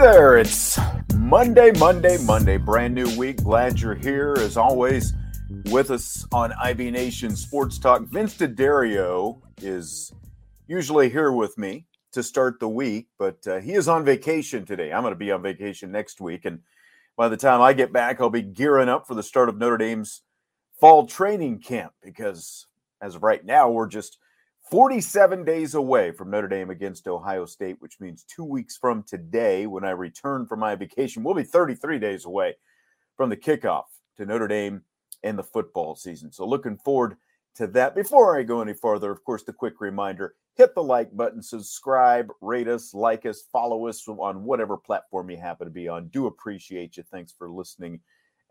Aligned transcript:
There, 0.00 0.38
it's 0.38 0.78
Monday, 1.14 1.72
Monday, 1.78 2.16
Monday, 2.24 2.56
brand 2.56 2.94
new 2.94 3.18
week. 3.18 3.36
Glad 3.42 3.78
you're 3.78 3.94
here 3.94 4.34
as 4.38 4.56
always 4.56 5.12
with 5.66 5.90
us 5.90 6.26
on 6.32 6.54
IB 6.54 6.90
Nation 6.90 7.36
Sports 7.36 7.78
Talk. 7.78 8.04
Vince 8.04 8.34
D'Addario 8.34 9.42
is 9.60 10.10
usually 10.66 11.10
here 11.10 11.32
with 11.32 11.58
me 11.58 11.86
to 12.12 12.22
start 12.22 12.60
the 12.60 12.68
week, 12.68 13.08
but 13.18 13.46
uh, 13.46 13.60
he 13.60 13.74
is 13.74 13.88
on 13.88 14.02
vacation 14.02 14.64
today. 14.64 14.90
I'm 14.90 15.02
going 15.02 15.12
to 15.12 15.18
be 15.18 15.32
on 15.32 15.42
vacation 15.42 15.92
next 15.92 16.18
week, 16.18 16.46
and 16.46 16.60
by 17.14 17.28
the 17.28 17.36
time 17.36 17.60
I 17.60 17.74
get 17.74 17.92
back, 17.92 18.22
I'll 18.22 18.30
be 18.30 18.40
gearing 18.40 18.88
up 18.88 19.06
for 19.06 19.14
the 19.14 19.22
start 19.22 19.50
of 19.50 19.58
Notre 19.58 19.76
Dame's 19.76 20.22
fall 20.80 21.06
training 21.06 21.58
camp 21.58 21.92
because 22.02 22.66
as 23.02 23.16
of 23.16 23.22
right 23.22 23.44
now, 23.44 23.70
we're 23.70 23.86
just 23.86 24.16
47 24.70 25.44
days 25.44 25.74
away 25.74 26.12
from 26.12 26.30
Notre 26.30 26.46
Dame 26.46 26.70
against 26.70 27.08
Ohio 27.08 27.44
State, 27.44 27.76
which 27.80 27.98
means 27.98 28.22
two 28.22 28.44
weeks 28.44 28.76
from 28.76 29.02
today, 29.02 29.66
when 29.66 29.84
I 29.84 29.90
return 29.90 30.46
from 30.46 30.60
my 30.60 30.76
vacation, 30.76 31.24
we'll 31.24 31.34
be 31.34 31.42
33 31.42 31.98
days 31.98 32.24
away 32.24 32.54
from 33.16 33.30
the 33.30 33.36
kickoff 33.36 33.86
to 34.16 34.24
Notre 34.24 34.46
Dame 34.46 34.82
and 35.24 35.36
the 35.36 35.42
football 35.42 35.96
season. 35.96 36.30
So, 36.30 36.46
looking 36.46 36.76
forward 36.76 37.16
to 37.56 37.66
that. 37.66 37.96
Before 37.96 38.38
I 38.38 38.44
go 38.44 38.62
any 38.62 38.72
further, 38.72 39.10
of 39.10 39.24
course, 39.24 39.42
the 39.42 39.52
quick 39.52 39.80
reminder 39.80 40.34
hit 40.54 40.76
the 40.76 40.82
like 40.82 41.16
button, 41.16 41.42
subscribe, 41.42 42.28
rate 42.40 42.68
us, 42.68 42.94
like 42.94 43.26
us, 43.26 43.42
follow 43.50 43.88
us 43.88 44.06
on 44.06 44.44
whatever 44.44 44.76
platform 44.76 45.30
you 45.30 45.36
happen 45.36 45.66
to 45.66 45.72
be 45.72 45.88
on. 45.88 46.06
Do 46.08 46.26
appreciate 46.26 46.96
you. 46.96 47.02
Thanks 47.02 47.34
for 47.36 47.50
listening, 47.50 47.98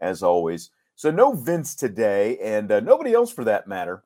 as 0.01 0.21
always. 0.21 0.71
So, 0.95 1.11
no 1.11 1.31
Vince 1.31 1.75
today, 1.75 2.37
and 2.39 2.69
uh, 2.69 2.81
nobody 2.81 3.13
else 3.13 3.31
for 3.31 3.45
that 3.45 3.69
matter 3.69 4.03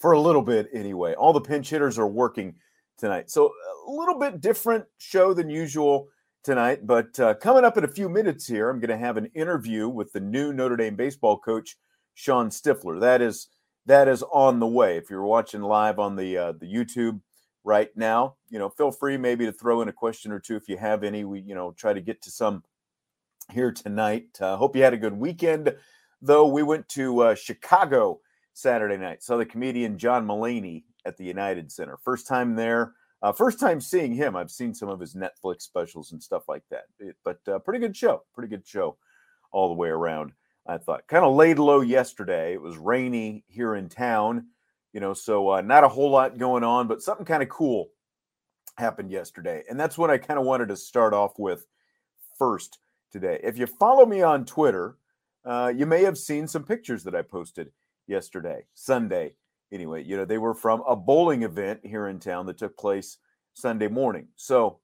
for 0.00 0.12
a 0.12 0.20
little 0.20 0.42
bit 0.42 0.68
anyway. 0.72 1.14
All 1.14 1.32
the 1.32 1.40
pinch 1.40 1.70
hitters 1.70 1.98
are 1.98 2.08
working 2.08 2.54
tonight. 2.98 3.30
So 3.30 3.52
a 3.86 3.90
little 3.90 4.18
bit 4.18 4.40
different 4.40 4.84
show 4.98 5.34
than 5.34 5.50
usual 5.50 6.08
tonight. 6.42 6.86
But 6.86 7.18
uh, 7.20 7.34
coming 7.34 7.64
up 7.64 7.76
in 7.76 7.84
a 7.84 7.88
few 7.88 8.08
minutes 8.08 8.46
here, 8.46 8.70
I'm 8.70 8.80
going 8.80 8.90
to 8.90 8.96
have 8.96 9.16
an 9.16 9.30
interview 9.34 9.88
with 9.88 10.12
the 10.12 10.20
new 10.20 10.52
Notre 10.52 10.76
Dame 10.76 10.96
baseball 10.96 11.38
coach, 11.38 11.76
Shawn 12.14 12.50
Stiffler. 12.50 12.98
That 12.98 13.20
is 13.20 13.48
that 13.86 14.08
is 14.08 14.22
on 14.32 14.58
the 14.58 14.66
way. 14.66 14.96
If 14.96 15.10
you're 15.10 15.24
watching 15.24 15.62
live 15.62 15.98
on 15.98 16.16
the 16.16 16.36
uh, 16.36 16.52
the 16.52 16.66
YouTube 16.66 17.20
right 17.64 17.90
now, 17.94 18.36
you 18.48 18.58
know, 18.58 18.70
feel 18.70 18.90
free 18.90 19.16
maybe 19.16 19.46
to 19.46 19.52
throw 19.52 19.82
in 19.82 19.88
a 19.88 19.92
question 19.92 20.32
or 20.32 20.40
two 20.40 20.56
if 20.56 20.68
you 20.68 20.76
have 20.76 21.04
any. 21.04 21.24
We 21.24 21.40
you 21.40 21.54
know 21.54 21.72
try 21.72 21.92
to 21.92 22.00
get 22.00 22.22
to 22.22 22.30
some 22.30 22.62
here 23.50 23.72
tonight. 23.72 24.28
Uh, 24.40 24.56
hope 24.56 24.76
you 24.76 24.82
had 24.82 24.94
a 24.94 24.98
good 24.98 25.18
weekend. 25.18 25.74
Though 26.22 26.46
we 26.46 26.62
went 26.62 26.88
to 26.90 27.20
uh, 27.20 27.34
Chicago 27.34 28.20
Saturday 28.52 28.96
night. 28.96 29.22
Saw 29.22 29.36
the 29.36 29.46
comedian 29.46 29.98
John 29.98 30.26
Mulaney 30.26 30.84
at 31.04 31.16
the 31.16 31.24
United 31.24 31.70
Center. 31.70 31.96
First 31.96 32.26
time 32.26 32.54
there. 32.54 32.94
Uh, 33.22 33.32
first 33.32 33.60
time 33.60 33.80
seeing 33.80 34.14
him. 34.14 34.34
I've 34.34 34.50
seen 34.50 34.74
some 34.74 34.88
of 34.88 35.00
his 35.00 35.14
Netflix 35.14 35.62
specials 35.62 36.12
and 36.12 36.22
stuff 36.22 36.48
like 36.48 36.62
that. 36.70 36.84
It, 36.98 37.16
but 37.24 37.40
uh, 37.48 37.58
pretty 37.58 37.80
good 37.80 37.96
show. 37.96 38.22
Pretty 38.34 38.48
good 38.48 38.66
show 38.66 38.96
all 39.52 39.68
the 39.68 39.74
way 39.74 39.88
around. 39.88 40.32
I 40.66 40.78
thought 40.78 41.06
kind 41.08 41.24
of 41.24 41.34
laid 41.34 41.58
low 41.58 41.80
yesterday. 41.80 42.52
It 42.54 42.62
was 42.62 42.78
rainy 42.78 43.44
here 43.48 43.74
in 43.74 43.88
town, 43.88 44.46
you 44.92 45.00
know, 45.00 45.14
so 45.14 45.50
uh, 45.50 45.60
not 45.62 45.84
a 45.84 45.88
whole 45.88 46.10
lot 46.10 46.38
going 46.38 46.64
on, 46.64 46.86
but 46.86 47.02
something 47.02 47.26
kind 47.26 47.42
of 47.42 47.48
cool 47.48 47.90
happened 48.76 49.10
yesterday. 49.10 49.64
And 49.68 49.78
that's 49.78 49.98
what 49.98 50.10
I 50.10 50.18
kind 50.18 50.38
of 50.38 50.46
wanted 50.46 50.68
to 50.68 50.76
start 50.76 51.12
off 51.12 51.38
with 51.38 51.66
first 52.38 52.78
today. 53.10 53.40
If 53.42 53.58
you 53.58 53.66
follow 53.66 54.06
me 54.06 54.22
on 54.22 54.44
Twitter, 54.44 54.96
uh, 55.44 55.72
you 55.74 55.86
may 55.86 56.02
have 56.04 56.18
seen 56.18 56.46
some 56.46 56.64
pictures 56.64 57.02
that 57.04 57.14
I 57.14 57.22
posted 57.22 57.70
yesterday, 58.10 58.66
Sunday. 58.74 59.34
Anyway, 59.72 60.02
you 60.04 60.16
know, 60.16 60.24
they 60.24 60.38
were 60.38 60.54
from 60.54 60.82
a 60.86 60.96
bowling 60.96 61.44
event 61.44 61.80
here 61.84 62.08
in 62.08 62.18
town 62.18 62.44
that 62.46 62.58
took 62.58 62.76
place 62.76 63.18
Sunday 63.54 63.88
morning. 63.88 64.26
So 64.36 64.80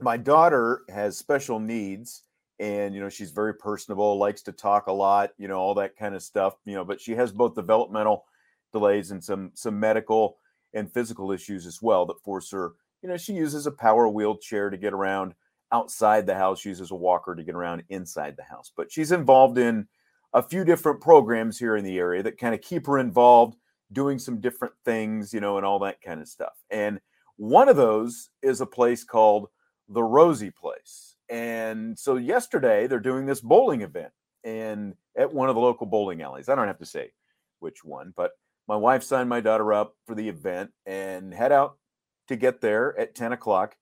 my 0.00 0.16
daughter 0.16 0.82
has 0.90 1.16
special 1.16 1.58
needs 1.58 2.22
and 2.58 2.94
you 2.94 3.00
know 3.00 3.08
she's 3.08 3.30
very 3.30 3.54
personable 3.54 4.18
likes 4.18 4.42
to 4.42 4.52
talk 4.52 4.86
a 4.86 4.92
lot 4.92 5.30
you 5.38 5.48
know 5.48 5.58
all 5.58 5.74
that 5.74 5.96
kind 5.96 6.14
of 6.14 6.22
stuff 6.22 6.54
you 6.64 6.74
know 6.74 6.84
but 6.84 7.00
she 7.00 7.12
has 7.12 7.32
both 7.32 7.54
developmental 7.54 8.24
delays 8.72 9.10
and 9.10 9.22
some 9.22 9.50
some 9.54 9.78
medical 9.78 10.38
and 10.74 10.90
physical 10.92 11.32
issues 11.32 11.66
as 11.66 11.82
well 11.82 12.06
that 12.06 12.20
force 12.22 12.50
her 12.50 12.72
you 13.02 13.08
know 13.08 13.16
she 13.16 13.32
uses 13.32 13.66
a 13.66 13.70
power 13.70 14.08
wheelchair 14.08 14.70
to 14.70 14.76
get 14.76 14.92
around 14.92 15.34
outside 15.72 16.26
the 16.26 16.34
house 16.34 16.60
she 16.60 16.68
uses 16.70 16.90
a 16.90 16.94
walker 16.94 17.34
to 17.34 17.42
get 17.42 17.54
around 17.54 17.82
inside 17.90 18.36
the 18.36 18.42
house 18.42 18.72
but 18.76 18.90
she's 18.90 19.12
involved 19.12 19.58
in 19.58 19.86
a 20.32 20.42
few 20.42 20.64
different 20.64 21.00
programs 21.00 21.58
here 21.58 21.76
in 21.76 21.84
the 21.84 21.98
area 21.98 22.22
that 22.22 22.38
kind 22.38 22.54
of 22.54 22.60
keep 22.60 22.86
her 22.86 22.98
involved 22.98 23.56
doing 23.92 24.18
some 24.18 24.40
different 24.40 24.74
things, 24.84 25.32
you 25.32 25.40
know, 25.40 25.56
and 25.56 25.66
all 25.66 25.78
that 25.78 26.00
kind 26.00 26.20
of 26.20 26.28
stuff. 26.28 26.52
And 26.70 27.00
one 27.36 27.68
of 27.68 27.76
those 27.76 28.30
is 28.42 28.60
a 28.60 28.66
place 28.66 29.04
called 29.04 29.48
the 29.88 30.02
Rosie 30.02 30.50
Place. 30.50 31.16
And 31.28 31.98
so 31.98 32.16
yesterday 32.16 32.86
they're 32.86 33.00
doing 33.00 33.26
this 33.26 33.40
bowling 33.40 33.82
event 33.82 34.12
and 34.44 34.94
at 35.16 35.32
one 35.32 35.48
of 35.48 35.54
the 35.54 35.60
local 35.60 35.86
bowling 35.86 36.22
alleys. 36.22 36.48
I 36.48 36.54
don't 36.54 36.66
have 36.66 36.78
to 36.78 36.86
say 36.86 37.12
which 37.60 37.84
one, 37.84 38.12
but 38.16 38.32
my 38.68 38.76
wife 38.76 39.02
signed 39.02 39.28
my 39.28 39.40
daughter 39.40 39.72
up 39.72 39.94
for 40.06 40.14
the 40.14 40.28
event 40.28 40.70
and 40.86 41.32
head 41.32 41.52
out 41.52 41.78
to 42.28 42.36
get 42.36 42.60
there 42.60 42.98
at 42.98 43.14
10 43.14 43.32
o'clock 43.32 43.76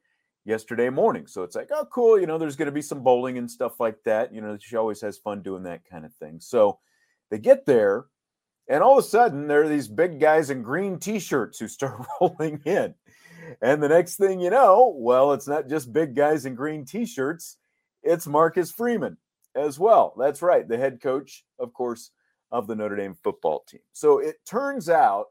yesterday 0.44 0.91
morning. 0.91 1.27
So 1.27 1.43
it's 1.43 1.56
like, 1.56 1.71
oh, 1.72 1.87
cool. 1.91 2.21
You 2.21 2.27
know, 2.27 2.38
there's 2.38 2.56
going 2.56 2.66
to 2.66 2.72
be 2.72 2.82
some 2.82 3.03
bowling 3.03 3.38
and 3.38 3.50
stuff 3.50 3.81
like 3.81 4.03
that. 4.05 4.32
You 4.34 4.41
know, 4.41 4.56
she 4.60 4.77
always 4.77 5.00
has 5.00 5.19
fun 5.19 5.43
doing 5.43 5.62
that 5.65 5.84
kind 5.91 6.05
of 6.05 6.15
thing. 6.15 6.41
So 6.41 6.78
they 7.31 7.38
get 7.38 7.66
there, 7.66 8.06
and 8.68 8.83
all 8.83 8.98
of 8.98 9.04
a 9.04 9.09
sudden, 9.09 9.47
there 9.47 9.63
are 9.63 9.68
these 9.68 9.89
big 9.89 10.21
guys 10.21 10.51
in 10.51 10.63
green 10.63 10.98
t 10.98 11.18
shirts 11.18 11.59
who 11.59 11.68
start 11.68 12.07
rolling 12.21 12.60
in. 12.65 12.95
And 13.60 13.83
the 13.83 13.89
next 13.89 14.16
thing 14.16 14.41
you 14.41 14.51
know, 14.51 14.95
well, 14.97 15.33
it's 15.33 15.48
not 15.48 15.68
just 15.68 15.92
big 15.92 16.15
guys 16.15 16.47
in 16.47 16.54
green 16.54 16.84
t 16.84 17.07
shirts, 17.07 17.57
it's 18.03 18.27
Marcus 18.27 18.71
Freeman 18.71 19.16
as 19.54 19.78
well. 19.78 20.15
That's 20.18 20.42
right, 20.42 20.66
the 20.66 20.78
head 20.78 21.01
coach, 21.03 21.45
of 21.59 21.72
course, 21.72 22.10
of 22.51 22.66
the 22.66 22.74
Notre 22.74 22.97
Dame 22.97 23.16
football 23.22 23.65
team. 23.68 23.80
So 23.92 24.18
it 24.18 24.36
turns 24.47 24.89
out 24.89 25.27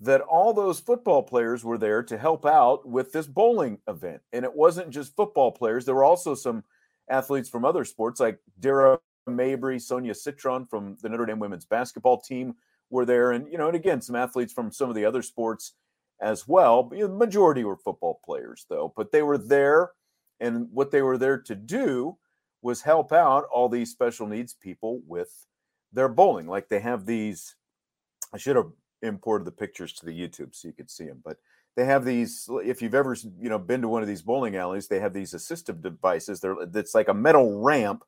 that 0.00 0.20
all 0.22 0.52
those 0.52 0.78
football 0.78 1.22
players 1.22 1.64
were 1.64 1.78
there 1.78 2.02
to 2.02 2.18
help 2.18 2.44
out 2.44 2.86
with 2.86 3.12
this 3.12 3.26
bowling 3.26 3.78
event. 3.88 4.20
And 4.32 4.44
it 4.44 4.54
wasn't 4.54 4.90
just 4.90 5.16
football 5.16 5.52
players, 5.52 5.84
there 5.84 5.94
were 5.94 6.04
also 6.04 6.34
some 6.34 6.64
athletes 7.08 7.48
from 7.48 7.64
other 7.64 7.84
sports 7.84 8.20
like 8.20 8.38
Dara 8.60 8.98
Mabrey, 9.28 9.80
Sonia 9.80 10.14
Citron 10.14 10.66
from 10.66 10.96
the 11.00 11.08
Notre 11.08 11.26
Dame 11.26 11.38
women's 11.38 11.64
basketball 11.64 12.20
team 12.20 12.54
were 12.90 13.04
there. 13.04 13.32
And, 13.32 13.50
you 13.50 13.58
know, 13.58 13.68
and 13.68 13.76
again, 13.76 14.00
some 14.00 14.16
athletes 14.16 14.52
from 14.52 14.70
some 14.70 14.88
of 14.88 14.94
the 14.94 15.04
other 15.04 15.22
sports 15.22 15.72
as 16.20 16.46
well. 16.46 16.82
But, 16.82 16.98
you 16.98 17.04
know, 17.04 17.10
the 17.10 17.18
majority 17.26 17.64
were 17.64 17.76
football 17.76 18.20
players, 18.24 18.66
though. 18.68 18.92
But 18.96 19.12
they 19.12 19.22
were 19.22 19.38
there. 19.38 19.90
And 20.38 20.68
what 20.70 20.90
they 20.90 21.02
were 21.02 21.18
there 21.18 21.38
to 21.38 21.54
do 21.54 22.18
was 22.60 22.82
help 22.82 23.12
out 23.12 23.44
all 23.52 23.68
these 23.68 23.90
special 23.90 24.26
needs 24.26 24.52
people 24.52 25.00
with 25.06 25.46
their 25.92 26.08
bowling. 26.08 26.46
Like 26.46 26.68
they 26.68 26.80
have 26.80 27.06
these 27.06 27.54
I 28.32 28.38
should 28.38 28.56
have 28.56 28.72
imported 29.02 29.44
the 29.44 29.52
pictures 29.52 29.92
to 29.94 30.06
the 30.06 30.18
YouTube 30.18 30.54
so 30.54 30.68
you 30.68 30.74
could 30.74 30.90
see 30.90 31.06
them. 31.06 31.20
But 31.24 31.38
they 31.76 31.84
have 31.84 32.04
these. 32.04 32.48
If 32.64 32.80
you've 32.80 32.94
ever 32.94 33.16
you 33.38 33.48
know 33.48 33.58
been 33.58 33.82
to 33.82 33.88
one 33.88 34.02
of 34.02 34.08
these 34.08 34.22
bowling 34.22 34.56
alleys, 34.56 34.88
they 34.88 35.00
have 35.00 35.12
these 35.12 35.34
assistive 35.34 35.82
devices. 35.82 36.40
They're 36.40 36.56
it's 36.74 36.94
like 36.94 37.08
a 37.08 37.14
metal 37.14 37.60
ramp, 37.60 38.02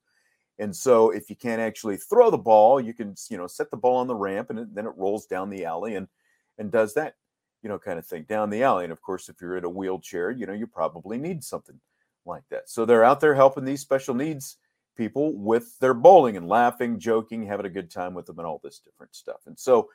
and 0.58 0.74
so 0.74 1.10
if 1.10 1.28
you 1.28 1.36
can't 1.36 1.60
actually 1.60 1.98
throw 1.98 2.30
the 2.30 2.38
ball, 2.38 2.80
you 2.80 2.94
can 2.94 3.14
you 3.28 3.36
know 3.36 3.46
set 3.46 3.70
the 3.70 3.76
ball 3.76 3.96
on 3.96 4.06
the 4.06 4.14
ramp, 4.14 4.50
and 4.50 4.58
it, 4.58 4.74
then 4.74 4.86
it 4.86 4.94
rolls 4.96 5.26
down 5.26 5.50
the 5.50 5.66
alley 5.66 5.96
and 5.96 6.08
and 6.56 6.72
does 6.72 6.94
that 6.94 7.14
you 7.62 7.68
know 7.68 7.78
kind 7.78 7.98
of 7.98 8.06
thing 8.06 8.24
down 8.28 8.48
the 8.48 8.62
alley. 8.62 8.84
And 8.84 8.92
of 8.92 9.02
course, 9.02 9.28
if 9.28 9.40
you're 9.40 9.58
in 9.58 9.64
a 9.64 9.70
wheelchair, 9.70 10.30
you 10.30 10.46
know 10.46 10.54
you 10.54 10.66
probably 10.66 11.18
need 11.18 11.44
something 11.44 11.78
like 12.24 12.44
that. 12.50 12.70
So 12.70 12.84
they're 12.84 13.04
out 13.04 13.20
there 13.20 13.34
helping 13.34 13.64
these 13.64 13.80
special 13.80 14.14
needs 14.14 14.56
people 14.96 15.34
with 15.34 15.78
their 15.78 15.94
bowling 15.94 16.36
and 16.36 16.48
laughing, 16.48 16.98
joking, 16.98 17.46
having 17.46 17.66
a 17.66 17.70
good 17.70 17.90
time 17.90 18.14
with 18.14 18.26
them, 18.26 18.38
and 18.38 18.46
all 18.46 18.60
this 18.64 18.78
different 18.80 19.14
stuff. 19.14 19.40
And 19.46 19.58
so 19.58 19.90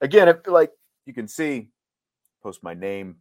again, 0.00 0.28
if 0.28 0.46
like 0.46 0.70
you 1.06 1.14
can 1.14 1.28
see, 1.28 1.70
post 2.42 2.62
my 2.62 2.74
name, 2.74 3.16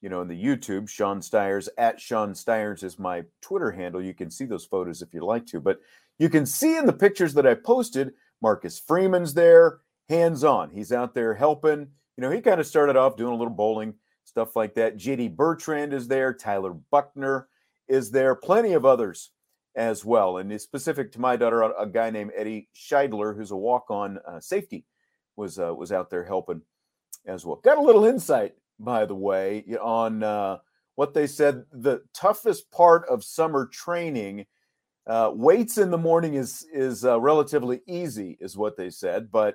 you 0.00 0.08
know, 0.08 0.20
in 0.20 0.28
the 0.28 0.42
YouTube, 0.42 0.88
Sean 0.88 1.20
Stires 1.20 1.68
at 1.78 2.00
Sean 2.00 2.34
Stires 2.34 2.82
is 2.82 2.98
my 2.98 3.24
Twitter 3.42 3.70
handle. 3.70 4.02
You 4.02 4.14
can 4.14 4.30
see 4.30 4.44
those 4.44 4.64
photos 4.64 5.02
if 5.02 5.12
you'd 5.12 5.24
like 5.24 5.46
to, 5.46 5.60
but 5.60 5.80
you 6.18 6.28
can 6.28 6.46
see 6.46 6.76
in 6.76 6.86
the 6.86 6.92
pictures 6.92 7.34
that 7.34 7.46
I 7.46 7.54
posted, 7.54 8.12
Marcus 8.40 8.78
Freeman's 8.78 9.34
there, 9.34 9.80
hands 10.08 10.44
on. 10.44 10.70
He's 10.70 10.92
out 10.92 11.14
there 11.14 11.34
helping. 11.34 11.88
You 12.16 12.22
know, 12.22 12.30
he 12.30 12.40
kind 12.40 12.60
of 12.60 12.66
started 12.66 12.96
off 12.96 13.16
doing 13.16 13.32
a 13.32 13.36
little 13.36 13.54
bowling, 13.54 13.94
stuff 14.24 14.56
like 14.56 14.74
that. 14.74 14.96
JD 14.96 15.36
Bertrand 15.36 15.92
is 15.92 16.08
there, 16.08 16.32
Tyler 16.32 16.74
Buckner 16.90 17.48
is 17.88 18.10
there, 18.10 18.34
plenty 18.34 18.72
of 18.72 18.84
others 18.84 19.30
as 19.76 20.04
well. 20.04 20.38
And 20.38 20.52
it's 20.52 20.64
specific 20.64 21.12
to 21.12 21.20
my 21.20 21.36
daughter, 21.36 21.62
a, 21.62 21.86
guy 21.86 22.10
named 22.10 22.32
Eddie 22.36 22.68
Scheidler, 22.74 23.36
who's 23.36 23.52
a 23.52 23.56
walk-on 23.56 24.18
uh, 24.26 24.40
safety, 24.40 24.84
was 25.38 25.58
uh, 25.58 25.72
was 25.74 25.92
out 25.92 26.10
there 26.10 26.24
helping 26.24 26.60
as 27.26 27.46
well. 27.46 27.56
Got 27.56 27.78
a 27.78 27.82
little 27.82 28.04
insight, 28.04 28.54
by 28.78 29.06
the 29.06 29.14
way, 29.14 29.64
on 29.80 30.22
uh, 30.22 30.58
what 30.96 31.14
they 31.14 31.26
said. 31.26 31.64
The 31.72 32.02
toughest 32.12 32.70
part 32.70 33.08
of 33.08 33.24
summer 33.24 33.66
training, 33.66 34.46
uh, 35.06 35.30
weights 35.32 35.78
in 35.78 35.90
the 35.90 35.98
morning 35.98 36.34
is 36.34 36.66
is 36.72 37.04
uh, 37.04 37.18
relatively 37.20 37.80
easy, 37.86 38.36
is 38.40 38.56
what 38.56 38.76
they 38.76 38.90
said, 38.90 39.30
but 39.30 39.54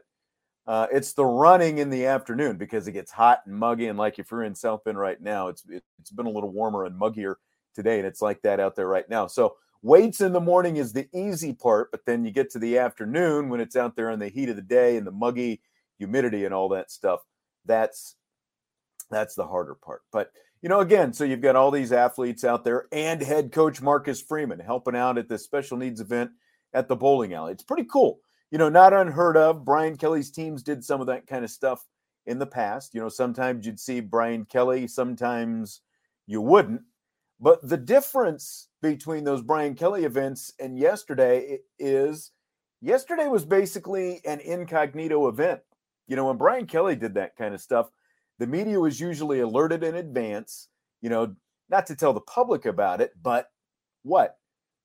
uh, 0.66 0.88
it's 0.94 1.14
the 1.14 1.26
running 1.26 1.80
in 1.80 1.90
the 1.90 2.06
afternoon 2.06 2.56
because 2.58 2.88
it 2.88 2.94
gets 2.94 3.12
hot 3.12 3.42
and 3.46 3.54
muggy. 3.54 3.88
And 3.88 4.00
like 4.00 4.18
if 4.18 4.32
you're 4.32 4.44
in 4.44 4.56
South 4.56 4.84
Bend 4.86 4.98
right 4.98 5.22
now, 5.22 5.50
it's 5.50 5.66
it's 6.00 6.12
been 6.12 6.26
a 6.26 6.32
little 6.32 6.52
warmer 6.52 6.86
and 6.86 7.00
muggier 7.00 7.36
today, 7.76 7.98
and 7.98 8.08
it's 8.08 8.22
like 8.22 8.42
that 8.44 8.62
out 8.62 8.76
there 8.76 8.88
right 8.88 9.10
now. 9.10 9.28
So 9.28 9.58
weights 9.82 10.22
in 10.22 10.32
the 10.32 10.40
morning 10.40 10.78
is 10.78 10.94
the 10.94 11.10
easy 11.14 11.54
part, 11.54 11.92
but 11.92 12.06
then 12.06 12.24
you 12.24 12.32
get 12.32 12.50
to 12.52 12.60
the 12.60 12.78
afternoon 12.78 13.50
when 13.50 13.60
it's 13.60 13.76
out 13.76 13.96
there 13.96 14.10
in 14.12 14.20
the 14.20 14.30
heat 14.30 14.50
of 14.50 14.56
the 14.56 14.62
day 14.62 14.96
and 14.96 15.06
the 15.06 15.12
muggy 15.12 15.62
humidity 16.04 16.46
and 16.46 16.54
all 16.54 16.70
that 16.70 16.92
stuff. 16.92 17.22
That's 17.66 18.16
that's 19.10 19.36
the 19.36 19.48
harder 19.48 19.76
part. 19.76 20.02
But 20.12 20.32
you 20.62 20.70
know, 20.70 20.80
again, 20.80 21.14
so 21.14 21.24
you've 21.24 21.42
got 21.42 21.56
all 21.56 21.72
these 21.72 21.92
athletes 21.92 22.44
out 22.44 22.64
there 22.64 22.88
and 22.92 23.22
head 23.22 23.52
coach 23.52 23.82
Marcus 23.82 24.22
Freeman 24.22 24.60
helping 24.60 24.96
out 24.96 25.18
at 25.18 25.28
this 25.28 25.44
special 25.44 25.78
needs 25.78 26.02
event 26.02 26.32
at 26.74 26.88
the 26.88 26.96
bowling 26.96 27.34
alley. 27.34 27.52
It's 27.52 27.64
pretty 27.64 27.86
cool. 27.86 28.20
You 28.52 28.58
know, 28.58 28.70
not 28.70 28.94
unheard 28.94 29.36
of. 29.36 29.66
Brian 29.66 29.98
Kelly's 29.98 30.32
teams 30.32 30.64
did 30.64 30.84
some 30.84 31.02
of 31.02 31.08
that 31.08 31.28
kind 31.28 31.44
of 31.44 31.52
stuff 31.52 31.86
in 32.26 32.40
the 32.40 32.46
past. 32.46 32.94
You 32.94 33.02
know, 33.02 33.10
sometimes 33.10 33.66
you'd 33.66 33.80
see 33.80 34.00
Brian 34.00 34.46
Kelly, 34.46 34.88
sometimes 34.88 35.82
you 36.28 36.42
wouldn't. 36.42 36.82
But 37.40 37.68
the 37.68 37.78
difference 37.78 38.70
between 38.82 39.24
those 39.24 39.42
Brian 39.42 39.76
Kelly 39.76 40.06
events 40.06 40.54
and 40.60 40.78
yesterday 40.78 41.60
is 41.78 42.32
yesterday 42.82 43.28
was 43.28 43.44
basically 43.44 44.22
an 44.26 44.40
incognito 44.40 45.28
event. 45.28 45.60
You 46.08 46.16
know, 46.16 46.26
when 46.26 46.38
Brian 46.38 46.66
Kelly 46.66 46.96
did 46.96 47.14
that 47.16 47.36
kind 47.36 47.54
of 47.54 47.62
stuff, 47.62 47.90
the 48.40 48.48
media 48.48 48.80
was 48.80 49.00
usually 49.00 49.40
alerted 49.40 49.84
in 49.84 49.96
advance, 49.96 50.68
you 51.02 51.10
know, 51.10 51.36
not 51.70 51.88
to 51.88 51.96
tell 51.96 52.14
the 52.14 52.22
public 52.22 52.66
about 52.66 53.02
it, 53.02 53.12
but 53.22 53.48
what? 54.04 54.38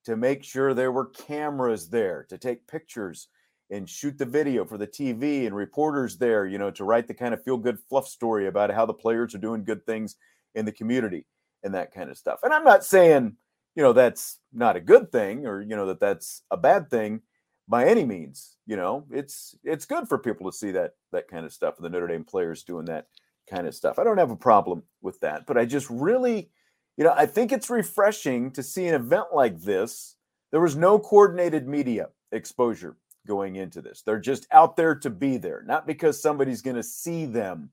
To 0.05 0.17
make 0.17 0.45
sure 0.45 0.75
there 0.75 0.93
were 0.93 1.07
cameras 1.07 1.89
there 1.89 2.27
to 2.29 2.39
take 2.39 2.67
pictures 2.67 3.29
and 3.71 3.89
shoot 3.89 4.17
the 4.17 4.25
video 4.25 4.65
for 4.65 4.79
the 4.79 4.87
TV 4.87 5.47
and 5.47 5.55
reporters 5.55 6.17
there, 6.17 6.47
you 6.47 6.59
know, 6.59 6.71
to 6.71 6.85
write 6.85 7.07
the 7.07 7.15
kind 7.15 7.35
of 7.35 7.43
feel 7.43 7.59
good 7.59 7.79
fluff 7.89 8.09
story 8.09 8.47
about 8.47 8.73
how 8.73 8.87
the 8.87 8.95
players 8.95 9.35
are 9.35 9.39
doing 9.39 9.65
good 9.65 9.85
things 9.85 10.17
in 10.55 10.65
the 10.65 10.73
community 10.73 11.27
and 11.63 11.75
that 11.75 11.93
kind 11.93 12.11
of 12.11 12.17
stuff. 12.17 12.41
And 12.43 12.53
I'm 12.53 12.65
not 12.65 12.85
saying, 12.85 13.37
you 13.75 13.83
know, 13.83 13.93
that's 13.93 14.39
not 14.53 14.77
a 14.77 14.81
good 14.81 15.13
thing 15.13 15.47
or, 15.47 15.61
you 15.61 15.77
know, 15.77 15.87
that 15.87 16.01
that's 16.01 16.43
a 16.51 16.57
bad 16.57 16.89
thing 16.91 17.21
by 17.69 17.87
any 17.87 18.05
means. 18.05 18.57
You 18.67 18.77
know, 18.77 19.05
it's 19.11 19.55
it's 19.65 19.87
good 19.87 20.09
for 20.09 20.19
people 20.19 20.51
to 20.51 20.57
see 20.57 20.71
that 20.73 20.93
that 21.13 21.29
kind 21.29 21.45
of 21.45 21.53
stuff 21.53 21.77
and 21.77 21.85
the 21.85 21.91
Notre 21.91 22.09
Dame 22.09 22.25
players 22.25 22.65
doing 22.65 22.87
that 22.87 23.07
kind 23.51 23.67
of 23.67 23.75
stuff. 23.75 23.99
I 23.99 24.05
don't 24.05 24.19
have 24.19 24.31
a 24.31 24.37
problem 24.37 24.83
with 25.03 25.21
that, 25.21 25.47
but 25.47 25.57
I 25.57 25.65
just 25.65 25.89
really, 25.89 26.51
you 26.97 27.05
know, 27.05 27.15
I 27.17 27.27
think 27.27 27.53
it's 27.53 27.71
refreshing 27.71 28.51
to 28.53 28.63
see 28.63 28.87
an 28.87 28.95
event 28.95 29.27
like 29.33 29.61
this. 29.61 30.17
There 30.51 30.61
was 30.61 30.77
no 30.77 30.99
coordinated 30.99 31.69
media 31.69 32.09
exposure 32.33 32.97
going 33.27 33.57
into 33.57 33.83
this. 33.83 34.03
They're 34.03 34.21
just 34.21 34.47
out 34.53 34.77
there 34.77 34.95
to 34.97 35.11
be 35.11 35.37
there, 35.37 35.63
not 35.67 35.87
because 35.87 36.21
somebody's 36.21 36.63
going 36.63 36.77
to 36.77 36.83
see 36.83 37.27
them 37.27 37.71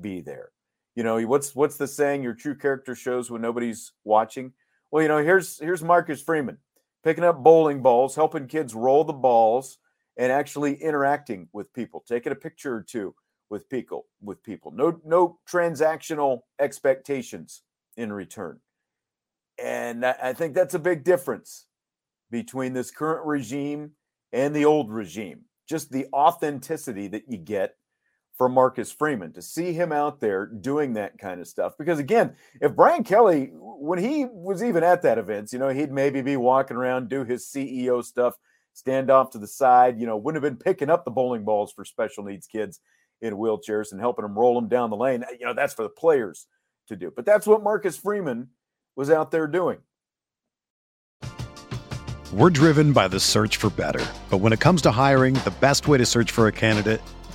be 0.00 0.20
there 0.20 0.50
you 0.94 1.04
know 1.04 1.20
what's 1.26 1.54
what's 1.54 1.76
the 1.76 1.86
saying 1.86 2.22
your 2.22 2.34
true 2.34 2.54
character 2.54 2.94
shows 2.94 3.30
when 3.30 3.40
nobody's 3.40 3.92
watching 4.04 4.52
well 4.90 5.02
you 5.02 5.08
know 5.08 5.22
here's 5.22 5.58
here's 5.58 5.82
marcus 5.82 6.20
freeman 6.20 6.58
picking 7.02 7.24
up 7.24 7.42
bowling 7.42 7.82
balls 7.82 8.14
helping 8.14 8.46
kids 8.46 8.74
roll 8.74 9.04
the 9.04 9.12
balls 9.12 9.78
and 10.16 10.30
actually 10.30 10.74
interacting 10.74 11.48
with 11.52 11.72
people 11.72 12.04
taking 12.06 12.32
a 12.32 12.36
picture 12.36 12.74
or 12.74 12.82
two 12.82 13.14
with 13.48 13.68
people 13.68 14.06
with 14.22 14.42
people. 14.42 14.70
No 14.70 15.00
no 15.04 15.38
transactional 15.48 16.40
expectations 16.58 17.62
in 17.96 18.12
return. 18.12 18.60
And 19.62 20.06
i 20.06 20.32
think 20.32 20.54
that's 20.54 20.74
a 20.74 20.78
big 20.78 21.04
difference 21.04 21.66
between 22.30 22.72
this 22.72 22.90
current 22.90 23.26
regime 23.26 23.92
and 24.32 24.54
the 24.54 24.64
old 24.64 24.90
regime. 24.90 25.42
Just 25.68 25.90
the 25.90 26.06
authenticity 26.12 27.08
that 27.08 27.24
you 27.28 27.38
get 27.38 27.74
for 28.40 28.48
Marcus 28.48 28.90
Freeman 28.90 29.34
to 29.34 29.42
see 29.42 29.74
him 29.74 29.92
out 29.92 30.18
there 30.18 30.46
doing 30.46 30.94
that 30.94 31.18
kind 31.18 31.42
of 31.42 31.46
stuff. 31.46 31.74
Because 31.78 31.98
again, 31.98 32.36
if 32.62 32.74
Brian 32.74 33.04
Kelly, 33.04 33.50
when 33.52 33.98
he 33.98 34.24
was 34.24 34.62
even 34.62 34.82
at 34.82 35.02
that 35.02 35.18
event, 35.18 35.52
you 35.52 35.58
know, 35.58 35.68
he'd 35.68 35.92
maybe 35.92 36.22
be 36.22 36.38
walking 36.38 36.78
around, 36.78 37.10
do 37.10 37.22
his 37.22 37.44
CEO 37.44 38.02
stuff, 38.02 38.36
stand 38.72 39.10
off 39.10 39.28
to 39.32 39.38
the 39.38 39.46
side, 39.46 40.00
you 40.00 40.06
know, 40.06 40.16
wouldn't 40.16 40.42
have 40.42 40.50
been 40.50 40.58
picking 40.58 40.88
up 40.88 41.04
the 41.04 41.10
bowling 41.10 41.44
balls 41.44 41.70
for 41.70 41.84
special 41.84 42.24
needs 42.24 42.46
kids 42.46 42.80
in 43.20 43.34
wheelchairs 43.34 43.92
and 43.92 44.00
helping 44.00 44.22
them 44.22 44.38
roll 44.38 44.54
them 44.54 44.70
down 44.70 44.88
the 44.88 44.96
lane. 44.96 45.22
You 45.38 45.44
know, 45.44 45.52
that's 45.52 45.74
for 45.74 45.82
the 45.82 45.90
players 45.90 46.46
to 46.88 46.96
do. 46.96 47.12
But 47.14 47.26
that's 47.26 47.46
what 47.46 47.62
Marcus 47.62 47.98
Freeman 47.98 48.48
was 48.96 49.10
out 49.10 49.30
there 49.32 49.48
doing. 49.48 49.80
We're 52.32 52.48
driven 52.48 52.94
by 52.94 53.06
the 53.06 53.20
search 53.20 53.58
for 53.58 53.68
better. 53.68 54.06
But 54.30 54.38
when 54.38 54.54
it 54.54 54.60
comes 54.60 54.80
to 54.80 54.90
hiring, 54.92 55.34
the 55.34 55.52
best 55.60 55.88
way 55.88 55.98
to 55.98 56.06
search 56.06 56.30
for 56.30 56.48
a 56.48 56.52
candidate 56.52 57.02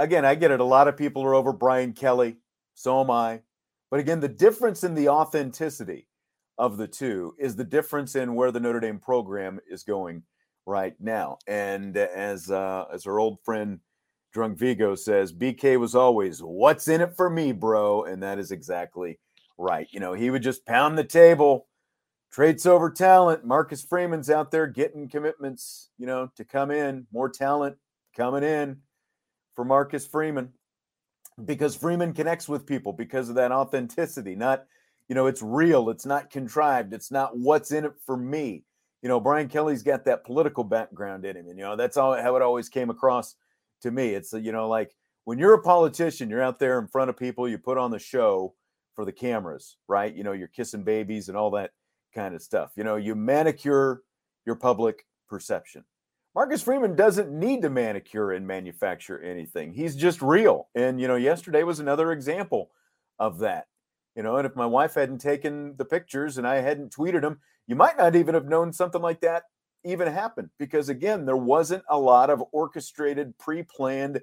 again, 0.00 0.24
I 0.24 0.34
get 0.34 0.50
it. 0.50 0.60
A 0.60 0.64
lot 0.64 0.88
of 0.88 0.96
people 0.96 1.22
are 1.24 1.34
over 1.34 1.52
Brian 1.52 1.92
Kelly. 1.92 2.36
So 2.74 3.00
am 3.00 3.10
I. 3.10 3.40
But 3.90 4.00
again, 4.00 4.20
the 4.20 4.28
difference 4.28 4.84
in 4.84 4.94
the 4.94 5.08
authenticity 5.08 6.06
of 6.58 6.76
the 6.76 6.86
two 6.86 7.34
is 7.38 7.56
the 7.56 7.64
difference 7.64 8.14
in 8.14 8.34
where 8.34 8.52
the 8.52 8.60
Notre 8.60 8.80
Dame 8.80 8.98
program 8.98 9.60
is 9.68 9.82
going 9.82 10.22
right 10.66 10.94
now. 11.00 11.38
And 11.46 11.96
as 11.96 12.50
uh, 12.50 12.84
as 12.92 13.06
our 13.06 13.18
old 13.18 13.38
friend 13.44 13.80
Drunk 14.32 14.58
Vigo 14.58 14.94
says, 14.94 15.32
BK 15.32 15.78
was 15.78 15.94
always, 15.94 16.40
"What's 16.40 16.88
in 16.88 17.00
it 17.00 17.16
for 17.16 17.28
me, 17.28 17.52
bro?" 17.52 18.04
And 18.04 18.22
that 18.22 18.38
is 18.38 18.52
exactly 18.52 19.18
right. 19.58 19.88
You 19.90 20.00
know, 20.00 20.12
he 20.12 20.30
would 20.30 20.42
just 20.42 20.66
pound 20.66 20.96
the 20.96 21.04
table. 21.04 21.66
Traits 22.30 22.64
over 22.64 22.90
talent. 22.90 23.44
Marcus 23.44 23.82
Freeman's 23.82 24.30
out 24.30 24.52
there 24.52 24.68
getting 24.68 25.08
commitments, 25.08 25.90
you 25.98 26.06
know, 26.06 26.30
to 26.36 26.44
come 26.44 26.70
in. 26.70 27.08
More 27.12 27.28
talent 27.28 27.76
coming 28.14 28.44
in 28.44 28.76
for 29.54 29.64
Marcus 29.64 30.06
Freeman 30.06 30.52
because 31.44 31.74
Freeman 31.74 32.12
connects 32.12 32.48
with 32.48 32.66
people 32.66 32.92
because 32.92 33.28
of 33.28 33.34
that 33.36 33.52
authenticity. 33.52 34.34
Not, 34.34 34.64
you 35.08 35.14
know, 35.14 35.26
it's 35.26 35.42
real, 35.42 35.90
it's 35.90 36.06
not 36.06 36.30
contrived, 36.30 36.92
it's 36.92 37.10
not 37.10 37.36
what's 37.36 37.72
in 37.72 37.84
it 37.84 37.92
for 38.04 38.16
me. 38.16 38.64
You 39.02 39.08
know, 39.08 39.20
Brian 39.20 39.48
Kelly's 39.48 39.82
got 39.82 40.04
that 40.04 40.24
political 40.24 40.62
background 40.62 41.24
in 41.24 41.36
him, 41.36 41.48
and 41.48 41.58
you 41.58 41.64
know 41.64 41.74
that's 41.74 41.96
all 41.96 42.20
how 42.20 42.36
it 42.36 42.42
always 42.42 42.68
came 42.68 42.90
across 42.90 43.34
to 43.80 43.90
me. 43.90 44.10
It's 44.10 44.32
you 44.34 44.52
know 44.52 44.68
like 44.68 44.94
when 45.24 45.38
you're 45.38 45.54
a 45.54 45.62
politician, 45.62 46.28
you're 46.28 46.42
out 46.42 46.58
there 46.58 46.78
in 46.78 46.86
front 46.86 47.08
of 47.08 47.16
people, 47.16 47.48
you 47.48 47.56
put 47.56 47.78
on 47.78 47.90
the 47.90 47.98
show 47.98 48.54
for 48.94 49.04
the 49.06 49.12
cameras, 49.12 49.76
right? 49.88 50.14
You 50.14 50.22
know, 50.22 50.32
you're 50.32 50.48
kissing 50.48 50.82
babies 50.82 51.28
and 51.28 51.36
all 51.36 51.50
that 51.52 51.70
kind 52.14 52.34
of 52.34 52.42
stuff. 52.42 52.72
You 52.76 52.84
know, 52.84 52.96
you 52.96 53.14
manicure 53.14 54.02
your 54.44 54.56
public 54.56 55.06
perception. 55.28 55.84
Marcus 56.34 56.62
Freeman 56.62 56.94
doesn't 56.94 57.30
need 57.30 57.62
to 57.62 57.70
manicure 57.70 58.32
and 58.32 58.46
manufacture 58.46 59.20
anything. 59.20 59.72
He's 59.72 59.96
just 59.96 60.22
real. 60.22 60.68
And, 60.74 61.00
you 61.00 61.08
know, 61.08 61.16
yesterday 61.16 61.64
was 61.64 61.80
another 61.80 62.12
example 62.12 62.70
of 63.18 63.38
that. 63.40 63.66
You 64.14 64.22
know, 64.22 64.36
and 64.36 64.46
if 64.46 64.54
my 64.56 64.66
wife 64.66 64.94
hadn't 64.94 65.18
taken 65.18 65.76
the 65.76 65.84
pictures 65.84 66.38
and 66.38 66.46
I 66.46 66.56
hadn't 66.56 66.94
tweeted 66.94 67.22
them, 67.22 67.40
you 67.66 67.76
might 67.76 67.96
not 67.96 68.16
even 68.16 68.34
have 68.34 68.48
known 68.48 68.72
something 68.72 69.00
like 69.00 69.20
that 69.20 69.44
even 69.84 70.08
happened 70.08 70.50
because 70.58 70.88
again, 70.88 71.24
there 71.24 71.36
wasn't 71.36 71.84
a 71.88 71.98
lot 71.98 72.30
of 72.30 72.42
orchestrated, 72.52 73.36
pre-planned, 73.38 74.20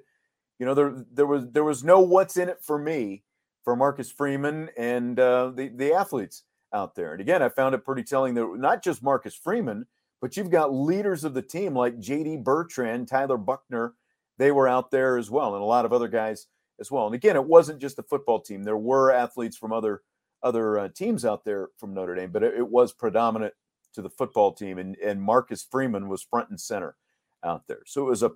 you 0.58 0.66
know, 0.66 0.74
there 0.74 1.04
there 1.12 1.26
was 1.26 1.46
there 1.50 1.64
was 1.64 1.84
no 1.84 2.00
what's 2.00 2.36
in 2.36 2.48
it 2.48 2.58
for 2.62 2.78
me 2.78 3.22
for 3.64 3.76
Marcus 3.76 4.10
Freeman 4.10 4.70
and 4.76 5.18
uh, 5.18 5.50
the 5.54 5.68
the 5.68 5.92
athletes 5.92 6.44
out 6.72 6.94
there. 6.94 7.12
And 7.12 7.20
again, 7.20 7.42
I 7.42 7.48
found 7.48 7.74
it 7.74 7.84
pretty 7.84 8.02
telling 8.02 8.34
that 8.34 8.46
not 8.56 8.82
just 8.82 9.02
Marcus 9.02 9.34
Freeman, 9.34 9.86
but 10.20 10.36
you've 10.36 10.50
got 10.50 10.74
leaders 10.74 11.24
of 11.24 11.34
the 11.34 11.42
team 11.42 11.74
like 11.74 11.98
JD 11.98 12.42
Bertrand, 12.44 13.08
Tyler 13.08 13.36
Buckner. 13.36 13.94
They 14.38 14.50
were 14.52 14.68
out 14.68 14.90
there 14.90 15.16
as 15.16 15.30
well, 15.30 15.54
and 15.54 15.62
a 15.62 15.66
lot 15.66 15.84
of 15.84 15.92
other 15.92 16.08
guys 16.08 16.46
as 16.80 16.90
well. 16.90 17.06
And 17.06 17.14
again, 17.14 17.36
it 17.36 17.44
wasn't 17.44 17.80
just 17.80 17.96
the 17.96 18.02
football 18.02 18.40
team. 18.40 18.62
There 18.62 18.76
were 18.76 19.12
athletes 19.12 19.56
from 19.56 19.72
other 19.72 20.02
other 20.42 20.78
uh, 20.78 20.88
teams 20.94 21.24
out 21.24 21.44
there 21.44 21.70
from 21.78 21.94
Notre 21.94 22.14
Dame, 22.14 22.30
but 22.30 22.44
it, 22.44 22.54
it, 22.58 22.68
was 22.68 22.92
predominant 22.92 23.52
to 23.92 24.02
the 24.02 24.10
football 24.10 24.52
team. 24.52 24.78
And, 24.78 24.96
and 24.98 25.20
Marcus 25.20 25.66
Freeman 25.68 26.08
was 26.08 26.22
front 26.22 26.48
and 26.50 26.60
center 26.60 26.94
out 27.42 27.64
there. 27.66 27.80
So 27.86 28.06
it 28.06 28.10
was 28.10 28.22
a, 28.22 28.30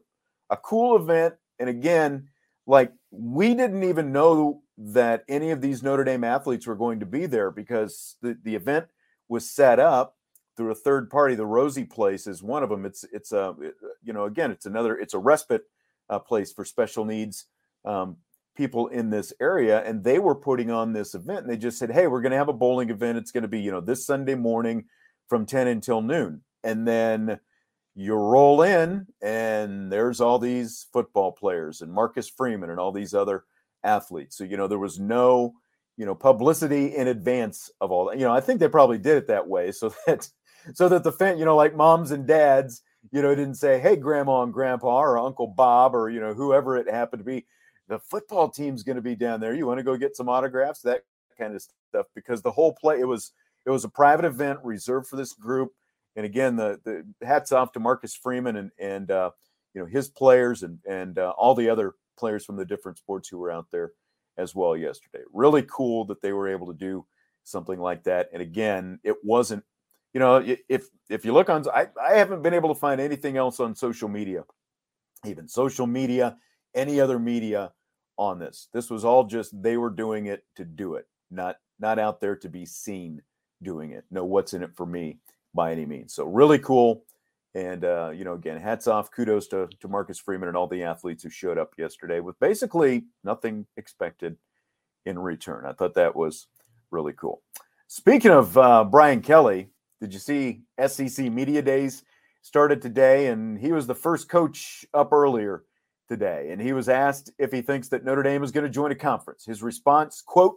a 0.51 0.57
cool 0.57 0.97
event. 0.97 1.35
And 1.61 1.69
again, 1.69 2.29
like 2.67 2.93
we 3.13 3.55
didn't 3.55 3.85
even 3.85 4.11
know 4.11 4.63
that 4.79 5.25
any 5.29 5.51
of 5.51 5.61
these 5.61 5.83
Notre 5.83 6.03
Dame 6.03 6.25
athletes 6.25 6.67
were 6.67 6.75
going 6.75 6.99
to 7.01 7.07
be 7.07 7.27
there 7.27 7.53
because 7.53 8.17
the, 8.21 8.37
the 8.43 8.57
event 8.57 8.87
was 9.29 9.49
set 9.49 9.79
up 9.79 10.17
through 10.57 10.71
a 10.71 10.77
third 10.77 11.11
party. 11.11 11.35
The 11.35 11.47
Rosie 11.47 11.85
Place 11.85 12.27
is 12.27 12.43
one 12.43 12.63
of 12.63 12.69
them. 12.69 12.85
It's 12.85 13.05
it's 13.13 13.33
a 13.33 13.55
you 14.03 14.13
know 14.13 14.25
again 14.25 14.51
it's 14.51 14.67
another 14.67 14.97
it's 14.97 15.15
a 15.15 15.19
respite 15.19 15.63
uh, 16.11 16.19
place 16.19 16.53
for 16.53 16.65
special 16.65 17.05
needs 17.05 17.47
um, 17.85 18.17
people 18.57 18.89
in 18.89 19.11
this 19.11 19.33
area, 19.41 19.83
and 19.85 20.05
they 20.05 20.19
were 20.19 20.35
putting 20.35 20.71
on 20.71 20.93
this 20.93 21.15
event. 21.15 21.41
And 21.41 21.51
they 21.51 21.57
just 21.57 21.79
said, 21.79 21.91
"Hey, 21.91 22.07
we're 22.07 22.23
going 22.23 22.33
to 22.33 22.39
have 22.39 22.49
a 22.49 22.55
bowling 22.55 22.91
event. 22.91 23.19
It's 23.19 23.33
going 23.33 23.43
to 23.43 23.49
be 23.49 23.61
you 23.61 23.71
know 23.71 23.81
this 23.81 24.07
Sunday 24.07 24.35
morning 24.35 24.85
from 25.29 25.47
ten 25.47 25.67
until 25.67 26.03
noon." 26.03 26.43
And 26.65 26.87
then 26.87 27.41
you 27.95 28.15
roll 28.15 28.63
in, 28.63 29.07
and 29.21 29.93
there's 29.93 30.21
all 30.21 30.39
these 30.39 30.87
football 30.93 31.33
players 31.33 31.81
and 31.83 31.93
Marcus 31.93 32.29
Freeman 32.29 32.71
and 32.71 32.81
all 32.81 32.93
these 32.93 33.15
other 33.15 33.45
athletes. 33.85 34.37
So 34.37 34.45
you 34.45 34.57
know 34.57 34.69
there 34.69 34.79
was 34.79 35.01
no 35.01 35.55
you 35.97 36.07
know 36.07 36.15
publicity 36.15 36.95
in 36.97 37.09
advance 37.09 37.71
of 37.81 37.91
all 37.91 38.07
that. 38.07 38.19
You 38.19 38.25
know 38.25 38.33
I 38.33 38.41
think 38.41 38.61
they 38.61 38.69
probably 38.69 38.99
did 38.99 39.17
it 39.17 39.27
that 39.29 39.49
way 39.49 39.73
so 39.73 39.95
that 40.07 40.29
so 40.75 40.89
that 40.89 41.05
the 41.05 41.13
fan, 41.13 41.39
you 41.39 41.45
know, 41.45 41.57
like 41.57 41.75
moms 41.75 42.11
and 42.11 42.27
dads, 42.27 42.83
you 43.11 43.23
know, 43.23 43.35
didn't 43.35 43.57
say, 43.57 43.81
"Hey, 43.81 43.97
grandma 43.97 44.43
and 44.43 44.53
grandpa 44.53 45.01
or 45.01 45.19
Uncle 45.19 45.49
Bob 45.49 45.95
or 45.95 46.11
you 46.11 46.21
know 46.21 46.35
whoever 46.35 46.77
it 46.77 46.89
happened 46.89 47.21
to 47.21 47.25
be." 47.25 47.47
The 47.89 47.99
football 47.99 48.49
team's 48.49 48.83
going 48.83 48.97
to 48.97 49.03
be 49.03 49.17
down 49.17 49.41
there. 49.41 49.55
You 49.55 49.67
want 49.67 49.79
to 49.79 49.85
go 49.85 49.97
get 49.97 50.17
some 50.17 50.29
autographs, 50.29 50.81
that 50.83 51.03
kind 51.39 51.55
of 51.55 51.63
stuff, 51.63 52.07
because 52.15 52.43
the 52.43 52.51
whole 52.51 52.75
play 52.75 53.01
it 53.01 53.09
was 53.09 53.33
it 53.67 53.71
was 53.71 53.85
a 53.85 53.89
private 53.89 54.25
event 54.25 54.61
reserved 54.63 55.09
for 55.09 55.17
this 55.17 55.35
group. 55.35 55.73
And 56.17 56.27
again, 56.27 56.57
the 56.57 56.81
the 56.85 57.27
hats 57.27 57.53
off 57.53 57.73
to 57.73 57.81
Marcus 57.81 58.15
Freeman 58.15 58.57
and 58.57 58.71
and 58.79 59.11
uh, 59.11 59.31
you 59.75 59.81
know 59.81 59.87
his 59.87 60.09
players 60.09 60.63
and 60.63 60.79
and 60.89 61.19
uh, 61.19 61.31
all 61.37 61.55
the 61.55 61.69
other 61.69 61.95
players 62.19 62.45
from 62.45 62.57
the 62.57 62.65
different 62.65 62.99
sports 62.99 63.29
who 63.29 63.39
were 63.39 63.51
out 63.51 63.67
there 63.73 63.93
as 64.37 64.55
well 64.55 64.77
yesterday. 64.77 65.25
Really 65.33 65.63
cool 65.63 66.05
that 66.07 66.23
they 66.23 66.33
were 66.33 66.49
able 66.49 66.67
to 66.69 66.79
do 66.79 67.05
something 67.45 67.79
like 67.79 68.05
that. 68.05 68.29
And 68.33 68.43
again, 68.43 69.01
it 69.03 69.17
wasn't 69.23 69.65
you 70.13 70.21
know, 70.21 70.45
if 70.69 70.89
if 71.09 71.25
you 71.25 71.33
look 71.33 71.49
on, 71.49 71.65
I, 71.75 71.89
I 72.03 72.15
haven't 72.15 72.43
been 72.43 72.55
able 72.55 72.73
to 72.73 72.79
find 72.79 73.01
anything 73.01 73.37
else 73.37 73.61
on 73.61 73.75
social 73.75 74.09
media, 74.09 74.45
even 75.25 75.49
social 75.49 75.87
media, 75.87 76.37
any 76.75 77.01
other 77.01 77.19
media 77.19 77.73
on 78.19 78.39
this. 78.39 78.69
This 78.73 78.91
was 78.91 79.05
all 79.05 79.25
just 79.25 79.61
they 79.63 79.77
were 79.77 79.91
doing 79.91 80.27
it 80.27 80.45
to 80.57 80.65
do 80.65 80.95
it, 80.95 81.07
not 81.31 81.57
not 81.81 81.99
out 81.99 82.21
there 82.21 82.37
to 82.37 82.49
be 82.49 82.67
seen 82.67 83.23
doing 83.63 83.93
it. 83.93 84.05
No, 84.11 84.25
what's 84.25 84.55
in 84.55 84.63
it 84.63 84.75
for 84.75 84.87
me 84.87 85.19
by 85.55 85.73
any 85.73 85.87
means. 85.87 86.15
So 86.15 86.25
really 86.25 86.59
cool. 86.59 87.05
And 87.55 87.85
uh, 87.85 88.13
you 88.15 88.25
know, 88.25 88.35
again, 88.35 88.61
hats 88.61 88.87
off, 88.87 89.11
kudos 89.11 89.49
to 89.49 89.69
to 89.81 89.89
Marcus 89.89 90.19
Freeman 90.19 90.49
and 90.49 90.57
all 90.57 90.67
the 90.67 90.83
athletes 90.83 91.23
who 91.23 91.31
showed 91.31 91.59
up 91.59 91.73
yesterday 91.79 92.21
with 92.21 92.39
basically 92.39 93.05
nothing 93.25 93.67
expected 93.77 94.37
in 95.07 95.19
return. 95.19 95.65
I 95.67 95.73
thought 95.73 95.95
that 95.95 96.15
was 96.15 96.49
really 96.91 97.13
cool. 97.15 97.43
Speaking 97.89 98.31
of 98.31 98.57
uh, 98.57 98.85
Brian 98.85 99.21
Kelly, 99.21 99.69
did 100.03 100.13
you 100.13 100.19
see 100.19 100.63
SEC 100.85 101.31
Media 101.31 101.63
Days 101.63 102.03
started 102.43 102.83
today? 102.83 103.29
And 103.29 103.57
he 103.57 103.71
was 103.71 103.87
the 103.87 103.95
first 103.95 104.29
coach 104.29 104.85
up 104.93 105.13
earlier 105.13 105.63
today. 106.09 106.49
And 106.51 106.61
he 106.61 106.73
was 106.73 106.89
asked 106.89 107.31
if 107.39 107.53
he 107.53 107.63
thinks 107.63 107.87
that 107.91 108.05
Notre 108.05 108.25
Dame 108.25 108.43
is 108.43 108.51
going 108.51 108.65
to 108.65 108.71
join 108.71 108.91
a 108.91 108.97
conference. 108.97 109.45
His 109.45 109.63
response, 109.63 110.21
quote, 110.21 110.57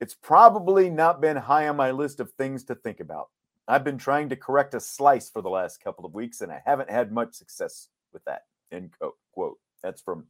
it's 0.00 0.14
probably 0.14 0.88
not 0.88 1.20
been 1.20 1.36
high 1.36 1.66
on 1.66 1.74
my 1.74 1.90
list 1.90 2.20
of 2.20 2.30
things 2.30 2.62
to 2.66 2.76
think 2.76 3.00
about. 3.00 3.30
I've 3.66 3.82
been 3.82 3.98
trying 3.98 4.28
to 4.28 4.36
correct 4.36 4.74
a 4.74 4.80
slice 4.80 5.28
for 5.28 5.42
the 5.42 5.50
last 5.50 5.82
couple 5.82 6.06
of 6.06 6.14
weeks, 6.14 6.40
and 6.40 6.52
I 6.52 6.62
haven't 6.64 6.90
had 6.90 7.10
much 7.10 7.34
success 7.34 7.88
with 8.12 8.24
that. 8.26 8.42
End 8.70 8.92
quote. 9.32 9.58
That's 9.82 10.00
from 10.00 10.26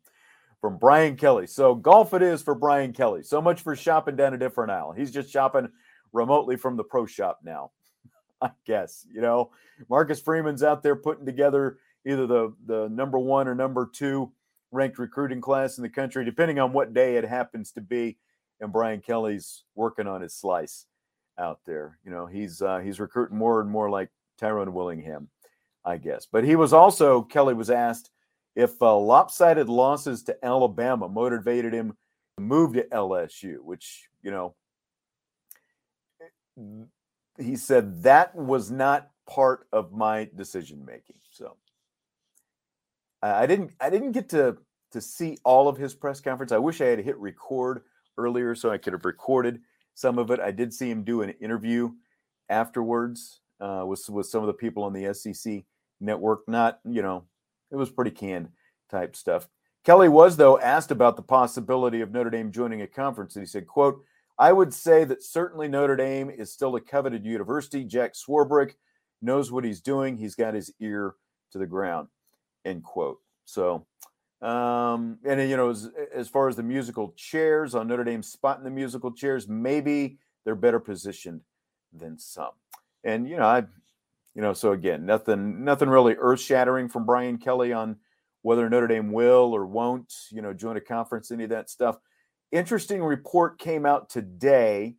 from 0.63 0.79
Brian 0.79 1.17
Kelly. 1.17 1.47
So 1.47 1.75
golf 1.75 2.15
it 2.15 2.23
is 2.23 2.41
for 2.41 2.55
Brian 2.55 2.95
Kelly. 2.95 3.23
So 3.23 3.43
much 3.43 3.61
for 3.61 3.77
shopping 3.77 4.17
down 4.17 4.33
a 4.33 4.39
different 4.39 4.71
aisle. 4.71 4.93
He's 4.93 5.11
just 5.11 5.31
shopping 5.31 5.69
remotely 6.13 6.57
from 6.57 6.77
the 6.77 6.85
pro 6.85 7.05
shop 7.05 7.41
now. 7.45 7.71
I 8.43 8.51
guess. 8.67 9.07
You 9.13 9.21
know, 9.21 9.51
Marcus 9.89 10.21
Freeman's 10.21 10.63
out 10.63 10.83
there 10.83 10.97
putting 10.97 11.27
together 11.27 11.79
either 12.07 12.27
the 12.27 12.55
the 12.67 12.89
number 12.89 13.19
one 13.19 13.49
or 13.49 13.55
number 13.55 13.89
two 13.93 14.33
ranked 14.73 14.99
recruiting 14.99 15.41
class 15.41 15.79
in 15.79 15.83
the 15.83 15.89
country, 15.89 16.25
depending 16.25 16.59
on 16.59 16.73
what 16.73 16.95
day 16.95 17.17
it 17.17 17.25
happens 17.25 17.73
to 17.73 17.81
be. 17.81 18.17
And 18.61 18.73
Brian 18.73 19.01
Kelly's 19.01 19.65
working 19.75 20.07
on 20.07 20.21
his 20.21 20.35
slice 20.35 20.87
out 21.39 21.61
there. 21.67 21.99
You 22.05 22.11
know, 22.11 22.27
he's 22.27 22.63
uh, 22.63 22.79
he's 22.79 23.01
recruiting 23.01 23.39
more 23.39 23.61
and 23.61 23.71
more 23.71 23.91
like 23.91 24.11
Tyrone 24.39 24.73
Willingham, 24.73 25.29
I 25.85 25.97
guess. 25.97 26.27
But 26.31 26.45
he 26.45 26.57
was 26.57 26.73
also 26.73 27.23
Kelly 27.23 27.55
was 27.55 27.71
asked 27.71 28.11
if 28.55 28.81
uh, 28.83 28.97
lopsided 28.97 29.69
losses 29.69 30.23
to 30.25 30.37
Alabama 30.45 31.09
motivated 31.09 31.73
him 31.73 31.97
to 32.37 32.43
move 32.43 32.75
to 32.75 32.85
LSU, 32.93 33.59
which 33.63 34.09
you 34.23 34.31
know 34.31 34.55
he 37.41 37.57
said 37.57 38.03
that 38.03 38.35
was 38.35 38.71
not 38.71 39.11
part 39.29 39.67
of 39.73 39.93
my 39.93 40.29
decision 40.37 40.85
making. 40.85 41.17
So 41.31 41.57
I 43.23 43.47
didn't 43.47 43.73
I 43.81 43.91
didn't 43.91 44.13
get 44.13 44.29
to 44.31 44.57
to 44.93 45.01
see 45.01 45.39
all 45.45 45.69
of 45.69 45.77
his 45.77 45.95
press 45.95 46.21
conference. 46.21 46.53
I 46.53 46.59
wish 46.59 46.81
I 46.81 46.87
had 46.87 47.01
hit 47.01 47.17
record 47.19 47.83
earlier 48.19 48.55
so 48.55 48.71
I 48.71 48.79
could 48.79 48.93
have 48.93 49.05
recorded 49.05 49.61
some 49.95 50.19
of 50.19 50.31
it. 50.31 50.41
I 50.41 50.51
did 50.51 50.75
see 50.75 50.91
him 50.91 51.05
do 51.05 51.23
an 51.23 51.31
interview 51.41 51.91
afterwards 52.49 53.41
uh, 53.61 53.85
with 53.87 54.09
with 54.09 54.27
some 54.27 54.43
of 54.43 54.47
the 54.47 54.55
people 54.55 54.83
on 54.83 54.93
the 54.93 55.13
SEC 55.15 55.65
network. 56.01 56.49
Not 56.49 56.81
you 56.85 57.03
know, 57.03 57.25
it 57.71 57.77
was 57.77 57.91
pretty 57.91 58.11
canned 58.11 58.49
type 58.91 59.15
stuff. 59.15 59.49
Kelly 59.85 60.09
was 60.09 60.37
though 60.37 60.59
asked 60.59 60.91
about 60.91 61.17
the 61.17 61.23
possibility 61.23 62.01
of 62.01 62.11
Notre 62.11 62.31
Dame 62.31 62.53
joining 62.53 62.83
a 62.83 62.87
conference, 62.87 63.37
and 63.37 63.43
he 63.43 63.49
said, 63.49 63.67
"quote 63.67 64.03
I 64.41 64.53
would 64.53 64.75
say 64.75 65.05
that 65.05 65.23
certainly 65.23 65.69
Notre 65.69 65.97
Dame 65.97 66.31
is 66.31 66.53
still 66.53 66.75
a 66.75 66.81
coveted 66.81 67.25
university. 67.25 67.85
Jack 67.85 68.15
Swarbrick 68.15 68.73
knows 69.23 69.53
what 69.53 69.65
he's 69.65 69.81
doing. 69.81 70.17
He's 70.17 70.35
got 70.35 70.55
his 70.55 70.73
ear 70.81 71.15
to 71.53 71.59
the 71.59 71.67
ground." 71.67 72.09
End 72.65 72.83
quote. 72.83 73.19
So 73.45 73.87
um, 74.43 75.19
and 75.25 75.49
you 75.49 75.57
know, 75.57 75.71
as, 75.71 75.91
as 76.15 76.29
far 76.29 76.49
as 76.49 76.57
the 76.57 76.63
musical 76.63 77.13
chairs 77.17 77.75
on 77.75 77.89
Notre 77.89 78.05
Dame's 78.05 78.29
spot 78.29 78.59
in 78.59 78.65
the 78.65 78.71
musical 78.71 79.13
chairs, 79.13 79.47
maybe 79.49 80.19
they're 80.45 80.55
better 80.55 80.81
positioned 80.81 81.43
than 81.93 82.19
some. 82.19 82.53
And 83.05 83.29
you 83.29 83.37
know, 83.37 83.45
I, 83.45 83.65
you 84.35 84.41
know, 84.41 84.55
so 84.55 84.73
again, 84.73 85.05
nothing, 85.05 85.65
nothing 85.65 85.91
really 85.91 86.17
earth 86.19 86.41
shattering 86.41 86.89
from 86.89 87.05
Brian 87.05 87.37
Kelly 87.37 87.73
on 87.73 87.97
whether 88.43 88.69
Notre 88.71 88.87
Dame 88.87 89.13
will 89.13 89.55
or 89.55 89.67
won't, 89.67 90.11
you 90.31 90.41
know, 90.41 90.55
join 90.55 90.79
a 90.79 90.81
conference, 90.81 91.31
any 91.31 91.45
of 91.45 91.51
that 91.51 91.69
stuff. 91.69 91.99
Interesting 92.53 93.03
report 93.03 93.59
came 93.61 93.87
out 93.87 94.11
today 94.11 94.97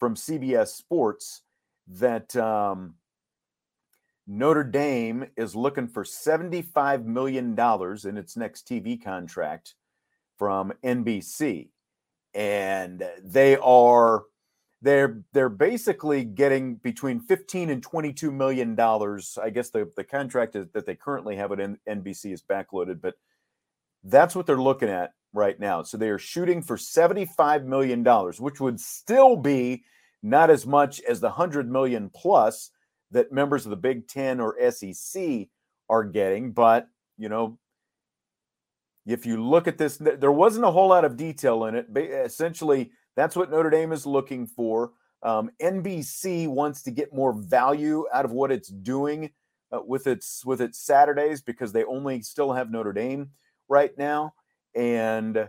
from 0.00 0.16
CBS 0.16 0.68
Sports 0.68 1.42
that 1.86 2.34
um, 2.34 2.94
Notre 4.26 4.64
Dame 4.64 5.26
is 5.36 5.54
looking 5.54 5.86
for 5.86 6.02
$75 6.02 7.04
million 7.04 7.56
in 8.04 8.16
its 8.16 8.36
next 8.36 8.66
TV 8.66 9.02
contract 9.02 9.74
from 10.36 10.72
NBC. 10.84 11.68
And 12.34 13.04
they 13.22 13.56
are 13.56 14.24
they're 14.82 15.22
they're 15.32 15.48
basically 15.48 16.24
getting 16.24 16.76
between 16.76 17.20
15 17.20 17.70
and 17.70 17.82
22 17.82 18.30
million 18.30 18.74
dollars. 18.74 19.38
I 19.42 19.50
guess 19.50 19.70
the, 19.70 19.90
the 19.96 20.04
contract 20.04 20.54
is, 20.54 20.66
that 20.74 20.84
they 20.84 20.94
currently 20.94 21.36
have 21.36 21.52
at 21.52 21.58
NBC 21.58 22.32
is 22.32 22.42
backloaded, 22.42 23.00
but 23.00 23.14
that's 24.04 24.36
what 24.36 24.46
they're 24.46 24.60
looking 24.60 24.88
at 24.88 25.12
right 25.32 25.58
now. 25.58 25.82
So 25.82 25.96
they 25.96 26.08
are 26.08 26.18
shooting 26.18 26.62
for 26.62 26.76
75 26.76 27.64
million 27.64 28.02
dollars, 28.02 28.40
which 28.40 28.60
would 28.60 28.80
still 28.80 29.36
be 29.36 29.84
not 30.22 30.50
as 30.50 30.66
much 30.66 31.00
as 31.08 31.20
the 31.20 31.28
100 31.28 31.70
million 31.70 32.10
plus 32.14 32.70
that 33.10 33.32
members 33.32 33.64
of 33.64 33.70
the 33.70 33.76
Big 33.76 34.08
Ten 34.08 34.40
or 34.40 34.56
SEC 34.70 35.48
are 35.88 36.04
getting. 36.04 36.52
But, 36.52 36.88
you 37.16 37.28
know, 37.28 37.58
if 39.06 39.24
you 39.24 39.42
look 39.42 39.66
at 39.66 39.78
this, 39.78 39.96
there 39.96 40.32
wasn't 40.32 40.66
a 40.66 40.70
whole 40.70 40.88
lot 40.88 41.04
of 41.04 41.16
detail 41.16 41.64
in 41.64 41.74
it. 41.74 41.86
Essentially, 41.96 42.90
that's 43.16 43.36
what 43.36 43.50
Notre 43.50 43.70
Dame 43.70 43.92
is 43.92 44.04
looking 44.06 44.46
for. 44.46 44.92
Um, 45.22 45.50
NBC 45.60 46.46
wants 46.46 46.82
to 46.82 46.90
get 46.90 47.14
more 47.14 47.32
value 47.32 48.04
out 48.12 48.24
of 48.24 48.30
what 48.30 48.52
it's 48.52 48.68
doing 48.68 49.30
uh, 49.72 49.80
with 49.84 50.06
its 50.06 50.44
with 50.44 50.60
its 50.60 50.78
Saturdays 50.78 51.42
because 51.42 51.72
they 51.72 51.84
only 51.84 52.22
still 52.22 52.52
have 52.52 52.70
Notre 52.70 52.92
Dame 52.92 53.30
right 53.68 53.96
now, 53.98 54.34
and 54.74 55.48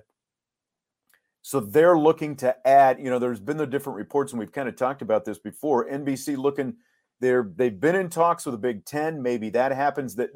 so 1.41 1.59
they're 1.59 1.97
looking 1.97 2.35
to 2.37 2.55
add. 2.67 2.99
You 2.99 3.09
know, 3.09 3.19
there's 3.19 3.39
been 3.39 3.57
the 3.57 3.67
different 3.67 3.97
reports, 3.97 4.31
and 4.31 4.39
we've 4.39 4.51
kind 4.51 4.69
of 4.69 4.75
talked 4.75 5.01
about 5.01 5.25
this 5.25 5.39
before. 5.39 5.89
NBC 5.89 6.37
looking 6.37 6.75
they're 7.19 7.49
they've 7.55 7.79
been 7.79 7.95
in 7.95 8.09
talks 8.09 8.45
with 8.45 8.53
the 8.53 8.59
Big 8.59 8.85
Ten. 8.85 9.21
Maybe 9.21 9.49
that 9.51 9.71
happens. 9.71 10.15
That 10.15 10.29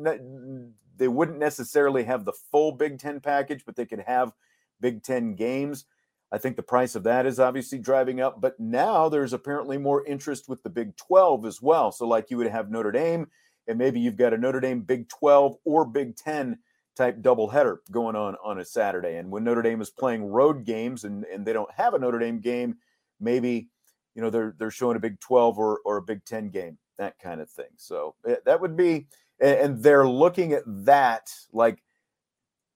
they 0.97 1.07
wouldn't 1.07 1.39
necessarily 1.39 2.03
have 2.03 2.25
the 2.25 2.33
full 2.51 2.73
Big 2.73 2.99
Ten 2.99 3.19
package, 3.19 3.63
but 3.65 3.75
they 3.75 3.85
could 3.85 4.01
have 4.01 4.33
Big 4.79 5.03
Ten 5.03 5.35
games. 5.35 5.85
I 6.31 6.39
think 6.39 6.55
the 6.55 6.63
price 6.63 6.95
of 6.95 7.03
that 7.03 7.25
is 7.25 7.39
obviously 7.39 7.77
driving 7.77 8.19
up. 8.19 8.41
But 8.41 8.59
now 8.59 9.07
there's 9.07 9.33
apparently 9.33 9.77
more 9.77 10.05
interest 10.05 10.49
with 10.49 10.63
the 10.63 10.69
Big 10.69 10.97
12 10.97 11.45
as 11.45 11.61
well. 11.61 11.91
So, 11.91 12.07
like 12.07 12.31
you 12.31 12.37
would 12.37 12.47
have 12.47 12.71
Notre 12.71 12.91
Dame, 12.91 13.27
and 13.67 13.77
maybe 13.77 13.99
you've 13.99 14.17
got 14.17 14.33
a 14.33 14.37
Notre 14.37 14.59
Dame 14.59 14.81
Big 14.81 15.07
12 15.09 15.57
or 15.63 15.85
Big 15.85 16.15
10 16.15 16.57
type 16.95 17.21
doubleheader 17.21 17.77
going 17.91 18.15
on 18.15 18.35
on 18.43 18.59
a 18.59 18.65
Saturday. 18.65 19.17
And 19.17 19.31
when 19.31 19.43
Notre 19.43 19.61
Dame 19.61 19.81
is 19.81 19.89
playing 19.89 20.25
road 20.25 20.65
games 20.65 21.03
and, 21.03 21.23
and 21.25 21.45
they 21.45 21.53
don't 21.53 21.71
have 21.73 21.93
a 21.93 21.99
Notre 21.99 22.19
Dame 22.19 22.39
game, 22.39 22.77
maybe 23.19 23.69
you 24.15 24.21
know 24.21 24.29
they're 24.29 24.55
they're 24.57 24.71
showing 24.71 24.97
a 24.97 24.99
Big 24.99 25.19
12 25.19 25.57
or 25.57 25.79
or 25.85 25.97
a 25.97 26.01
Big 26.01 26.23
10 26.25 26.49
game, 26.49 26.77
that 26.97 27.17
kind 27.19 27.41
of 27.41 27.49
thing. 27.49 27.69
So 27.77 28.15
eh, 28.27 28.35
that 28.45 28.61
would 28.61 28.77
be, 28.77 29.07
and 29.39 29.81
they're 29.81 30.07
looking 30.07 30.53
at 30.53 30.63
that 30.67 31.31
like 31.51 31.81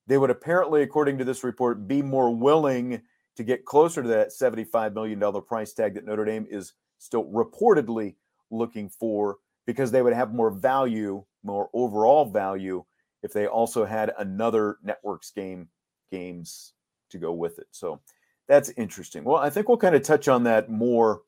they 0.08 0.17
would 0.17 0.30
apparently, 0.32 0.82
according 0.82 1.17
to 1.19 1.25
this 1.25 1.43
report, 1.43 1.88
be 1.88 2.01
more 2.01 2.36
willing 2.36 3.01
to 3.36 3.43
get 3.43 3.65
closer 3.65 4.01
to 4.01 4.08
that 4.10 4.32
75 4.32 4.93
million 4.93 5.19
dollar 5.19 5.41
price 5.41 5.73
tag 5.73 5.93
that 5.93 6.06
Notre 6.06 6.25
Dame 6.25 6.47
is 6.49 6.73
still 6.97 7.25
reportedly 7.25 8.15
looking 8.49 8.89
for 8.89 9.38
because 9.67 9.91
they 9.91 10.01
would 10.01 10.13
have 10.13 10.34
more 10.34 10.49
value, 10.49 11.23
more 11.43 11.69
overall 11.73 12.25
value 12.25 12.84
if 13.27 13.33
they 13.33 13.45
also 13.45 13.83
had 13.83 14.13
another 14.17 14.77
networks 14.81 15.31
game 15.31 15.67
games 16.11 16.71
to 17.09 17.17
go 17.17 17.33
with 17.33 17.59
it. 17.59 17.67
So 17.71 17.99
that's 18.47 18.69
interesting. 18.77 19.25
Well, 19.25 19.35
I 19.35 19.49
think 19.49 19.67
we'll 19.67 19.77
kind 19.77 19.95
of 19.95 20.01
touch 20.03 20.29
on 20.29 20.43
that 20.45 20.69
more 20.69 21.23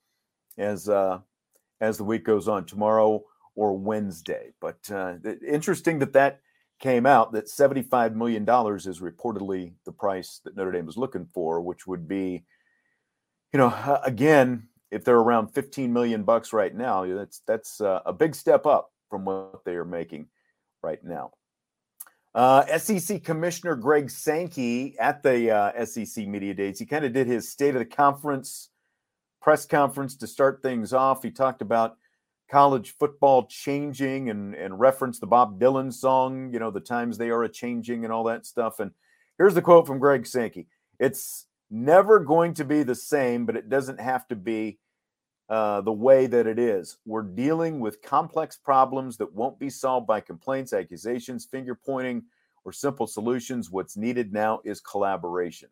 as 0.57 0.87
uh, 0.87 1.19
as 1.81 1.97
the 1.97 2.05
week 2.05 2.23
goes 2.23 2.47
on 2.47 2.63
tomorrow 2.63 3.21
or 3.55 3.77
Wednesday. 3.77 4.53
But 4.61 4.79
uh, 4.89 5.15
interesting 5.45 5.99
that 5.99 6.13
that 6.13 6.39
came 6.79 7.05
out 7.05 7.33
that 7.33 7.49
seventy 7.49 7.81
five 7.81 8.15
million 8.15 8.45
dollars 8.45 8.87
is 8.87 9.01
reportedly 9.01 9.73
the 9.85 9.91
price 9.91 10.39
that 10.45 10.55
Notre 10.55 10.71
Dame 10.71 10.87
is 10.87 10.97
looking 10.97 11.27
for, 11.33 11.59
which 11.59 11.85
would 11.85 12.07
be, 12.07 12.45
you 13.51 13.57
know, 13.57 13.99
again, 14.05 14.69
if 14.89 15.03
they're 15.03 15.17
around 15.17 15.49
fifteen 15.49 15.91
million 15.91 16.23
bucks 16.23 16.53
right 16.53 16.73
now, 16.73 17.05
that's 17.05 17.41
that's 17.45 17.81
uh, 17.81 17.99
a 18.05 18.13
big 18.13 18.33
step 18.33 18.65
up 18.65 18.93
from 19.09 19.25
what 19.25 19.65
they 19.65 19.75
are 19.75 19.83
making 19.99 20.29
right 20.81 21.03
now. 21.03 21.31
Uh, 22.35 22.77
SEC 22.77 23.23
Commissioner 23.23 23.75
Greg 23.75 24.09
Sankey 24.09 24.97
at 24.99 25.23
the 25.23 25.51
uh, 25.51 25.85
SEC 25.85 26.27
Media 26.27 26.53
Days, 26.53 26.79
he 26.79 26.85
kind 26.85 27.05
of 27.05 27.13
did 27.13 27.27
his 27.27 27.49
State 27.49 27.75
of 27.75 27.79
the 27.79 27.85
Conference 27.85 28.69
press 29.41 29.65
conference 29.65 30.15
to 30.17 30.27
start 30.27 30.61
things 30.61 30.93
off. 30.93 31.23
He 31.23 31.31
talked 31.31 31.61
about 31.61 31.97
college 32.49 32.95
football 32.99 33.45
changing 33.45 34.29
and, 34.29 34.55
and 34.55 34.79
referenced 34.79 35.21
the 35.21 35.27
Bob 35.27 35.59
Dylan 35.59 35.93
song, 35.93 36.51
you 36.51 36.59
know, 36.59 36.71
the 36.71 36.79
times 36.79 37.17
they 37.17 37.29
are 37.29 37.43
a 37.43 37.49
changing 37.49 38.03
and 38.03 38.13
all 38.13 38.23
that 38.25 38.45
stuff. 38.45 38.79
And 38.79 38.91
here's 39.37 39.53
the 39.53 39.61
quote 39.61 39.87
from 39.87 39.99
Greg 39.99 40.25
Sankey 40.25 40.67
It's 40.99 41.45
never 41.69 42.19
going 42.19 42.53
to 42.55 42.65
be 42.65 42.83
the 42.83 42.95
same, 42.95 43.45
but 43.45 43.55
it 43.55 43.69
doesn't 43.69 43.99
have 43.99 44.27
to 44.27 44.35
be 44.35 44.79
uh, 45.49 45.81
the 45.81 45.91
way 45.91 46.27
that 46.27 46.47
it 46.47 46.59
is. 46.59 46.97
We're 47.05 47.23
dealing 47.23 47.79
with 47.79 48.01
complex 48.01 48.57
problems 48.57 49.17
that 49.17 49.33
won't 49.33 49.59
be 49.59 49.69
solved 49.69 50.07
by 50.07 50.21
complaints, 50.21 50.73
accusations, 50.73 51.45
finger 51.45 51.75
pointing, 51.75 52.23
or 52.65 52.71
simple 52.71 53.07
solutions. 53.07 53.71
What's 53.71 53.97
needed 53.97 54.31
now 54.31 54.61
is 54.63 54.79
collaboration 54.79 55.69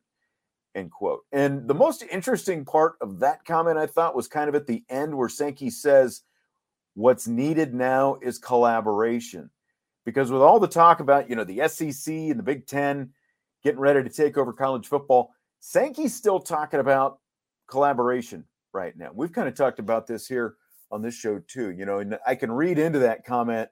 end 0.78 0.92
quote. 0.92 1.26
And 1.32 1.68
the 1.68 1.74
most 1.74 2.04
interesting 2.04 2.64
part 2.64 2.96
of 3.02 3.20
that 3.20 3.44
comment, 3.44 3.78
I 3.78 3.88
thought, 3.88 4.16
was 4.16 4.28
kind 4.28 4.48
of 4.48 4.56
at 4.56 4.68
the 4.68 4.84
end 4.90 5.16
where 5.16 5.30
Sankey 5.30 5.70
says, 5.70 6.22
What's 6.94 7.28
needed 7.28 7.76
now 7.76 8.18
is 8.24 8.40
collaboration. 8.40 9.52
Because 10.04 10.32
with 10.32 10.42
all 10.42 10.60
the 10.60 10.68
talk 10.68 11.00
about, 11.00 11.30
you 11.30 11.36
know, 11.36 11.44
the 11.44 11.68
SEC 11.68 12.12
and 12.12 12.40
the 12.40 12.44
Big 12.44 12.66
Ten 12.66 13.12
getting 13.64 13.80
ready 13.80 14.02
to 14.02 14.10
take 14.10 14.36
over 14.38 14.52
college 14.52 14.88
football, 14.88 15.32
Sankey's 15.60 16.16
still 16.16 16.40
talking 16.40 16.80
about 16.80 17.20
collaboration 17.68 18.46
right 18.78 18.96
now. 18.96 19.10
We've 19.14 19.34
kind 19.34 19.48
of 19.48 19.56
talked 19.56 19.80
about 19.80 20.06
this 20.06 20.28
here 20.28 20.56
on 20.92 21.02
this 21.02 21.16
show 21.16 21.40
too, 21.40 21.72
you 21.72 21.86
know, 21.86 21.98
and 22.00 22.18
I 22.26 22.36
can 22.36 22.52
read 22.52 22.78
into 22.78 23.00
that 23.00 23.26
comment 23.26 23.70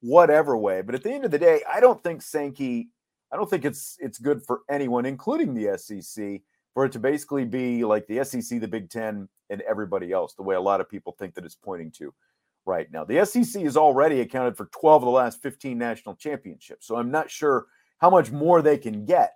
whatever 0.00 0.56
way. 0.56 0.82
But 0.82 0.94
at 0.94 1.02
the 1.02 1.10
end 1.10 1.24
of 1.24 1.30
the 1.30 1.38
day, 1.38 1.62
I 1.72 1.80
don't 1.80 2.02
think 2.02 2.20
Sankey 2.20 2.90
I 3.32 3.36
don't 3.36 3.48
think 3.48 3.64
it's 3.64 3.96
it's 3.98 4.18
good 4.18 4.44
for 4.44 4.60
anyone, 4.70 5.06
including 5.06 5.54
the 5.54 5.78
SEC, 5.78 6.42
for 6.74 6.84
it 6.84 6.92
to 6.92 6.98
basically 6.98 7.46
be 7.46 7.84
like 7.84 8.06
the 8.06 8.22
SEC, 8.24 8.60
the 8.60 8.68
Big 8.68 8.90
Ten, 8.90 9.28
and 9.48 9.62
everybody 9.62 10.12
else, 10.12 10.34
the 10.34 10.42
way 10.42 10.54
a 10.54 10.60
lot 10.60 10.80
of 10.80 10.88
people 10.88 11.16
think 11.18 11.34
that 11.34 11.44
it's 11.44 11.54
pointing 11.54 11.90
to 11.92 12.12
right 12.66 12.92
now. 12.92 13.04
The 13.04 13.24
SEC 13.24 13.62
has 13.62 13.76
already 13.76 14.20
accounted 14.20 14.56
for 14.56 14.66
12 14.66 15.02
of 15.02 15.06
the 15.06 15.10
last 15.10 15.42
15 15.42 15.76
national 15.78 16.14
championships. 16.16 16.86
So 16.86 16.96
I'm 16.96 17.10
not 17.10 17.30
sure 17.30 17.66
how 17.98 18.10
much 18.10 18.30
more 18.30 18.60
they 18.60 18.76
can 18.76 19.04
get. 19.06 19.34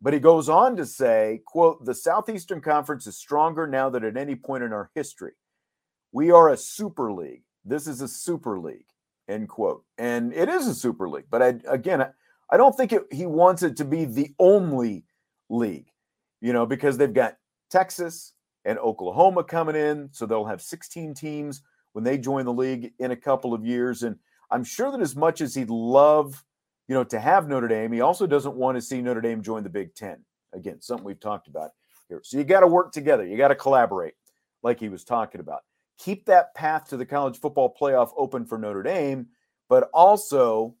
But 0.00 0.12
he 0.12 0.20
goes 0.20 0.48
on 0.48 0.76
to 0.76 0.86
say, 0.86 1.42
quote, 1.44 1.84
the 1.84 1.94
Southeastern 1.94 2.60
Conference 2.60 3.06
is 3.06 3.16
stronger 3.16 3.66
now 3.66 3.90
than 3.90 4.04
at 4.04 4.16
any 4.16 4.36
point 4.36 4.62
in 4.62 4.72
our 4.72 4.90
history. 4.94 5.32
We 6.12 6.30
are 6.30 6.50
a 6.50 6.56
super 6.56 7.12
league. 7.12 7.42
This 7.64 7.86
is 7.86 8.00
a 8.00 8.08
super 8.08 8.58
league, 8.58 8.86
end 9.28 9.48
quote. 9.48 9.84
And 9.98 10.32
it 10.32 10.48
is 10.48 10.66
a 10.66 10.74
super 10.74 11.08
league. 11.08 11.26
But 11.30 11.42
I, 11.42 11.54
again, 11.66 12.06
I 12.50 12.56
don't 12.56 12.76
think 12.76 12.92
it, 12.92 13.02
he 13.10 13.26
wants 13.26 13.62
it 13.62 13.76
to 13.78 13.84
be 13.84 14.04
the 14.04 14.32
only 14.38 15.04
league, 15.50 15.90
you 16.40 16.52
know, 16.52 16.64
because 16.64 16.96
they've 16.96 17.12
got 17.12 17.36
Texas 17.70 18.34
and 18.64 18.78
Oklahoma 18.78 19.44
coming 19.44 19.76
in. 19.76 20.08
So 20.12 20.26
they'll 20.26 20.44
have 20.44 20.62
16 20.62 21.14
teams 21.14 21.62
when 21.92 22.04
they 22.04 22.18
join 22.18 22.44
the 22.44 22.52
league 22.52 22.92
in 23.00 23.10
a 23.10 23.16
couple 23.16 23.52
of 23.52 23.66
years. 23.66 24.02
And 24.02 24.16
I'm 24.50 24.64
sure 24.64 24.90
that 24.92 25.00
as 25.00 25.16
much 25.16 25.40
as 25.40 25.54
he'd 25.54 25.70
love 25.70 26.44
you 26.88 26.94
know, 26.94 27.04
to 27.04 27.20
have 27.20 27.48
Notre 27.48 27.68
Dame. 27.68 27.92
He 27.92 28.00
also 28.00 28.26
doesn't 28.26 28.56
want 28.56 28.76
to 28.76 28.82
see 28.82 29.00
Notre 29.00 29.20
Dame 29.20 29.42
join 29.42 29.62
the 29.62 29.68
Big 29.68 29.94
Ten. 29.94 30.24
Again, 30.54 30.80
something 30.80 31.04
we've 31.04 31.20
talked 31.20 31.46
about 31.46 31.70
here. 32.08 32.20
So 32.24 32.38
you 32.38 32.44
got 32.44 32.60
to 32.60 32.66
work 32.66 32.92
together. 32.92 33.26
You 33.26 33.36
got 33.36 33.48
to 33.48 33.54
collaborate, 33.54 34.14
like 34.62 34.80
he 34.80 34.88
was 34.88 35.04
talking 35.04 35.40
about. 35.40 35.60
Keep 35.98 36.24
that 36.26 36.54
path 36.54 36.88
to 36.88 36.96
the 36.96 37.04
college 37.04 37.38
football 37.38 37.74
playoff 37.78 38.10
open 38.16 38.46
for 38.46 38.56
Notre 38.56 38.82
Dame, 38.82 39.26
but 39.68 39.90
also, 39.92 40.74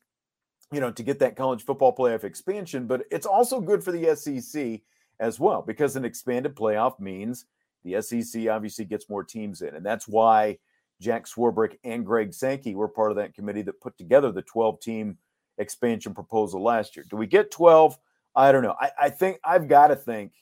you 0.72 0.80
know, 0.80 0.90
to 0.90 1.02
get 1.02 1.18
that 1.18 1.36
college 1.36 1.62
football 1.62 1.94
playoff 1.94 2.24
expansion. 2.24 2.86
But 2.86 3.04
it's 3.10 3.26
also 3.26 3.60
good 3.60 3.84
for 3.84 3.92
the 3.92 4.16
SEC 4.16 4.80
as 5.20 5.38
well 5.38 5.60
because 5.60 5.96
an 5.96 6.04
expanded 6.04 6.54
playoff 6.54 6.98
means 6.98 7.44
the 7.84 8.00
SEC 8.00 8.48
obviously 8.48 8.84
gets 8.84 9.10
more 9.10 9.24
teams 9.24 9.60
in. 9.60 9.74
And 9.74 9.84
that's 9.84 10.08
why 10.08 10.58
Jack 11.00 11.26
Swarbrick 11.26 11.76
and 11.84 12.06
Greg 12.06 12.32
Sankey 12.32 12.74
were 12.74 12.88
part 12.88 13.10
of 13.10 13.16
that 13.16 13.34
committee 13.34 13.62
that 13.62 13.80
put 13.80 13.98
together 13.98 14.32
the 14.32 14.42
12 14.42 14.80
team 14.80 15.18
expansion 15.58 16.14
proposal 16.14 16.62
last 16.62 16.96
year. 16.96 17.04
Do 17.08 17.16
we 17.16 17.26
get 17.26 17.50
12? 17.50 17.98
I 18.34 18.52
don't 18.52 18.62
know. 18.62 18.76
I, 18.80 18.90
I 19.00 19.10
think 19.10 19.38
I've 19.44 19.68
got 19.68 19.88
to 19.88 19.96
think 19.96 20.32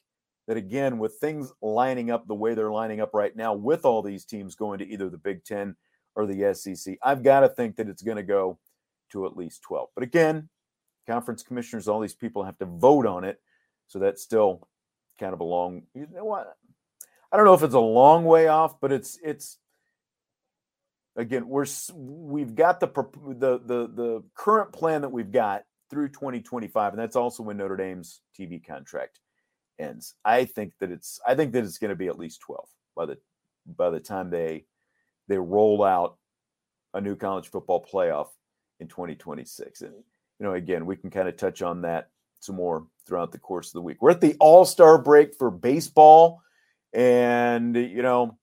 that 0.46 0.56
again, 0.56 0.98
with 0.98 1.14
things 1.14 1.52
lining 1.60 2.10
up 2.10 2.26
the 2.26 2.34
way 2.34 2.54
they're 2.54 2.70
lining 2.70 3.00
up 3.00 3.14
right 3.14 3.34
now, 3.34 3.54
with 3.54 3.84
all 3.84 4.02
these 4.02 4.24
teams 4.24 4.54
going 4.54 4.78
to 4.78 4.88
either 4.88 5.08
the 5.08 5.18
Big 5.18 5.44
Ten 5.44 5.74
or 6.14 6.26
the 6.26 6.54
SEC, 6.54 6.96
I've 7.02 7.22
got 7.22 7.40
to 7.40 7.48
think 7.48 7.76
that 7.76 7.88
it's 7.88 8.02
going 8.02 8.16
to 8.16 8.22
go 8.22 8.58
to 9.12 9.26
at 9.26 9.36
least 9.36 9.62
12. 9.62 9.88
But 9.94 10.04
again, 10.04 10.48
conference 11.06 11.42
commissioners, 11.42 11.88
all 11.88 12.00
these 12.00 12.14
people 12.14 12.44
have 12.44 12.58
to 12.58 12.66
vote 12.66 13.06
on 13.06 13.24
it. 13.24 13.40
So 13.88 13.98
that's 13.98 14.22
still 14.22 14.68
kind 15.18 15.32
of 15.32 15.40
a 15.40 15.44
long, 15.44 15.82
you 15.94 16.06
know 16.12 16.24
what? 16.24 16.56
I 17.32 17.36
don't 17.36 17.46
know 17.46 17.54
if 17.54 17.62
it's 17.62 17.74
a 17.74 17.80
long 17.80 18.24
way 18.24 18.48
off, 18.48 18.80
but 18.80 18.92
it's, 18.92 19.18
it's, 19.22 19.58
again, 21.16 21.48
we're, 21.48 21.66
we've 21.94 22.54
got 22.54 22.80
the, 22.80 22.86
the, 22.86 23.58
the, 23.64 23.88
the 23.88 24.22
current 24.34 24.72
plan 24.72 25.02
that 25.02 25.12
we've 25.12 25.32
got 25.32 25.64
through 25.90 26.08
2025. 26.08 26.92
And 26.92 27.00
that's 27.00 27.16
also 27.16 27.42
when 27.42 27.56
Notre 27.56 27.76
Dame's 27.76 28.20
TV 28.38 28.64
contract 28.64 29.20
ends. 29.78 30.14
I 30.24 30.44
think 30.44 30.72
that 30.80 30.90
it's 30.90 31.20
I 31.26 31.34
think 31.34 31.52
that 31.52 31.64
it's 31.64 31.78
going 31.78 31.90
to 31.90 31.96
be 31.96 32.08
at 32.08 32.18
least 32.18 32.40
12 32.40 32.66
by 32.96 33.06
the 33.06 33.18
by 33.66 33.90
the 33.90 34.00
time 34.00 34.30
they 34.30 34.64
they 35.28 35.38
roll 35.38 35.84
out 35.84 36.16
a 36.94 37.00
new 37.00 37.16
college 37.16 37.48
football 37.48 37.84
playoff 37.84 38.28
in 38.80 38.88
2026. 38.88 39.82
And 39.82 39.92
you 40.38 40.46
know, 40.46 40.54
again, 40.54 40.86
we 40.86 40.96
can 40.96 41.10
kind 41.10 41.28
of 41.28 41.36
touch 41.36 41.62
on 41.62 41.82
that 41.82 42.10
some 42.40 42.56
more 42.56 42.86
throughout 43.06 43.32
the 43.32 43.38
course 43.38 43.68
of 43.68 43.74
the 43.74 43.82
week. 43.82 43.98
We're 44.00 44.10
at 44.10 44.20
the 44.20 44.36
All-Star 44.38 44.98
break 44.98 45.34
for 45.34 45.50
baseball 45.50 46.42
and 46.92 47.76
you 47.76 48.02
know, 48.02 48.38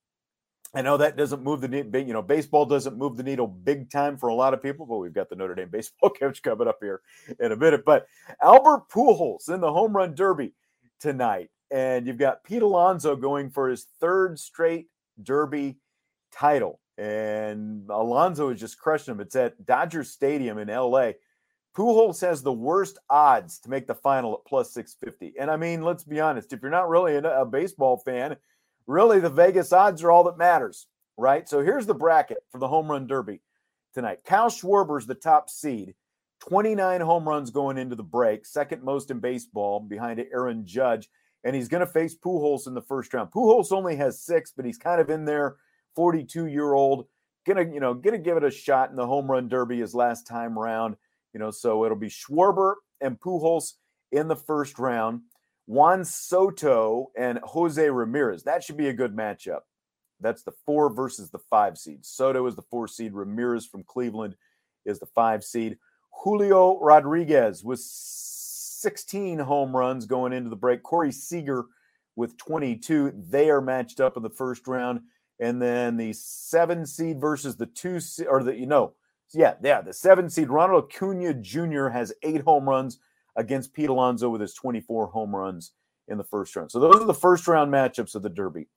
I 0.75 0.81
know 0.81 0.97
that 0.97 1.17
doesn't 1.17 1.43
move 1.43 1.61
the 1.61 1.67
needle. 1.67 2.01
You 2.01 2.13
know, 2.13 2.21
baseball 2.21 2.65
doesn't 2.65 2.97
move 2.97 3.15
the 3.15 3.23
needle 3.23 3.47
big 3.47 3.91
time 3.91 4.17
for 4.17 4.29
a 4.29 4.35
lot 4.35 4.53
of 4.53 4.63
people, 4.63 4.85
but 4.87 4.97
we've 4.97 5.13
got 5.13 5.29
the 5.29 5.35
Notre 5.35 5.55
Dame 5.55 5.69
baseball 5.71 6.09
coach 6.09 6.41
coming 6.41 6.67
up 6.67 6.79
here 6.81 7.01
in 7.39 7.51
a 7.51 7.55
minute. 7.55 7.83
But 7.85 8.07
Albert 8.41 8.89
Pujols 8.89 9.49
in 9.49 9.61
the 9.61 9.71
home 9.71 9.95
run 9.95 10.15
derby 10.15 10.53
tonight. 10.99 11.49
And 11.69 12.05
you've 12.05 12.17
got 12.17 12.43
Pete 12.43 12.61
Alonso 12.61 13.15
going 13.15 13.49
for 13.49 13.69
his 13.69 13.87
third 13.99 14.39
straight 14.39 14.87
Derby 15.21 15.77
title. 16.31 16.79
And 16.97 17.89
Alonso 17.89 18.49
is 18.49 18.59
just 18.59 18.79
crushing 18.79 19.13
him. 19.13 19.19
It's 19.19 19.35
at 19.35 19.65
Dodger 19.65 20.03
Stadium 20.03 20.59
in 20.59 20.67
LA. 20.67 21.13
Pujols 21.75 22.21
has 22.21 22.43
the 22.43 22.53
worst 22.53 22.99
odds 23.09 23.59
to 23.59 23.69
make 23.69 23.87
the 23.87 23.95
final 23.95 24.35
at 24.35 24.45
plus 24.45 24.71
650. 24.73 25.39
And 25.39 25.49
I 25.49 25.57
mean, 25.57 25.81
let's 25.81 26.03
be 26.03 26.19
honest, 26.19 26.53
if 26.53 26.61
you're 26.61 26.69
not 26.69 26.89
really 26.89 27.15
a 27.15 27.45
baseball 27.45 27.97
fan, 27.97 28.35
really 28.87 29.19
the 29.19 29.29
Vegas 29.29 29.71
odds 29.71 30.03
are 30.03 30.11
all 30.11 30.23
that 30.25 30.37
matters, 30.37 30.87
right? 31.17 31.47
So 31.47 31.61
here's 31.61 31.85
the 31.85 31.93
bracket 31.93 32.43
for 32.51 32.57
the 32.57 32.67
home 32.67 32.89
run 32.89 33.07
derby 33.07 33.41
tonight. 33.93 34.19
Kyle 34.25 34.49
Schwarber's 34.49 35.05
the 35.05 35.15
top 35.15 35.49
seed. 35.49 35.93
29 36.41 37.01
home 37.01 37.27
runs 37.27 37.51
going 37.51 37.77
into 37.77 37.95
the 37.95 38.03
break, 38.03 38.45
second 38.45 38.83
most 38.83 39.09
in 39.11 39.19
baseball 39.19 39.79
behind 39.79 40.23
Aaron 40.33 40.65
Judge. 40.65 41.09
And 41.45 41.55
he's 41.55 41.69
going 41.69 41.85
to 41.85 41.91
face 41.91 42.15
Pujols 42.17 42.67
in 42.67 42.73
the 42.73 42.81
first 42.81 43.13
round. 43.13 43.31
Pujols 43.31 43.71
only 43.71 43.95
has 43.97 44.21
six, 44.21 44.51
but 44.55 44.65
he's 44.65 44.77
kind 44.77 44.99
of 44.99 45.09
in 45.09 45.25
there, 45.25 45.57
42 45.95 46.47
year 46.47 46.73
old. 46.73 47.07
Gonna, 47.45 47.63
you 47.63 47.81
know, 47.81 47.93
gonna 47.93 48.17
give 48.17 48.37
it 48.37 48.43
a 48.45 48.51
shot 48.51 48.89
in 48.89 48.95
the 48.95 49.05
home 49.05 49.29
run 49.29 49.49
derby 49.49 49.79
his 49.79 49.93
last 49.93 50.25
time 50.25 50.57
round. 50.57 50.95
You 51.33 51.39
know, 51.41 51.51
so 51.51 51.83
it'll 51.83 51.97
be 51.97 52.07
Schwarber 52.07 52.75
and 53.01 53.19
Pujols 53.19 53.73
in 54.13 54.29
the 54.29 54.35
first 54.35 54.79
round. 54.79 55.21
Juan 55.65 56.03
Soto 56.03 57.11
and 57.17 57.39
Jose 57.43 57.89
Ramirez. 57.89 58.43
That 58.43 58.63
should 58.63 58.77
be 58.77 58.89
a 58.89 58.93
good 58.93 59.15
matchup. 59.15 59.61
That's 60.19 60.43
the 60.43 60.53
four 60.65 60.93
versus 60.93 61.29
the 61.31 61.39
five 61.39 61.77
seed. 61.77 62.05
Soto 62.05 62.45
is 62.47 62.55
the 62.55 62.61
four 62.63 62.87
seed. 62.87 63.13
Ramirez 63.13 63.65
from 63.65 63.83
Cleveland 63.83 64.35
is 64.85 64.99
the 64.99 65.05
five 65.07 65.43
seed. 65.43 65.77
Julio 66.23 66.79
Rodriguez 66.79 67.63
with 67.63 67.79
16 67.79 69.39
home 69.39 69.75
runs 69.75 70.05
going 70.05 70.33
into 70.33 70.49
the 70.49 70.55
break. 70.55 70.83
Corey 70.83 71.11
Seager 71.11 71.65
with 72.15 72.37
22. 72.37 73.13
They 73.29 73.49
are 73.49 73.61
matched 73.61 73.99
up 73.99 74.17
in 74.17 74.23
the 74.23 74.29
first 74.29 74.67
round. 74.67 75.01
And 75.39 75.61
then 75.61 75.97
the 75.97 76.13
seven 76.13 76.85
seed 76.85 77.19
versus 77.19 77.55
the 77.55 77.65
two 77.65 77.99
or 78.29 78.43
the, 78.43 78.55
you 78.55 78.67
know, 78.67 78.93
yeah, 79.33 79.55
yeah, 79.63 79.81
the 79.81 79.93
seven 79.93 80.29
seed 80.29 80.49
Ronald 80.49 80.85
Acuna 80.93 81.33
Jr. 81.33 81.87
has 81.87 82.13
eight 82.21 82.41
home 82.41 82.69
runs 82.69 82.99
against 83.35 83.73
Pete 83.73 83.89
Alonso 83.89 84.29
with 84.29 84.41
his 84.41 84.53
24 84.53 85.07
home 85.07 85.35
runs 85.35 85.71
in 86.07 86.17
the 86.17 86.23
first 86.23 86.55
round. 86.55 86.71
So 86.71 86.79
those 86.79 87.01
are 87.01 87.05
the 87.05 87.13
first 87.13 87.47
round 87.47 87.71
matchups 87.71 88.15
of 88.15 88.21
the 88.21 88.29
Derby 88.29 88.67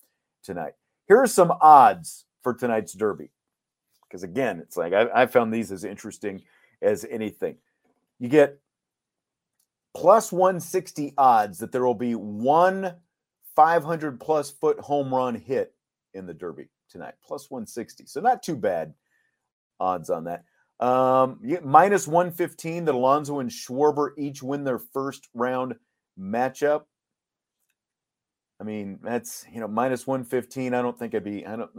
tonight. 0.42 0.72
Here 1.08 1.18
are 1.18 1.26
some 1.26 1.52
odds 1.60 2.24
for 2.42 2.54
tonight's 2.54 2.92
Derby. 2.92 3.30
Because 4.08 4.22
again, 4.22 4.60
it's 4.60 4.76
like 4.76 4.92
I, 4.92 5.06
I 5.14 5.26
found 5.26 5.52
these 5.52 5.72
as 5.72 5.84
interesting 5.84 6.42
as 6.80 7.04
anything. 7.10 7.56
You 8.18 8.28
get 8.28 8.60
plus 9.94 10.30
160 10.30 11.14
odds 11.18 11.58
that 11.58 11.72
there 11.72 11.84
will 11.84 11.94
be 11.94 12.14
one 12.14 12.94
500 13.56 14.20
plus 14.20 14.50
foot 14.50 14.78
home 14.78 15.12
run 15.12 15.34
hit 15.34 15.74
in 16.14 16.26
the 16.26 16.34
Derby 16.34 16.68
tonight, 16.88 17.14
plus 17.26 17.50
160. 17.50 18.06
So 18.06 18.20
not 18.20 18.42
too 18.42 18.56
bad 18.56 18.94
odds 19.80 20.10
on 20.10 20.24
that. 20.24 20.44
Um, 20.78 21.40
minus 21.64 22.06
115 22.06 22.84
that 22.84 22.94
Alonso 22.94 23.38
and 23.38 23.50
Schwarber 23.50 24.10
each 24.18 24.42
win 24.42 24.64
their 24.64 24.78
first 24.78 25.28
round 25.32 25.76
matchup. 26.18 26.82
I 28.60 28.64
mean, 28.64 28.98
that's 29.02 29.46
you 29.52 29.60
know 29.60 29.68
minus 29.68 30.06
115. 30.06 30.74
I 30.74 30.82
don't 30.82 30.98
think 30.98 31.14
I'd 31.14 31.24
be. 31.24 31.46
I 31.46 31.56
don't. 31.56 31.70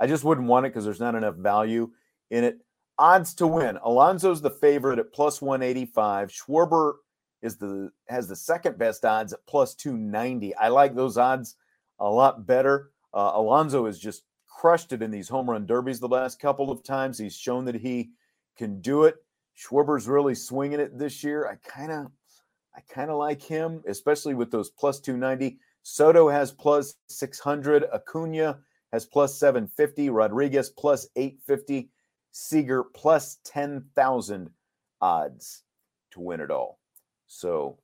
I 0.00 0.06
just 0.06 0.24
wouldn't 0.24 0.48
want 0.48 0.66
it 0.66 0.70
because 0.70 0.84
there's 0.84 1.00
not 1.00 1.14
enough 1.14 1.36
value 1.36 1.90
in 2.30 2.44
it 2.44 2.58
odds 2.98 3.34
to 3.34 3.46
win. 3.46 3.78
Alonso's 3.82 4.40
the 4.40 4.50
favorite 4.50 4.98
at 4.98 5.12
plus 5.12 5.42
185. 5.42 6.30
Schwarber 6.30 6.94
is 7.42 7.56
the 7.56 7.90
has 8.08 8.28
the 8.28 8.36
second 8.36 8.78
best 8.78 9.04
odds 9.04 9.32
at 9.32 9.46
plus 9.46 9.74
290. 9.74 10.54
I 10.54 10.68
like 10.68 10.94
those 10.94 11.18
odds 11.18 11.56
a 11.98 12.08
lot 12.08 12.46
better. 12.46 12.90
Uh, 13.12 13.32
Alonso 13.34 13.86
has 13.86 13.98
just 13.98 14.22
crushed 14.46 14.92
it 14.92 15.02
in 15.02 15.10
these 15.10 15.28
home 15.28 15.50
run 15.50 15.66
derbies 15.66 16.00
the 16.00 16.08
last 16.08 16.40
couple 16.40 16.70
of 16.70 16.82
times. 16.82 17.18
He's 17.18 17.36
shown 17.36 17.64
that 17.66 17.74
he 17.74 18.10
can 18.56 18.80
do 18.80 19.04
it. 19.04 19.16
Schwarber's 19.54 20.08
really 20.08 20.34
swinging 20.34 20.80
it 20.80 20.98
this 20.98 21.22
year. 21.22 21.46
I 21.46 21.56
kind 21.68 21.92
of 21.92 22.10
I 22.74 22.80
kind 22.92 23.10
of 23.10 23.18
like 23.18 23.42
him, 23.42 23.82
especially 23.86 24.34
with 24.34 24.50
those 24.50 24.70
plus 24.70 25.00
290. 25.00 25.58
Soto 25.82 26.28
has 26.28 26.52
plus 26.52 26.94
600. 27.08 27.84
Acuna 27.92 28.58
has 28.92 29.04
plus 29.04 29.38
750. 29.38 30.10
Rodriguez 30.10 30.70
plus 30.70 31.06
850. 31.16 31.90
Seager 32.30 32.84
plus 32.84 33.38
10,000 33.44 34.50
odds 35.02 35.64
to 36.12 36.20
win 36.20 36.40
it 36.40 36.50
all. 36.50 36.78
So 37.26 37.78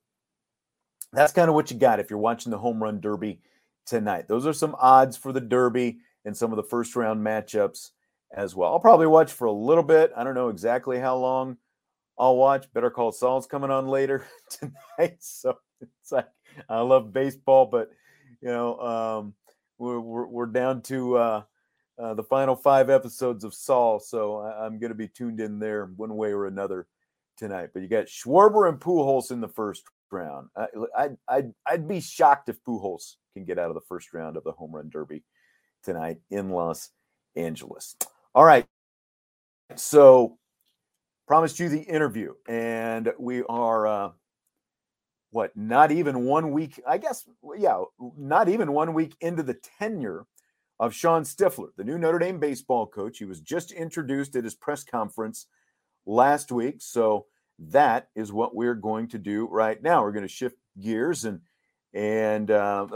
that's 1.13 1.33
kind 1.33 1.49
of 1.49 1.55
what 1.55 1.69
you 1.69 1.77
got 1.77 1.99
if 1.99 2.09
you're 2.09 2.17
watching 2.19 2.51
the 2.51 2.57
home 2.57 2.81
run 2.81 2.99
derby 2.99 3.41
tonight. 3.85 4.27
Those 4.27 4.47
are 4.47 4.53
some 4.53 4.75
odds 4.79 5.17
for 5.17 5.31
the 5.31 5.41
derby 5.41 5.99
and 6.25 6.35
some 6.35 6.51
of 6.51 6.57
the 6.57 6.63
first 6.63 6.95
round 6.95 7.23
matchups 7.23 7.91
as 8.33 8.55
well. 8.55 8.71
I'll 8.71 8.79
probably 8.79 9.07
watch 9.07 9.31
for 9.31 9.45
a 9.45 9.51
little 9.51 9.83
bit. 9.83 10.11
I 10.15 10.23
don't 10.23 10.35
know 10.35 10.49
exactly 10.49 10.99
how 10.99 11.17
long 11.17 11.57
I'll 12.17 12.35
watch. 12.35 12.71
Better 12.73 12.89
Call 12.89 13.11
Saul's 13.11 13.47
coming 13.47 13.71
on 13.71 13.87
later 13.87 14.25
tonight. 14.49 15.17
So 15.19 15.57
it's 15.81 16.11
like 16.11 16.27
I 16.67 16.81
love 16.81 17.13
baseball, 17.13 17.65
but 17.65 17.89
you 18.41 18.49
know, 18.49 18.79
um, 18.79 19.33
we're, 19.77 19.99
we're, 19.99 20.27
we're 20.27 20.45
down 20.45 20.81
to 20.83 21.17
uh, 21.17 21.43
uh, 21.97 22.13
the 22.13 22.23
final 22.23 22.55
five 22.55 22.89
episodes 22.89 23.43
of 23.43 23.53
Saul. 23.53 23.99
So 23.99 24.39
I, 24.39 24.65
am 24.65 24.79
going 24.79 24.91
to 24.91 24.95
be 24.95 25.07
tuned 25.07 25.39
in 25.39 25.59
there 25.59 25.85
one 25.95 26.15
way 26.15 26.31
or 26.31 26.47
another 26.47 26.87
tonight. 27.37 27.69
But 27.73 27.81
you 27.81 27.87
got 27.87 28.05
Schwarber 28.05 28.69
and 28.69 28.79
Pujols 28.79 29.31
in 29.31 29.41
the 29.41 29.47
first 29.47 29.83
round. 30.11 30.49
I, 30.55 30.67
I'd, 30.97 31.17
I'd, 31.27 31.53
I'd 31.65 31.87
be 31.87 32.01
shocked 32.01 32.49
if 32.49 32.63
Pujols 32.63 33.15
can 33.33 33.45
get 33.45 33.59
out 33.59 33.69
of 33.69 33.75
the 33.75 33.81
first 33.87 34.13
round 34.13 34.37
of 34.37 34.43
the 34.43 34.51
home 34.51 34.73
run 34.73 34.89
derby 34.89 35.23
tonight 35.83 36.17
in 36.29 36.49
Los 36.49 36.89
Angeles. 37.35 37.95
All 38.39 38.45
right. 38.45 38.65
So 39.75 40.37
promised 41.27 41.59
you 41.59 41.67
the 41.67 41.81
interview, 41.81 42.35
and 42.47 43.11
we 43.19 43.43
are 43.49 43.85
uh, 43.85 44.09
what 45.31 45.57
not 45.57 45.91
even 45.91 46.23
one 46.23 46.51
week. 46.51 46.81
I 46.87 46.99
guess 46.99 47.27
yeah, 47.57 47.83
not 48.17 48.47
even 48.47 48.71
one 48.71 48.93
week 48.93 49.17
into 49.19 49.43
the 49.43 49.57
tenure 49.77 50.25
of 50.79 50.93
Shawn 50.93 51.25
Stiffler, 51.25 51.71
the 51.75 51.83
new 51.83 51.97
Notre 51.97 52.17
Dame 52.17 52.39
baseball 52.39 52.87
coach. 52.87 53.17
He 53.17 53.25
was 53.25 53.41
just 53.41 53.73
introduced 53.73 54.37
at 54.37 54.45
his 54.45 54.55
press 54.55 54.85
conference 54.85 55.47
last 56.05 56.49
week. 56.49 56.77
So 56.79 57.25
that 57.59 58.07
is 58.15 58.31
what 58.31 58.55
we're 58.55 58.73
going 58.73 59.09
to 59.09 59.17
do 59.17 59.49
right 59.51 59.83
now. 59.83 60.01
We're 60.01 60.13
going 60.13 60.25
to 60.25 60.33
shift 60.33 60.55
gears 60.79 61.25
and 61.25 61.41
and 61.93 62.51
uh, 62.51 62.87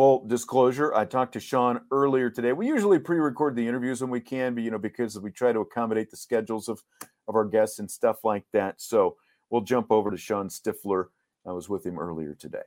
full 0.00 0.26
disclosure, 0.26 0.94
I 0.94 1.04
talked 1.04 1.34
to 1.34 1.40
Shawn 1.40 1.82
earlier 1.90 2.30
today. 2.30 2.54
We 2.54 2.66
usually 2.66 2.98
pre-record 2.98 3.54
the 3.54 3.68
interviews 3.68 4.00
when 4.00 4.08
we 4.08 4.18
can, 4.18 4.54
but 4.54 4.62
you 4.62 4.70
know 4.70 4.78
because 4.78 5.20
we 5.20 5.30
try 5.30 5.52
to 5.52 5.60
accommodate 5.60 6.10
the 6.10 6.16
schedules 6.16 6.70
of 6.70 6.82
of 7.28 7.34
our 7.34 7.44
guests 7.44 7.80
and 7.80 7.90
stuff 7.90 8.24
like 8.24 8.46
that. 8.54 8.80
So 8.80 9.16
we'll 9.50 9.60
jump 9.60 9.92
over 9.92 10.10
to 10.10 10.16
Shawn 10.16 10.48
Stiffler. 10.48 11.10
I 11.46 11.52
was 11.52 11.68
with 11.68 11.84
him 11.84 11.98
earlier 11.98 12.34
today. 12.34 12.62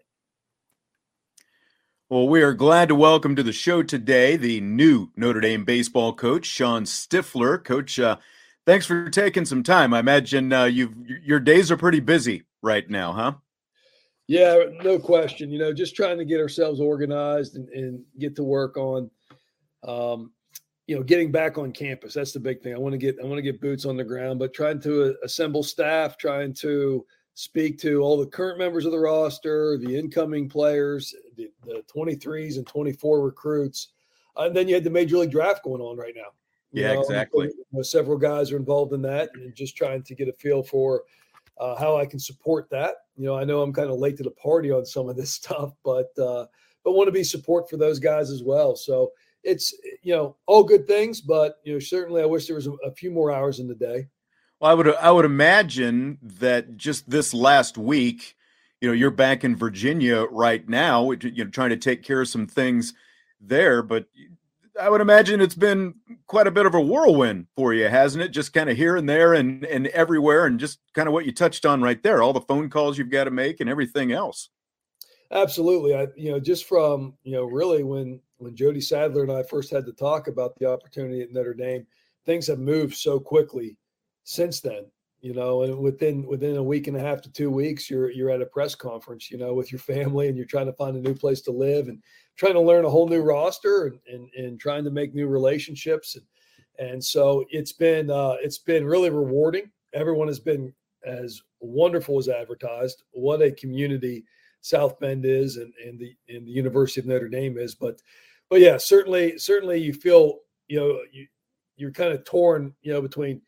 Well, 2.08 2.28
we 2.28 2.44
are 2.44 2.54
glad 2.54 2.90
to 2.90 2.96
welcome 2.96 3.36
to 3.36 3.42
the 3.42 3.52
show 3.52 3.82
today 3.82 4.38
the 4.38 4.62
new 4.62 5.10
Notre 5.16 5.42
Dame 5.42 5.66
baseball 5.66 6.14
coach, 6.14 6.46
Shawn 6.46 6.86
Stiffler. 6.86 7.58
Coach, 7.58 8.00
uh, 8.00 8.18
thanks 8.68 8.86
for 8.86 9.10
taking 9.10 9.46
some 9.46 9.64
time. 9.64 9.92
I 9.96 10.02
imagine 10.02 10.54
uh, 10.54 10.66
you 10.66 10.94
your 11.26 11.40
days 11.40 11.72
are 11.72 11.78
pretty 11.78 12.00
busy 12.00 12.44
right 12.62 12.88
now, 12.88 13.12
huh? 13.12 13.34
Yeah, 14.28 14.64
no 14.84 15.00
question. 15.00 15.52
You 15.52 15.60
know, 15.60 15.74
just 15.74 15.96
trying 15.96 16.18
to 16.18 16.26
get 16.26 16.40
ourselves 16.40 16.80
organized 16.80 17.56
and, 17.56 17.68
and 17.70 18.04
get 18.20 18.36
to 18.38 18.44
work 18.44 18.78
on, 18.78 19.12
um, 19.86 20.32
you 20.88 20.96
know, 20.96 21.04
getting 21.04 21.32
back 21.32 21.58
on 21.58 21.72
campus. 21.72 22.14
That's 22.14 22.32
the 22.32 22.40
big 22.40 22.62
thing. 22.62 22.74
I 22.74 22.78
want 22.78 22.94
to 22.94 22.98
get 22.98 23.18
I 23.22 23.26
want 23.26 23.38
to 23.38 23.42
get 23.42 23.62
boots 23.62 23.86
on 23.86 23.98
the 23.98 24.04
ground, 24.04 24.40
but 24.40 24.54
trying 24.54 24.80
to 24.82 25.04
uh, 25.04 25.14
assemble 25.24 25.64
staff, 25.64 26.18
trying 26.18 26.54
to 26.56 27.06
speak 27.36 27.80
to 27.80 28.02
all 28.02 28.18
the 28.18 28.28
current 28.28 28.60
members 28.60 28.86
of 28.86 28.92
the 28.92 29.00
roster, 29.00 29.78
the 29.78 29.98
incoming 29.98 30.48
players, 30.48 31.14
the, 31.36 31.50
the 31.66 31.84
23s 31.94 32.58
and 32.58 32.68
24 32.68 33.22
recruits, 33.22 33.90
and 34.38 34.56
then 34.56 34.68
you 34.68 34.76
had 34.76 34.84
the 34.84 34.90
major 34.90 35.18
league 35.18 35.32
draft 35.32 35.64
going 35.64 35.82
on 35.82 35.98
right 35.98 36.14
now. 36.16 36.32
You 36.72 36.84
yeah, 36.84 36.94
know, 36.94 37.02
exactly. 37.02 37.48
You 37.48 37.66
know, 37.72 37.82
several 37.82 38.18
guys 38.18 38.52
are 38.52 38.58
involved 38.58 38.94
in 38.94 39.02
that, 39.04 39.30
and 39.36 39.54
just 39.56 39.76
trying 39.76 40.04
to 40.04 40.16
get 40.16 40.28
a 40.28 40.34
feel 40.34 40.64
for 40.64 41.04
uh, 41.58 41.76
how 41.76 41.98
I 41.98 42.06
can 42.06 42.20
support 42.20 42.70
that. 42.72 42.96
You 43.16 43.26
know, 43.26 43.38
I 43.38 43.44
know 43.44 43.62
I'm 43.62 43.74
kind 43.74 43.90
of 43.90 44.00
late 44.00 44.18
to 44.18 44.24
the 44.24 44.32
party 44.32 44.72
on 44.72 44.86
some 44.86 45.10
of 45.10 45.16
this 45.16 45.34
stuff, 45.34 45.74
but 45.84 46.10
uh, 46.18 46.46
but 46.84 46.94
want 46.94 47.08
to 47.08 47.12
be 47.12 47.24
support 47.24 47.70
for 47.70 47.78
those 47.78 48.00
guys 48.00 48.30
as 48.30 48.44
well. 48.44 48.76
So 48.76 49.12
it's 49.44 49.74
you 50.02 50.14
know 50.14 50.36
all 50.46 50.64
good 50.64 50.88
things, 50.88 51.22
but 51.22 51.60
you 51.64 51.74
know 51.74 51.80
certainly 51.80 52.22
I 52.22 52.26
wish 52.26 52.48
there 52.48 52.56
was 52.56 52.68
a, 52.68 52.74
a 52.86 52.92
few 52.92 53.12
more 53.12 53.32
hours 53.32 53.60
in 53.60 53.68
the 53.68 53.76
day. 53.76 54.08
Well, 54.60 54.72
I 54.72 54.74
would 54.74 54.96
I 54.96 55.12
would 55.12 55.26
imagine 55.26 56.18
that 56.22 56.78
just 56.78 57.10
this 57.10 57.34
last 57.34 57.78
week, 57.78 58.36
you 58.82 58.88
know, 58.88 58.94
you're 58.94 59.12
back 59.12 59.44
in 59.44 59.56
Virginia 59.56 60.26
right 60.32 60.68
now, 60.68 61.12
you 61.12 61.44
know, 61.44 61.50
trying 61.50 61.72
to 61.72 61.78
take 61.78 62.04
care 62.04 62.22
of 62.22 62.30
some 62.30 62.48
things 62.48 62.94
there, 63.42 63.82
but 63.82 64.06
I 64.80 64.90
would 64.90 65.02
imagine 65.02 65.40
it's 65.40 65.56
been 65.56 65.96
quite 66.28 66.48
a 66.48 66.52
bit 66.52 66.66
of 66.66 66.74
a 66.74 66.82
whirlwind 66.82 67.48
for 67.56 67.74
you, 67.74 67.88
hasn't 67.88 68.24
it? 68.24 68.30
Just 68.30 68.54
kind 68.54 68.70
of 68.70 68.78
here 68.78 68.96
and 68.96 69.08
there 69.08 69.34
and 69.34 69.64
and 69.66 69.88
everywhere, 69.88 70.46
and 70.46 70.60
just 70.60 70.80
kind 70.94 71.08
of 71.08 71.14
what 71.14 71.26
you 71.26 71.32
touched 71.32 71.66
on 71.66 71.82
right 71.82 72.02
there, 72.02 72.24
all 72.24 72.34
the 72.34 72.42
phone 72.42 72.70
calls 72.70 72.98
you've 72.98 73.10
got 73.10 73.26
to 73.26 73.32
make 73.32 73.60
and 73.60 73.70
everything 73.70 74.12
else. 74.12 74.50
Absolutely, 75.32 75.96
I 75.96 76.08
you 76.16 76.32
know 76.32 76.40
just 76.40 76.66
from 76.66 77.14
you 77.24 77.34
know 77.34 77.44
really 77.44 77.84
when 77.84 78.20
when 78.38 78.56
Jody 78.56 78.82
Sadler 78.82 79.24
and 79.24 79.32
I 79.32 79.44
first 79.44 79.72
had 79.72 79.86
to 79.86 79.94
talk 79.94 80.28
about 80.28 80.58
the 80.58 80.66
opportunity 80.66 81.22
at 81.22 81.32
Notre 81.32 81.54
Dame, 81.54 81.86
things 82.26 82.48
have 82.48 82.60
moved 82.60 82.96
so 82.96 83.20
quickly 83.20 83.78
since 84.24 84.60
then. 84.60 84.86
You 85.24 85.34
know, 85.34 85.64
and 85.64 85.80
within 85.80 86.28
within 86.28 86.58
a 86.58 86.64
week 86.64 86.88
and 86.88 86.98
a 86.98 87.00
half 87.00 87.22
to 87.22 87.32
two 87.32 87.50
weeks, 87.50 87.90
you're 87.90 88.12
you're 88.12 88.30
at 88.30 88.42
a 88.42 88.46
press 88.46 88.76
conference, 88.76 89.32
you 89.32 89.38
know, 89.38 89.54
with 89.54 89.72
your 89.72 89.80
family, 89.80 90.28
and 90.28 90.36
you're 90.36 90.46
trying 90.46 90.66
to 90.66 90.74
find 90.74 90.98
a 90.98 91.00
new 91.00 91.16
place 91.16 91.40
to 91.44 91.52
live 91.52 91.88
and 91.88 92.04
trying 92.36 92.56
to 92.56 92.60
learn 92.60 92.84
a 92.84 92.90
whole 92.90 93.08
new 93.08 93.22
roster 93.22 93.86
and, 93.86 94.00
and, 94.12 94.30
and 94.36 94.60
trying 94.60 94.84
to 94.84 94.92
make 94.92 95.16
new 95.16 95.28
relationships. 95.28 96.18
And, 96.18 96.26
and 96.92 97.02
so 97.02 97.46
it's 97.52 97.72
been, 97.72 98.10
uh, 98.10 98.36
it's 98.42 98.58
been 98.58 98.86
really 98.86 99.12
rewarding. 99.12 99.72
Everyone 99.94 100.28
has 100.28 100.40
been 100.42 100.74
as 101.06 101.42
wonderful 101.62 102.18
as 102.20 102.28
advertised. 102.28 103.04
What 103.12 103.42
a 103.42 103.52
community 103.52 104.26
South 104.60 105.00
Bend 105.00 105.26
is 105.26 105.56
and, 105.56 105.74
and 105.86 105.98
the, 106.00 106.14
and 106.28 106.46
the 106.46 106.52
University 106.52 107.00
of 107.00 107.06
Notre 107.06 107.30
Dame 107.30 107.58
is. 107.58 107.76
But, 107.76 108.02
but 108.50 108.60
yeah, 108.60 108.78
certainly, 108.78 109.38
certainly 109.38 109.80
you 109.80 109.94
feel, 109.94 110.40
you 110.68 110.80
know, 110.80 111.00
you, 111.14 111.28
you're 111.78 111.92
kind 111.92 112.12
of 112.12 112.26
torn, 112.26 112.74
you 112.82 112.92
know, 112.92 113.02
between 113.02 113.42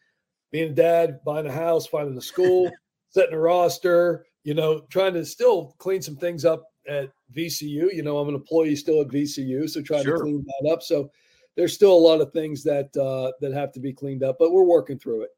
being 0.52 0.72
a 0.72 0.76
dad, 0.76 1.20
buying 1.26 1.48
a 1.48 1.52
house, 1.52 1.86
finding 1.86 2.18
a 2.18 2.22
school, 2.22 2.72
setting 3.10 3.34
a 3.34 3.40
roster, 3.40 4.26
you 4.44 4.54
know, 4.54 4.82
trying 4.90 5.14
to 5.14 5.26
still 5.26 5.76
clean 5.80 6.02
some 6.02 6.16
things 6.16 6.46
up 6.46 6.64
at 6.88 7.12
VCU. 7.36 7.94
You 7.94 8.04
know, 8.04 8.18
I'm 8.20 8.30
an 8.30 8.36
employee 8.36 8.76
still 8.76 9.02
at 9.02 9.08
VCU, 9.08 9.70
so 9.70 9.82
trying 9.82 10.04
sure. 10.04 10.18
to 10.18 10.24
clean 10.24 10.46
that 10.46 10.72
up. 10.72 10.82
So 10.84 11.10
there's 11.56 11.74
still 11.74 11.94
a 11.94 11.98
lot 11.98 12.22
of 12.22 12.32
things 12.32 12.64
that 12.64 12.96
uh, 12.98 13.32
that 13.42 13.54
have 13.54 13.72
to 13.74 13.80
be 13.80 13.94
cleaned 13.94 14.24
up, 14.24 14.38
but 14.40 14.52
we're 14.52 14.64
working 14.64 15.00
through 15.00 15.24
it. 15.24 15.30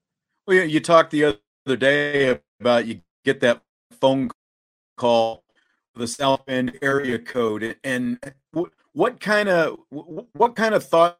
Well, 0.45 0.57
yeah, 0.57 0.63
you 0.63 0.79
talked 0.79 1.11
the 1.11 1.37
other 1.65 1.77
day 1.77 2.39
about 2.59 2.85
you 2.85 3.01
get 3.23 3.39
that 3.41 3.61
phone 3.99 4.29
call, 4.97 5.43
the 5.95 6.07
South 6.07 6.45
Bend 6.45 6.77
area 6.81 7.19
code, 7.19 7.77
and 7.83 8.19
what, 8.51 8.71
what 8.93 9.19
kind 9.19 9.49
of 9.49 9.77
what 9.89 10.55
kind 10.55 10.73
of 10.73 10.83
thought 10.83 11.19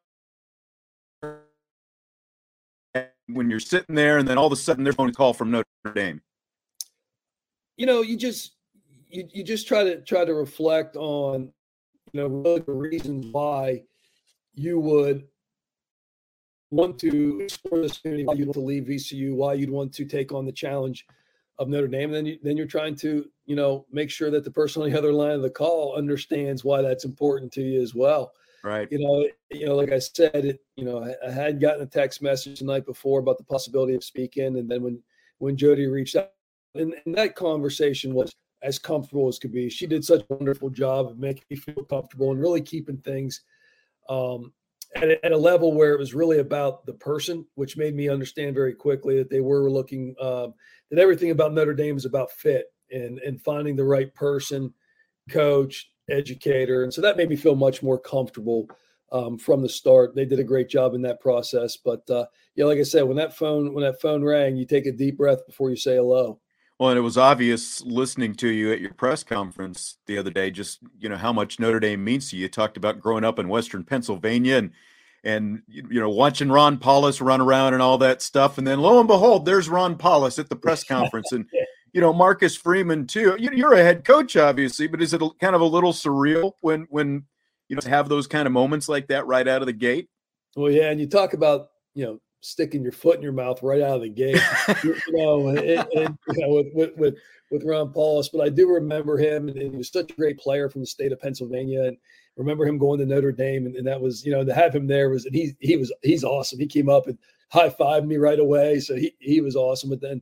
when 3.28 3.50
you're 3.50 3.60
sitting 3.60 3.96
there, 3.96 4.18
and 4.18 4.28
then 4.28 4.38
all 4.38 4.48
of 4.48 4.54
a 4.54 4.58
sudden 4.58 4.84
there's 4.84 4.96
phone 4.96 5.13
call 5.13 5.34
from 5.34 5.52
Notre 5.52 5.66
Dame. 5.94 6.22
You 7.76 7.86
know, 7.86 8.02
you 8.02 8.18
just 8.18 8.56
you, 9.10 9.28
you 9.32 9.44
just 9.44 9.68
try 9.68 9.84
to 9.84 10.02
try 10.02 10.26
to 10.26 10.34
reflect 10.34 10.96
on 10.96 11.52
you 12.13 12.22
know 12.22 12.28
really 12.28 12.60
the 12.60 12.72
reasons 12.72 13.28
why 13.32 13.84
you 14.54 14.80
would 14.80 15.28
want 16.72 17.00
to 17.00 17.40
explore 17.42 17.82
this 17.82 18.00
community, 18.00 18.26
why 18.26 18.34
you'd 18.34 18.48
want 18.48 18.56
to 18.56 18.62
leave 18.62 18.84
VCU, 18.84 19.34
why 19.34 19.54
you'd 19.54 19.70
want 19.70 19.94
to 19.94 20.06
take 20.06 20.34
on 20.34 20.46
the 20.46 20.52
challenge 20.52 21.06
of 21.60 21.70
Notre 21.70 21.88
Dame. 21.88 22.10
And 22.10 22.16
then 22.16 22.26
you, 22.26 22.40
then 22.44 22.58
you're 22.58 22.66
trying 22.66 22.96
to 22.98 23.30
you 23.46 23.56
know 23.56 23.86
make 23.92 24.10
sure 24.10 24.32
that 24.32 24.44
the 24.44 24.52
person 24.52 24.82
on 24.82 24.90
the 24.90 24.98
other 24.98 25.13
line 25.13 25.32
of 25.32 25.42
the 25.42 25.50
call 25.50 25.96
understands 25.96 26.63
why 26.63 26.82
that's 26.82 27.06
important 27.06 27.52
to 27.54 27.62
you 27.62 27.82
as 27.82 27.94
well. 27.94 28.32
Right. 28.67 28.91
You 28.91 28.99
know, 28.99 29.30
you 29.49 29.65
know, 29.65 29.75
like 29.75 29.93
I 29.93 29.99
said, 29.99 30.34
it. 30.34 30.60
You 30.75 30.84
know, 30.84 31.01
I, 31.01 31.15
I 31.25 31.32
had 31.32 31.62
gotten 31.62 31.84
a 31.84 31.86
text 31.86 32.21
message 32.21 32.60
the 32.60 32.65
night 32.65 32.86
before 32.86 33.21
about 33.21 33.38
the 33.38 33.45
possibility 33.45 33.95
of 33.95 34.03
speaking, 34.03 34.58
and 34.58 34.69
then 34.69 34.84
when 34.84 35.01
when 35.38 35.56
Jody 35.56 35.88
reached 35.88 36.17
out, 36.17 36.32
and, 36.75 36.93
and 37.06 37.15
that 37.15 37.36
conversation 37.36 38.13
was 38.13 38.36
as 38.62 38.77
comfortable 38.77 39.30
as 39.30 39.39
could 39.39 39.53
be. 39.53 39.69
She 39.69 39.88
did 39.88 40.03
such 40.03 40.21
a 40.30 40.34
wonderful 40.34 40.69
job 40.69 41.08
of 41.08 41.17
making 41.17 41.45
me 41.49 41.56
feel 41.56 41.86
comfortable 41.86 42.32
and 42.32 42.41
really 42.41 42.60
keeping 42.60 42.97
things 42.97 43.39
um, 44.10 44.51
at, 44.97 45.08
a, 45.08 45.25
at, 45.25 45.32
a, 45.32 45.38
level 45.38 45.71
where 45.71 45.93
it 45.93 45.99
was 45.99 46.13
really 46.13 46.39
about 46.39 46.86
the 46.86 46.93
person, 46.93 47.45
which 47.56 47.77
made 47.77 47.95
me 47.95 48.10
understand 48.10 48.53
very 48.53 48.73
quickly 48.73 49.15
that 49.17 49.30
they 49.30 49.39
were 49.39 49.71
looking 49.71 50.13
um, 50.19 50.53
that 50.91 50.99
everything 50.99 51.32
about 51.32 51.53
Notre 51.53 51.73
Dame 51.73 51.95
is 51.95 52.06
about 52.06 52.32
fit 52.32 52.65
and 52.91 53.19
and 53.19 53.41
finding 53.41 53.77
the 53.77 53.86
right 53.86 54.13
person, 54.13 54.73
coach, 55.30 55.89
educator, 56.10 56.84
and 56.84 56.93
so 56.93 57.02
that 57.02 57.17
made 57.17 57.30
me 57.30 57.36
feel 57.36 57.56
much 57.56 57.84
more 57.84 58.00
comfortable. 58.00 58.67
Um, 59.10 59.38
from 59.38 59.62
the 59.62 59.70
start, 59.70 60.15
they 60.15 60.26
did 60.26 60.39
a 60.39 60.43
great 60.43 60.67
job 60.67 60.93
in 60.93 61.02
that 61.04 61.22
process. 61.22 61.78
But 61.78 62.10
uh, 62.10 62.26
yeah, 62.56 62.65
like 62.65 62.78
I 62.78 62.84
said, 62.84 63.04
when 63.04 63.15
that 63.17 63.38
phone 63.38 63.74
when 63.74 63.86
that 63.86 64.02
phone 64.02 64.22
rang, 64.22 64.58
you 64.58 64.65
take 64.65 64.86
a 64.86 64.91
deep 64.91 65.17
breath 65.17 65.46
before 65.46 65.70
you 65.70 65.78
say 65.78 65.96
hello. 65.96 66.39
Well, 66.80 66.89
and 66.89 66.98
it 66.98 67.02
was 67.02 67.17
obvious 67.17 67.82
listening 67.82 68.36
to 68.36 68.50
you 68.50 68.72
at 68.72 68.82
your 68.82 68.93
press 68.93 69.24
conference 69.24 69.98
the 70.06 70.17
other 70.17 70.30
day, 70.30 70.52
just 70.52 70.80
you 71.00 71.10
know 71.10 71.17
how 71.17 71.34
much 71.34 71.60
Notre 71.60 71.80
Dame 71.80 72.04
means 72.04 72.30
to 72.30 72.36
you. 72.36 72.43
You 72.43 72.50
talked 72.50 72.78
about 72.78 73.00
growing 73.00 73.24
up 73.24 73.39
in 73.39 73.48
Western 73.48 73.84
Pennsylvania 73.84 74.58
and 74.58 74.72
and 75.24 75.63
you 75.67 76.00
know 76.00 76.10
watching 76.10 76.50
Ron 76.50 76.78
Powlus 76.78 77.26
run 77.26 77.41
around 77.41 77.74
and 77.74 77.82
all 77.82 77.98
that 78.00 78.22
stuff, 78.22 78.58
and 78.58 78.67
then 78.67 78.80
lo 78.80 79.00
and 79.00 79.08
behold, 79.08 79.46
there's 79.46 79.70
Ron 79.70 79.98
Powlus 79.98 80.38
at 80.38 80.50
the 80.50 80.56
press 80.56 80.84
conference, 80.88 81.32
and 81.32 81.46
you 81.93 82.02
know 82.02 82.13
Marcus 82.13 82.56
Freeman 82.56 83.08
too. 83.08 83.36
You're 83.39 83.73
a 83.73 83.84
head 83.84 84.06
coach, 84.06 84.36
obviously, 84.36 84.88
but 84.88 85.02
is 85.02 85.13
it 85.13 85.21
kind 85.39 85.56
of 85.56 85.62
a 85.62 85.65
little 85.65 85.93
surreal 85.93 86.54
when 86.62 86.88
when 86.89 87.26
you 87.67 87.76
know 87.76 87.82
to 87.82 87.89
have 87.89 88.10
those 88.10 88.28
kind 88.28 88.45
of 88.45 88.52
moments 88.52 88.88
like 88.89 89.08
that 89.08 89.28
right 89.28 89.47
out 89.47 89.62
of 89.62 89.65
the 89.65 89.73
gate? 89.73 90.10
Well, 90.56 90.71
yeah, 90.71 90.89
and 90.89 91.00
you 91.00 91.08
talk 91.08 91.34
about 91.34 91.69
you 91.93 92.06
know 92.06 92.19
sticking 92.41 92.84
your 92.84 92.91
foot 92.91 93.17
in 93.17 93.21
your 93.21 93.32
mouth 93.32 93.62
right 93.63 93.82
out 93.82 93.97
of 93.97 94.02
the 94.02 94.10
gate, 94.10 94.41
you 94.84 94.95
know, 95.10 95.47
and, 95.47 95.60
and, 95.60 96.17
you 96.34 96.41
know, 96.41 96.50
with, 96.50 96.67
with, 96.73 96.97
with, 96.97 97.15
with 97.52 97.63
Ron 97.63 97.91
Powlus. 97.91 98.30
But 98.32 98.41
I 98.41 98.50
do 98.50 98.69
remember 98.69 99.17
him, 99.17 99.50
and 99.50 99.58
he 99.58 99.69
was 99.69 99.89
such 99.89 100.12
a 100.12 100.15
great 100.15 100.38
player 100.39 100.69
from 100.69 100.82
the 100.82 100.88
state 100.88 101.12
of 101.12 101.19
Pennsylvania. 101.19 101.84
And 101.84 101.97
remember 102.36 102.65
him 102.65 102.78
going 102.78 103.00
to 103.00 103.06
Notre 103.06 103.32
Dame, 103.32 103.65
and, 103.65 103.76
and 103.76 103.88
that 103.88 104.00
was, 104.00 104.26
you 104.26 104.32
know, 104.32 104.43
to 104.43 104.54
have 104.54 104.73
him 104.73 104.88
there 104.88 105.10
was, 105.10 105.26
and 105.26 105.36
he 105.36 105.56
he 105.60 105.78
was 105.78 105.91
he's 106.04 106.23
awesome. 106.23 106.60
He 106.60 106.67
came 106.67 106.89
up 106.89 107.08
and 107.08 107.17
high 107.50 107.69
fived 107.69 108.08
me 108.08 108.17
right 108.17 108.39
away, 108.39 108.80
so 108.80 108.95
he 108.95 109.13
he 109.19 109.41
was 109.41 109.56
awesome. 109.56 109.89
But 109.89 110.02
then, 110.02 110.21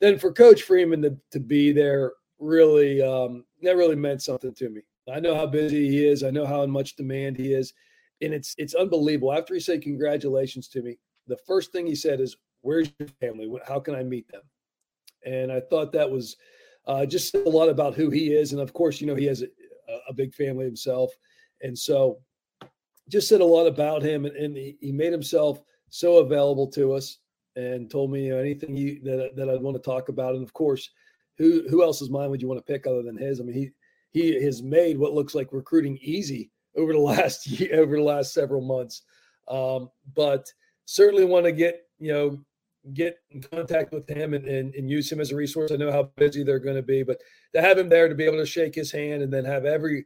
then 0.00 0.18
for 0.18 0.32
Coach 0.32 0.62
Freeman 0.62 1.02
to 1.02 1.16
to 1.30 1.40
be 1.40 1.72
there 1.72 2.12
really 2.38 3.02
um, 3.02 3.44
that 3.62 3.76
really 3.76 3.96
meant 3.96 4.22
something 4.22 4.54
to 4.54 4.68
me. 4.68 4.82
I 5.12 5.20
know 5.20 5.34
how 5.34 5.46
busy 5.46 5.88
he 5.88 6.06
is. 6.06 6.22
I 6.22 6.30
know 6.30 6.46
how 6.46 6.64
much 6.66 6.96
demand 6.96 7.36
he 7.36 7.52
is, 7.52 7.72
and 8.20 8.32
it's 8.32 8.54
it's 8.58 8.74
unbelievable. 8.74 9.32
After 9.32 9.54
he 9.54 9.60
said 9.60 9.82
congratulations 9.82 10.68
to 10.68 10.82
me, 10.82 10.98
the 11.26 11.36
first 11.46 11.72
thing 11.72 11.86
he 11.86 11.94
said 11.94 12.20
is, 12.20 12.36
"Where's 12.62 12.90
your 12.98 13.08
family? 13.20 13.50
How 13.66 13.80
can 13.80 13.94
I 13.94 14.02
meet 14.02 14.28
them?" 14.28 14.42
And 15.24 15.52
I 15.52 15.60
thought 15.60 15.92
that 15.92 16.10
was 16.10 16.36
uh, 16.86 17.06
just 17.06 17.34
a 17.34 17.48
lot 17.48 17.68
about 17.68 17.94
who 17.94 18.10
he 18.10 18.34
is, 18.34 18.52
and 18.52 18.60
of 18.60 18.72
course, 18.72 19.00
you 19.00 19.06
know, 19.06 19.14
he 19.14 19.26
has 19.26 19.42
a, 19.42 19.46
a 20.08 20.12
big 20.12 20.34
family 20.34 20.64
himself, 20.64 21.12
and 21.62 21.78
so 21.78 22.18
just 23.08 23.28
said 23.28 23.40
a 23.40 23.44
lot 23.44 23.66
about 23.66 24.02
him, 24.02 24.24
and, 24.24 24.36
and 24.36 24.56
he, 24.56 24.76
he 24.80 24.92
made 24.92 25.12
himself 25.12 25.60
so 25.90 26.18
available 26.18 26.66
to 26.68 26.92
us. 26.92 27.18
And 27.56 27.90
told 27.90 28.10
me 28.10 28.30
anything 28.30 28.76
you, 28.76 29.00
that 29.04 29.36
that 29.36 29.48
I'd 29.48 29.62
want 29.62 29.76
to 29.76 29.82
talk 29.82 30.08
about. 30.08 30.34
And 30.34 30.44
of 30.44 30.52
course, 30.52 30.90
who 31.38 31.66
who 31.68 31.82
else's 31.82 32.10
mind 32.10 32.30
would 32.30 32.42
you 32.42 32.48
want 32.48 32.64
to 32.64 32.72
pick 32.72 32.86
other 32.86 33.02
than 33.02 33.16
his? 33.16 33.40
I 33.40 33.44
mean, 33.44 33.54
he 33.54 33.70
he 34.10 34.44
has 34.44 34.62
made 34.62 34.98
what 34.98 35.14
looks 35.14 35.34
like 35.34 35.52
recruiting 35.52 35.98
easy 36.00 36.50
over 36.76 36.92
the 36.92 36.98
last 37.14 37.46
year, 37.46 37.80
over 37.80 37.96
the 37.96 38.02
last 38.02 38.32
several 38.32 38.60
months. 38.60 39.02
Um, 39.48 39.90
but 40.14 40.46
certainly 40.86 41.24
want 41.24 41.44
to 41.46 41.52
get 41.52 41.82
you 41.98 42.12
know 42.12 42.38
get 42.92 43.18
in 43.30 43.40
contact 43.40 43.94
with 43.94 44.08
him 44.08 44.34
and, 44.34 44.46
and, 44.46 44.74
and 44.74 44.90
use 44.90 45.10
him 45.10 45.20
as 45.20 45.30
a 45.30 45.36
resource. 45.36 45.72
I 45.72 45.76
know 45.76 45.90
how 45.90 46.10
busy 46.16 46.42
they're 46.44 46.58
going 46.58 46.76
to 46.76 46.82
be, 46.82 47.02
but 47.02 47.18
to 47.54 47.62
have 47.62 47.78
him 47.78 47.88
there 47.88 48.10
to 48.10 48.14
be 48.14 48.24
able 48.24 48.36
to 48.36 48.44
shake 48.44 48.74
his 48.74 48.92
hand 48.92 49.22
and 49.22 49.32
then 49.32 49.44
have 49.46 49.64
every 49.64 50.04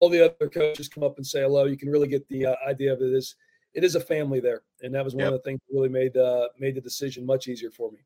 all, 0.00 0.08
the 0.08 0.24
other 0.24 0.48
coaches 0.48 0.88
come 0.88 1.04
up 1.04 1.18
and 1.18 1.26
say 1.26 1.42
hello, 1.42 1.66
you 1.66 1.76
can 1.76 1.90
really 1.90 2.08
get 2.08 2.26
the 2.28 2.46
uh, 2.46 2.54
idea 2.66 2.92
of 2.92 3.02
it 3.02 3.12
is 3.12 3.36
it 3.76 3.84
is 3.84 3.94
a 3.94 4.00
family 4.00 4.40
there, 4.40 4.62
and 4.82 4.92
that 4.94 5.04
was 5.04 5.14
one 5.14 5.24
yep. 5.24 5.28
of 5.28 5.32
the 5.34 5.42
things 5.42 5.60
that 5.68 5.74
really 5.74 5.90
made 5.90 6.16
uh, 6.16 6.48
made 6.58 6.74
the 6.74 6.80
decision 6.80 7.24
much 7.24 7.46
easier 7.46 7.70
for 7.70 7.92
me. 7.92 7.98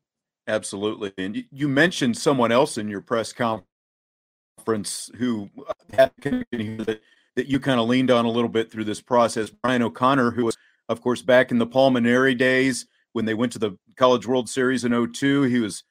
Absolutely, 0.47 1.13
and 1.17 1.43
you, 1.49 1.67
mentioned 1.69 2.17
someone 2.17 2.51
else 2.51 2.77
in 2.77 2.89
your 2.89 3.01
press 3.01 3.33
conference 3.33 5.09
who 5.17 5.49
had 5.93 6.11
that 6.21 6.99
that 7.37 7.47
you 7.47 7.59
kind 7.59 7.79
of 7.79 7.87
leaned 7.87 8.11
on 8.11 8.25
a 8.25 8.29
little 8.29 8.49
bit 8.49 8.69
through 8.69 8.83
this 8.83 9.01
process. 9.01 9.49
Brian 9.49 9.81
O'Connor, 9.81 10.31
who 10.31 10.45
was, 10.45 10.57
of 10.89 11.01
course, 11.01 11.21
back 11.21 11.51
in 11.51 11.57
the 11.57 11.65
Paul 11.65 11.91
Mainieri 11.91 12.37
days 12.37 12.85
when 13.13 13.23
they 13.23 13.33
went 13.33 13.53
to 13.53 13.59
the 13.59 13.77
College 13.95 14.27
World 14.27 14.49
Series 14.49 14.83
in 14.83 15.13
02. 15.13 15.43
He 15.43 15.59
was, 15.59 15.83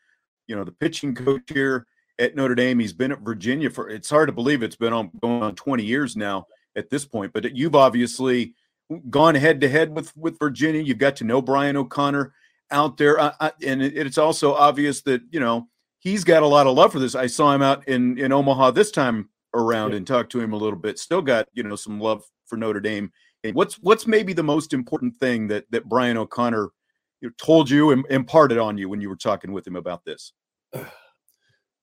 you 0.46 0.54
know, 0.54 0.64
the 0.64 0.72
pitching 0.72 1.14
coach 1.14 1.42
here 1.46 1.86
at 2.18 2.36
Notre 2.36 2.54
Dame. 2.54 2.78
He's 2.78 2.92
been 2.92 3.12
at 3.12 3.20
Virginia 3.20 3.70
for, 3.70 3.88
it's 3.88 4.10
hard 4.10 4.28
to 4.28 4.32
believe 4.32 4.62
it's 4.62 4.76
been 4.76 4.92
on 4.92 5.10
going 5.22 5.42
on 5.42 5.54
20 5.54 5.82
years 5.82 6.14
now 6.14 6.46
at 6.76 6.90
this 6.90 7.06
point, 7.06 7.32
but 7.32 7.56
you've 7.56 7.74
obviously 7.74 8.54
gone 9.08 9.34
head 9.34 9.60
to 9.60 9.68
head 9.68 9.94
with 9.94 10.16
with 10.16 10.38
Virginia. 10.38 10.82
You've 10.82 10.98
got 10.98 11.16
to 11.16 11.24
know 11.24 11.40
Brian 11.40 11.76
O'Connor 11.76 12.32
out 12.70 12.96
there, 12.96 13.20
I, 13.20 13.32
I, 13.40 13.52
and 13.64 13.82
it, 13.82 13.96
it's 13.96 14.18
also 14.18 14.54
obvious 14.54 15.02
that 15.02 15.22
you 15.30 15.40
know 15.40 15.68
he's 15.98 16.24
got 16.24 16.42
a 16.42 16.46
lot 16.46 16.66
of 16.66 16.76
love 16.76 16.92
for 16.92 16.98
this. 16.98 17.14
I 17.14 17.26
saw 17.26 17.54
him 17.54 17.62
out 17.62 17.86
in 17.88 18.18
in 18.18 18.32
Omaha 18.32 18.72
this 18.72 18.90
time 18.90 19.28
around 19.54 19.90
yeah. 19.90 19.98
and 19.98 20.06
talked 20.06 20.32
to 20.32 20.40
him 20.40 20.52
a 20.52 20.56
little 20.56 20.78
bit. 20.78 20.98
Still 20.98 21.22
got 21.22 21.48
you 21.52 21.62
know 21.62 21.76
some 21.76 22.00
love 22.00 22.22
for 22.46 22.56
Notre 22.56 22.80
Dame. 22.80 23.10
And 23.44 23.54
what's 23.54 23.76
what's 23.76 24.06
maybe 24.06 24.32
the 24.32 24.42
most 24.42 24.72
important 24.72 25.16
thing 25.16 25.48
that 25.48 25.64
that 25.70 25.88
Brian 25.88 26.16
O'Connor 26.16 26.70
told 27.38 27.68
you 27.68 27.90
and 27.90 28.04
imparted 28.10 28.58
on 28.58 28.78
you 28.78 28.88
when 28.88 29.00
you 29.00 29.08
were 29.08 29.16
talking 29.16 29.52
with 29.52 29.66
him 29.66 29.76
about 29.76 30.04
this? 30.04 30.32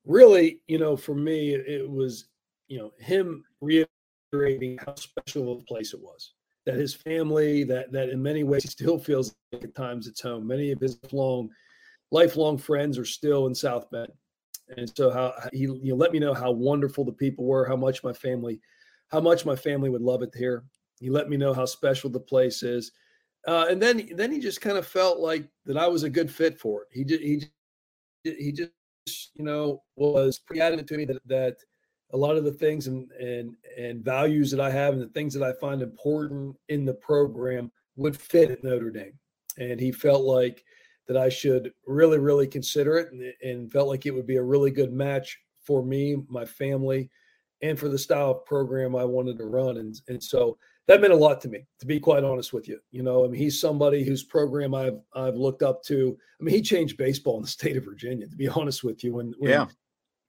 Really, 0.06 0.62
you 0.68 0.78
know, 0.78 0.96
for 0.96 1.14
me, 1.14 1.54
it 1.54 1.86
was 1.86 2.28
you 2.68 2.78
know 2.78 2.92
him 2.98 3.44
reiterating 3.60 4.78
how 4.78 4.94
special 4.94 5.52
of 5.52 5.58
a 5.58 5.64
place 5.64 5.92
it 5.92 6.00
was 6.00 6.32
that 6.68 6.76
his 6.76 6.94
family, 6.94 7.64
that 7.64 7.90
that 7.92 8.10
in 8.10 8.22
many 8.22 8.42
ways 8.42 8.62
he 8.62 8.68
still 8.68 8.98
feels 8.98 9.34
like 9.52 9.64
at 9.64 9.74
times 9.74 10.06
it's 10.06 10.20
home. 10.20 10.46
Many 10.46 10.70
of 10.70 10.78
his 10.78 10.98
long, 11.12 11.48
lifelong 12.10 12.58
friends 12.58 12.98
are 12.98 13.06
still 13.06 13.46
in 13.46 13.54
South 13.54 13.90
Bend, 13.90 14.12
and 14.76 14.92
so 14.94 15.10
how 15.10 15.32
he 15.50 15.60
you 15.60 15.80
know, 15.82 15.96
let 15.96 16.12
me 16.12 16.18
know 16.18 16.34
how 16.34 16.50
wonderful 16.50 17.06
the 17.06 17.12
people 17.12 17.46
were, 17.46 17.66
how 17.66 17.74
much 17.74 18.04
my 18.04 18.12
family, 18.12 18.60
how 19.10 19.18
much 19.18 19.46
my 19.46 19.56
family 19.56 19.88
would 19.88 20.02
love 20.02 20.22
it 20.22 20.34
here. 20.36 20.64
He 21.00 21.08
let 21.08 21.30
me 21.30 21.38
know 21.38 21.54
how 21.54 21.64
special 21.64 22.10
the 22.10 22.20
place 22.20 22.62
is, 22.62 22.92
uh, 23.46 23.64
and 23.70 23.80
then 23.80 24.10
then 24.14 24.30
he 24.30 24.38
just 24.38 24.60
kind 24.60 24.76
of 24.76 24.86
felt 24.86 25.20
like 25.20 25.48
that 25.64 25.78
I 25.78 25.86
was 25.86 26.02
a 26.02 26.10
good 26.10 26.30
fit 26.30 26.60
for 26.60 26.82
it. 26.82 26.88
He 26.92 27.02
did 27.02 27.22
he 27.22 27.44
he 28.24 28.52
just 28.52 28.72
you 29.36 29.42
know 29.42 29.82
was 29.96 30.38
pretty 30.38 30.60
adamant 30.60 30.86
to 30.88 30.98
me 30.98 31.06
that 31.06 31.26
that 31.28 31.56
a 32.12 32.16
lot 32.16 32.36
of 32.36 32.44
the 32.44 32.52
things 32.52 32.86
and 32.86 33.10
and 33.12 33.54
and 33.76 34.04
values 34.04 34.50
that 34.50 34.60
I 34.60 34.70
have 34.70 34.94
and 34.94 35.02
the 35.02 35.08
things 35.08 35.34
that 35.34 35.42
I 35.42 35.52
find 35.60 35.82
important 35.82 36.56
in 36.68 36.84
the 36.84 36.94
program 36.94 37.70
would 37.96 38.16
fit 38.16 38.50
at 38.50 38.64
Notre 38.64 38.90
Dame. 38.90 39.18
And 39.58 39.80
he 39.80 39.92
felt 39.92 40.22
like 40.22 40.64
that 41.08 41.16
I 41.16 41.28
should 41.28 41.72
really, 41.86 42.18
really 42.18 42.46
consider 42.46 42.96
it 42.98 43.12
and, 43.12 43.32
and 43.42 43.72
felt 43.72 43.88
like 43.88 44.06
it 44.06 44.14
would 44.14 44.26
be 44.26 44.36
a 44.36 44.42
really 44.42 44.70
good 44.70 44.92
match 44.92 45.38
for 45.62 45.82
me, 45.82 46.16
my 46.28 46.44
family, 46.44 47.10
and 47.60 47.78
for 47.78 47.88
the 47.88 47.98
style 47.98 48.30
of 48.30 48.44
program 48.44 48.94
I 48.94 49.04
wanted 49.04 49.36
to 49.38 49.46
run. 49.46 49.78
And, 49.78 50.00
and 50.08 50.22
so 50.22 50.58
that 50.86 51.00
meant 51.00 51.12
a 51.12 51.16
lot 51.16 51.40
to 51.40 51.48
me, 51.48 51.66
to 51.80 51.86
be 51.86 51.98
quite 51.98 52.24
honest 52.24 52.52
with 52.52 52.68
you. 52.68 52.78
You 52.92 53.02
know, 53.02 53.24
I 53.24 53.28
mean, 53.28 53.40
he's 53.40 53.60
somebody 53.60 54.04
whose 54.04 54.22
program 54.22 54.74
I've 54.74 55.00
I've 55.14 55.34
looked 55.34 55.62
up 55.62 55.82
to. 55.84 56.16
I 56.40 56.44
mean, 56.44 56.54
he 56.54 56.62
changed 56.62 56.96
baseball 56.96 57.36
in 57.36 57.42
the 57.42 57.48
state 57.58 57.76
of 57.76 57.84
Virginia, 57.84 58.28
to 58.28 58.36
be 58.36 58.48
honest 58.48 58.84
with 58.84 59.02
you. 59.02 59.14
When, 59.14 59.34
when 59.38 59.50
yeah 59.50 59.66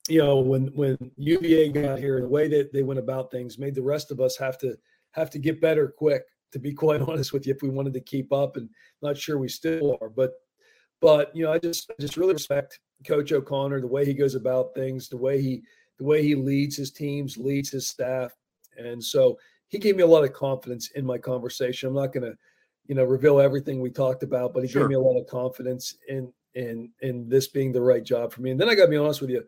you 0.10 0.20
know, 0.20 0.40
when 0.40 0.68
when 0.68 0.98
UVA 1.18 1.70
got 1.70 2.00
here, 2.00 2.22
the 2.22 2.28
way 2.28 2.48
that 2.48 2.74
they 2.74 2.84
went 2.84 3.00
about 3.00 3.32
things 3.32 3.60
made 3.60 3.76
the 3.76 3.82
rest 3.82 4.12
of 4.12 4.20
us 4.20 4.38
have 4.38 4.58
to 4.60 4.76
have 5.12 5.30
to 5.32 5.40
get 5.40 5.62
better 5.62 5.88
quick. 5.88 6.24
To 6.52 6.60
be 6.60 6.74
quite 6.86 7.02
honest 7.02 7.32
with 7.32 7.46
you, 7.46 7.54
if 7.54 7.62
we 7.62 7.70
wanted 7.70 7.94
to 7.94 8.02
keep 8.02 8.34
up, 8.34 8.58
and 8.58 8.70
not 9.02 9.18
sure 9.18 9.38
we 9.38 9.50
still 9.50 9.98
are, 10.02 10.10
but 10.10 10.32
but 11.02 11.36
you 11.36 11.44
know, 11.44 11.54
I 11.54 11.60
just 11.60 11.90
I 11.92 12.02
just 12.02 12.18
really 12.18 12.34
respect 12.34 12.80
Coach 13.06 13.32
O'Connor, 13.32 13.82
the 13.82 13.88
way 13.88 14.06
he 14.06 14.14
goes 14.14 14.36
about 14.36 14.74
things, 14.74 15.10
the 15.10 15.18
way 15.18 15.42
he 15.42 15.62
the 15.98 16.06
way 16.06 16.24
he 16.24 16.36
leads 16.36 16.76
his 16.76 16.92
teams, 16.92 17.38
leads 17.38 17.70
his 17.70 17.88
staff, 17.88 18.32
and 18.78 19.04
so 19.04 19.38
he 19.68 19.78
gave 19.78 19.96
me 19.96 20.04
a 20.04 20.08
lot 20.08 20.24
of 20.24 20.34
confidence 20.34 20.90
in 20.96 21.06
my 21.06 21.18
conversation. 21.18 21.90
I'm 21.90 21.96
not 21.96 22.12
going 22.12 22.24
to, 22.24 22.36
you 22.88 22.96
know, 22.96 23.04
reveal 23.04 23.40
everything 23.40 23.80
we 23.80 23.92
talked 23.92 24.24
about, 24.24 24.54
but 24.54 24.64
he 24.64 24.70
sure. 24.70 24.82
gave 24.82 24.90
me 24.90 24.96
a 24.96 25.00
lot 25.00 25.20
of 25.20 25.28
confidence 25.28 25.96
in 26.08 26.34
in 26.56 26.90
in 27.02 27.30
this 27.30 27.48
being 27.48 27.72
the 27.72 27.82
right 27.82 28.04
job 28.04 28.34
for 28.34 28.42
me. 28.42 28.52
And 28.52 28.60
then 28.60 28.70
I 28.70 28.76
got 28.76 28.86
to 28.86 28.92
be 28.92 28.98
honest 28.98 29.22
with 29.22 29.30
you, 29.30 29.44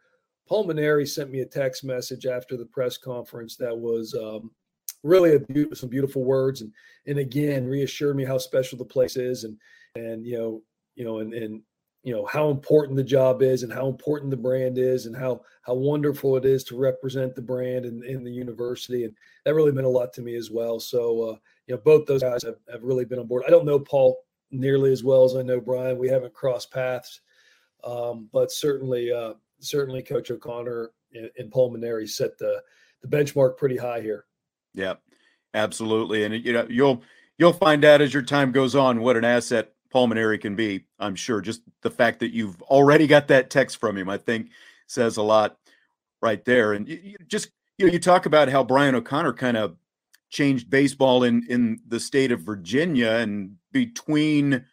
Paul 0.52 0.68
Mainieri 0.68 1.08
sent 1.08 1.32
me 1.32 1.40
a 1.40 1.46
text 1.46 1.86
message 1.86 2.26
after 2.26 2.58
the 2.58 2.66
press 2.66 2.98
conference 2.98 3.56
that 3.56 3.74
was 3.74 4.14
um, 4.14 4.52
really 5.02 5.36
a 5.38 5.76
some 5.76 5.88
beautiful 5.88 6.26
words 6.26 6.60
and 6.60 6.74
and 7.08 7.20
again 7.20 7.66
reassured 7.66 8.18
me 8.18 8.26
how 8.26 8.38
special 8.38 8.78
the 8.78 8.84
place 8.84 9.16
is 9.16 9.46
and 9.46 9.58
and 9.96 10.26
you 10.26 10.38
know 10.38 10.62
you 10.96 11.06
know 11.06 11.20
and 11.20 11.34
and 11.34 11.62
you 12.04 12.14
know 12.14 12.26
how 12.26 12.50
important 12.50 12.98
the 12.98 13.04
job 13.04 13.42
is 13.42 13.64
and 13.64 13.72
how 13.72 13.88
important 13.88 14.30
the 14.30 14.36
brand 14.36 14.78
is 14.78 15.06
and 15.06 15.16
how 15.16 15.40
how 15.62 15.74
wonderful 15.74 16.36
it 16.36 16.44
is 16.44 16.66
to 16.66 16.78
represent 16.78 17.34
the 17.34 17.42
brand 17.42 17.86
in, 17.86 18.04
in 18.04 18.22
the 18.22 18.30
university. 18.30 19.06
And 19.06 19.16
that 19.46 19.56
really 19.56 19.72
meant 19.72 19.88
a 19.88 19.90
lot 19.90 20.12
to 20.16 20.22
me 20.22 20.36
as 20.36 20.52
well. 20.52 20.82
So 20.82 21.30
uh, 21.30 21.36
you 21.68 21.76
know 21.76 21.82
both 21.86 22.06
those 22.08 22.24
guys 22.24 22.44
have, 22.44 22.58
have 22.70 22.84
really 22.84 23.06
been 23.06 23.20
on 23.20 23.28
board. 23.28 23.44
I 23.48 23.52
don't 23.52 23.66
know 23.66 23.80
paul 23.80 24.18
nearly 24.52 24.92
as 24.92 25.02
well 25.02 25.24
as 25.24 25.38
i 25.38 25.42
know 25.42 25.62
brian. 25.62 25.98
We 25.98 26.10
haven't 26.10 26.34
crossed 26.34 26.74
paths 26.74 27.22
um, 27.86 28.30
but 28.34 28.52
certainly 28.52 29.14
uh, 29.14 29.36
certainly 29.62 30.02
Coach 30.02 30.32
O'Connor 30.32 30.92
and, 31.14 31.30
and 31.38 31.52
Paul 31.52 31.74
Mainieri 31.74 32.10
set 32.10 32.38
the 32.38 32.62
the 33.02 33.08
benchmark 33.08 33.58
pretty 33.58 33.78
high 33.78 34.02
here. 34.02 34.26
Yeah, 34.74 34.96
absolutely. 35.54 36.24
And 36.24 36.34
you 36.34 36.54
know, 36.54 36.68
you'll 36.70 37.04
you'll 37.38 37.54
find 37.54 37.84
out 37.86 38.02
as 38.02 38.14
your 38.14 38.24
time 38.24 38.52
goes 38.52 38.76
on 38.76 39.02
what 39.02 39.18
an 39.18 39.26
asset 39.26 39.74
Paul 39.90 40.08
Mainieri 40.08 40.40
can 40.40 40.56
be. 40.56 40.86
I'm 41.00 41.16
sure. 41.16 41.42
Just 41.42 41.62
the 41.82 41.92
fact 41.92 42.20
that 42.20 42.34
you've 42.34 42.62
already 42.64 43.08
got 43.08 43.28
that 43.30 43.50
text 43.50 43.78
from 43.78 43.98
him, 43.98 44.10
I 44.10 44.18
think, 44.18 44.50
says 44.88 45.18
a 45.18 45.24
lot 45.24 45.58
right 46.22 46.44
there. 46.46 46.74
And 46.74 46.88
you, 46.88 47.00
you 47.04 47.18
just 47.28 47.52
you 47.78 47.88
know, 47.88 47.94
you 47.94 48.00
talk 48.00 48.26
about 48.26 48.50
how 48.50 48.64
Brian 48.64 48.96
O'Connor 48.96 49.34
kind 49.34 49.58
of 49.58 49.76
changed 50.30 50.70
baseball 50.70 51.24
in 51.24 51.46
in 51.50 51.80
the 51.88 52.00
state 52.00 52.32
of 52.32 52.42
Virginia 52.42 53.12
and 53.12 53.56
between 53.72 54.66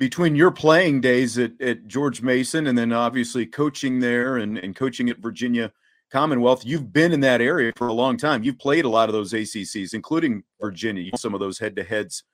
between 0.00 0.34
your 0.34 0.50
playing 0.50 1.02
days 1.02 1.36
at, 1.36 1.60
at 1.60 1.86
George 1.86 2.22
Mason 2.22 2.66
and 2.66 2.76
then 2.76 2.90
obviously 2.90 3.44
coaching 3.44 4.00
there 4.00 4.38
and, 4.38 4.56
and 4.56 4.74
coaching 4.74 5.10
at 5.10 5.18
Virginia 5.18 5.70
Commonwealth, 6.10 6.64
you've 6.64 6.90
been 6.90 7.12
in 7.12 7.20
that 7.20 7.42
area 7.42 7.70
for 7.76 7.86
a 7.86 7.92
long 7.92 8.16
time. 8.16 8.42
You've 8.42 8.58
played 8.58 8.86
a 8.86 8.88
lot 8.88 9.10
of 9.10 9.12
those 9.12 9.34
ACCs, 9.34 9.92
including 9.92 10.42
Virginia, 10.58 11.14
some 11.18 11.34
of 11.34 11.40
those 11.40 11.58
head 11.58 11.76
to 11.76 11.84
heads, 11.84 12.24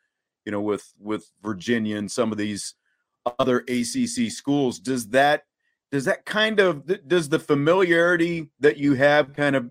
you 0.45 0.53
know, 0.53 0.61
with 0.61 0.95
with 1.01 1.29
Virginia 1.43 1.97
and 1.97 2.11
some 2.11 2.31
of 2.31 2.39
these 2.39 2.75
other 3.41 3.65
ACC 3.69 4.31
schools. 4.31 4.79
Does 4.79 5.09
that 5.09 5.43
does 5.91 6.05
that 6.05 6.25
kind 6.25 6.61
of 6.61 6.89
does 7.09 7.29
the 7.29 7.41
familiarity 7.41 8.49
that 8.61 8.77
you 8.77 8.95
have 8.95 9.33
kind 9.35 9.57
of 9.57 9.71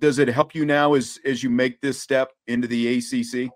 does 0.00 0.18
it 0.18 0.28
help 0.28 0.54
you 0.54 0.64
now 0.64 0.94
as 0.94 1.20
as 1.26 1.42
you 1.42 1.50
make 1.50 1.82
this 1.82 2.00
step 2.00 2.32
into 2.46 2.66
the 2.66 2.96
ACC? 2.96 3.50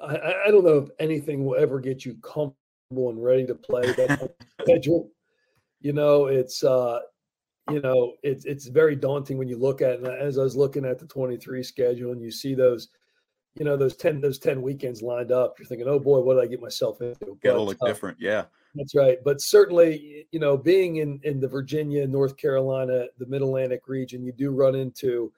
I, 0.00 0.44
I 0.46 0.50
don't 0.52 0.64
know 0.64 0.78
if 0.78 0.90
anything 1.00 1.44
will 1.44 1.56
ever 1.56 1.80
get 1.80 2.04
you 2.04 2.14
comfortable 2.22 2.56
and 2.90 3.22
ready 3.22 3.46
to 3.46 3.54
play. 3.54 3.82
That 3.96 4.30
schedule, 4.62 5.10
you 5.80 5.92
know, 5.92 6.26
it's 6.26 6.62
uh, 6.62 7.00
you 7.70 7.80
know, 7.80 8.14
it's 8.22 8.44
it's 8.44 8.66
very 8.66 8.96
daunting 8.96 9.38
when 9.38 9.48
you 9.48 9.58
look 9.58 9.82
at 9.82 9.90
it. 9.90 9.98
And 10.00 10.08
as 10.08 10.38
I 10.38 10.42
was 10.42 10.56
looking 10.56 10.84
at 10.84 10.98
the 10.98 11.06
23 11.06 11.62
schedule 11.62 12.12
and 12.12 12.22
you 12.22 12.30
see 12.30 12.54
those, 12.54 12.88
you 13.58 13.64
know, 13.64 13.76
those 13.76 13.96
10 13.96 14.20
those 14.20 14.38
10 14.38 14.62
weekends 14.62 15.02
lined 15.02 15.32
up, 15.32 15.58
you're 15.58 15.66
thinking, 15.66 15.88
oh 15.88 15.98
boy, 15.98 16.20
what 16.20 16.34
did 16.34 16.44
I 16.44 16.46
get 16.46 16.60
myself 16.60 17.00
into? 17.00 17.38
Got 17.42 17.54
to 17.54 17.62
look 17.62 17.78
uh, 17.82 17.86
different, 17.86 18.18
yeah. 18.20 18.44
That's 18.74 18.94
right. 18.94 19.18
But 19.24 19.40
certainly, 19.40 20.26
you 20.30 20.38
know, 20.38 20.56
being 20.56 20.96
in 20.96 21.20
in 21.24 21.40
the 21.40 21.48
Virginia, 21.48 22.06
North 22.06 22.36
Carolina, 22.36 23.06
the 23.18 23.26
Mid 23.26 23.42
Atlantic 23.42 23.88
region, 23.88 24.22
you 24.22 24.32
do 24.32 24.50
run 24.50 24.74
into, 24.74 25.32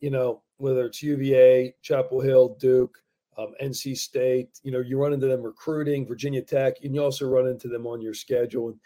you 0.00 0.10
know, 0.10 0.42
whether 0.58 0.84
it's 0.86 1.02
UVA, 1.02 1.74
Chapel 1.82 2.20
Hill, 2.20 2.56
Duke, 2.60 2.98
um, 3.40 3.54
NC 3.62 3.96
State. 3.96 4.60
You 4.62 4.72
know, 4.72 4.80
you 4.80 4.98
run 4.98 5.12
into 5.12 5.26
them 5.26 5.42
recruiting, 5.42 6.06
Virginia 6.06 6.42
Tech, 6.42 6.76
and 6.82 6.94
you 6.94 7.02
also 7.02 7.28
run 7.28 7.46
into 7.46 7.68
them 7.68 7.86
on 7.86 8.00
your 8.00 8.14
schedule. 8.14 8.68
And, 8.68 8.78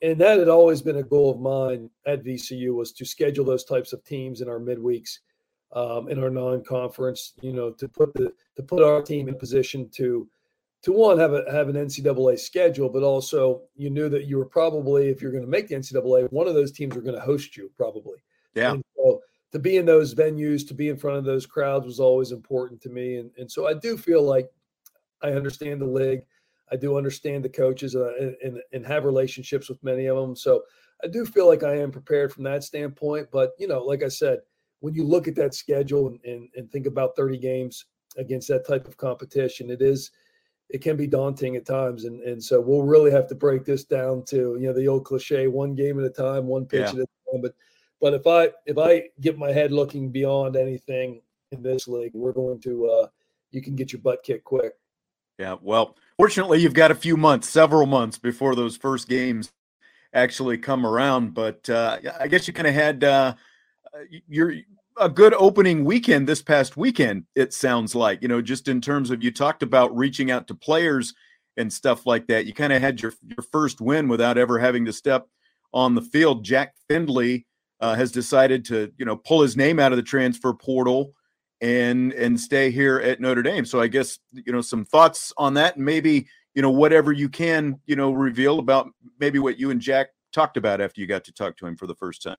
and 0.00 0.20
that 0.20 0.38
had 0.38 0.48
always 0.48 0.82
been 0.82 0.96
a 0.96 1.02
goal 1.02 1.30
of 1.30 1.40
mine 1.40 1.90
at 2.06 2.24
VCU 2.24 2.74
was 2.74 2.92
to 2.92 3.04
schedule 3.04 3.44
those 3.44 3.64
types 3.64 3.92
of 3.92 4.04
teams 4.04 4.40
in 4.40 4.48
our 4.48 4.60
midweeks, 4.60 5.18
um, 5.72 6.08
in 6.08 6.22
our 6.22 6.30
non-conference. 6.30 7.34
You 7.40 7.52
know, 7.52 7.70
to 7.72 7.88
put 7.88 8.14
the 8.14 8.32
to 8.56 8.62
put 8.62 8.82
our 8.82 9.02
team 9.02 9.28
in 9.28 9.34
position 9.36 9.88
to 9.94 10.28
to 10.82 10.92
one 10.92 11.18
have 11.18 11.32
a 11.32 11.44
have 11.50 11.68
an 11.68 11.76
NCAA 11.76 12.38
schedule, 12.38 12.88
but 12.88 13.02
also 13.02 13.62
you 13.74 13.90
knew 13.90 14.08
that 14.08 14.26
you 14.26 14.38
were 14.38 14.44
probably, 14.44 15.08
if 15.08 15.20
you're 15.20 15.32
going 15.32 15.44
to 15.44 15.50
make 15.50 15.68
the 15.68 15.74
NCAA, 15.74 16.30
one 16.30 16.46
of 16.46 16.54
those 16.54 16.72
teams 16.72 16.94
were 16.94 17.02
going 17.02 17.16
to 17.16 17.20
host 17.20 17.56
you 17.56 17.70
probably. 17.76 18.18
Yeah. 18.54 18.72
And 18.72 18.84
so 18.96 19.20
to 19.52 19.58
be 19.58 19.76
in 19.76 19.86
those 19.86 20.14
venues, 20.14 20.66
to 20.68 20.74
be 20.74 20.88
in 20.88 20.96
front 20.96 21.16
of 21.16 21.24
those 21.24 21.46
crowds 21.46 21.86
was 21.86 22.00
always 22.00 22.32
important 22.32 22.80
to 22.82 22.88
me, 22.88 23.16
and 23.16 23.30
and 23.38 23.50
so 23.50 23.66
I 23.66 23.74
do 23.74 23.96
feel 23.96 24.22
like 24.22 24.50
I 25.22 25.32
understand 25.32 25.80
the 25.80 25.86
league. 25.86 26.22
I 26.70 26.76
do 26.76 26.96
understand 26.96 27.44
the 27.44 27.48
coaches 27.48 27.96
uh, 27.96 28.12
and, 28.42 28.60
and 28.72 28.86
have 28.86 29.04
relationships 29.04 29.68
with 29.68 29.82
many 29.82 30.06
of 30.06 30.16
them. 30.16 30.36
So 30.36 30.62
I 31.02 31.06
do 31.06 31.24
feel 31.24 31.46
like 31.46 31.62
I 31.62 31.76
am 31.78 31.90
prepared 31.90 32.32
from 32.32 32.44
that 32.44 32.64
standpoint. 32.64 33.28
But 33.32 33.52
you 33.58 33.68
know, 33.68 33.82
like 33.82 34.02
I 34.02 34.08
said, 34.08 34.40
when 34.80 34.94
you 34.94 35.04
look 35.04 35.28
at 35.28 35.34
that 35.36 35.54
schedule 35.54 36.08
and, 36.08 36.20
and, 36.24 36.48
and 36.56 36.70
think 36.70 36.86
about 36.86 37.16
30 37.16 37.38
games 37.38 37.86
against 38.16 38.48
that 38.48 38.66
type 38.66 38.86
of 38.86 38.96
competition, 38.96 39.70
it 39.70 39.82
is 39.82 40.10
it 40.68 40.82
can 40.82 40.96
be 40.96 41.06
daunting 41.06 41.56
at 41.56 41.66
times. 41.66 42.04
And 42.04 42.20
and 42.22 42.42
so 42.42 42.60
we'll 42.60 42.82
really 42.82 43.10
have 43.10 43.26
to 43.28 43.34
break 43.34 43.64
this 43.64 43.84
down 43.84 44.24
to 44.26 44.56
you 44.60 44.66
know 44.66 44.74
the 44.74 44.88
old 44.88 45.04
cliche, 45.04 45.46
one 45.46 45.74
game 45.74 45.98
at 45.98 46.06
a 46.06 46.10
time, 46.10 46.46
one 46.46 46.66
pitch 46.66 46.80
yeah. 46.80 47.00
at 47.00 47.08
a 47.08 47.32
time. 47.32 47.42
But 47.42 47.54
but 48.00 48.14
if 48.14 48.26
I 48.26 48.50
if 48.66 48.78
I 48.78 49.08
get 49.20 49.38
my 49.38 49.52
head 49.52 49.72
looking 49.72 50.10
beyond 50.10 50.56
anything 50.56 51.20
in 51.52 51.62
this 51.62 51.88
league, 51.88 52.12
we're 52.14 52.32
going 52.32 52.60
to 52.60 52.86
uh, 52.86 53.06
you 53.50 53.62
can 53.62 53.74
get 53.74 53.92
your 53.92 54.00
butt 54.00 54.22
kicked 54.22 54.44
quick. 54.44 54.74
Yeah, 55.38 55.56
well, 55.62 55.96
fortunately, 56.16 56.60
you've 56.60 56.74
got 56.74 56.90
a 56.90 56.96
few 56.96 57.16
months, 57.16 57.48
several 57.48 57.86
months 57.86 58.18
before 58.18 58.54
those 58.56 58.76
first 58.76 59.08
games 59.08 59.52
actually 60.12 60.58
come 60.58 60.84
around. 60.84 61.34
But 61.34 61.68
uh, 61.70 61.98
I 62.18 62.28
guess 62.28 62.48
you 62.48 62.54
kind 62.54 62.66
of 62.66 62.74
had 62.74 63.04
uh, 63.04 63.34
your 64.28 64.54
a 65.00 65.08
good 65.08 65.34
opening 65.34 65.84
weekend 65.84 66.28
this 66.28 66.42
past 66.42 66.76
weekend. 66.76 67.24
It 67.34 67.52
sounds 67.52 67.94
like 67.94 68.22
you 68.22 68.28
know, 68.28 68.42
just 68.42 68.68
in 68.68 68.80
terms 68.80 69.10
of 69.10 69.22
you 69.22 69.30
talked 69.30 69.62
about 69.62 69.96
reaching 69.96 70.30
out 70.30 70.48
to 70.48 70.54
players 70.54 71.14
and 71.56 71.72
stuff 71.72 72.06
like 72.06 72.26
that. 72.28 72.46
You 72.46 72.54
kind 72.54 72.72
of 72.72 72.80
had 72.80 73.00
your 73.00 73.12
your 73.22 73.44
first 73.50 73.80
win 73.80 74.08
without 74.08 74.38
ever 74.38 74.58
having 74.58 74.84
to 74.86 74.92
step 74.92 75.28
on 75.72 75.94
the 75.94 76.02
field. 76.02 76.44
Jack 76.44 76.74
Findlay 76.88 77.46
uh, 77.80 77.94
has 77.94 78.12
decided 78.12 78.64
to 78.66 78.92
you 78.98 79.04
know 79.04 79.16
pull 79.16 79.42
his 79.42 79.56
name 79.56 79.78
out 79.78 79.92
of 79.92 79.96
the 79.96 80.02
transfer 80.02 80.52
portal 80.52 81.12
and 81.60 82.12
and 82.12 82.38
stay 82.40 82.70
here 82.70 82.98
at 82.98 83.20
Notre 83.20 83.42
Dame. 83.42 83.64
So 83.64 83.80
I 83.80 83.88
guess 83.88 84.18
you 84.32 84.52
know 84.52 84.60
some 84.60 84.84
thoughts 84.84 85.32
on 85.36 85.54
that, 85.54 85.76
and 85.76 85.84
maybe 85.84 86.26
you 86.54 86.62
know 86.62 86.70
whatever 86.70 87.12
you 87.12 87.28
can 87.28 87.78
you 87.86 87.96
know 87.96 88.12
reveal 88.12 88.58
about 88.58 88.88
maybe 89.20 89.38
what 89.38 89.58
you 89.58 89.70
and 89.70 89.80
Jack 89.80 90.08
talked 90.32 90.56
about 90.56 90.80
after 90.80 91.00
you 91.00 91.06
got 91.06 91.24
to 91.24 91.32
talk 91.32 91.56
to 91.58 91.66
him 91.66 91.76
for 91.76 91.86
the 91.86 91.94
first 91.94 92.22
time. 92.22 92.36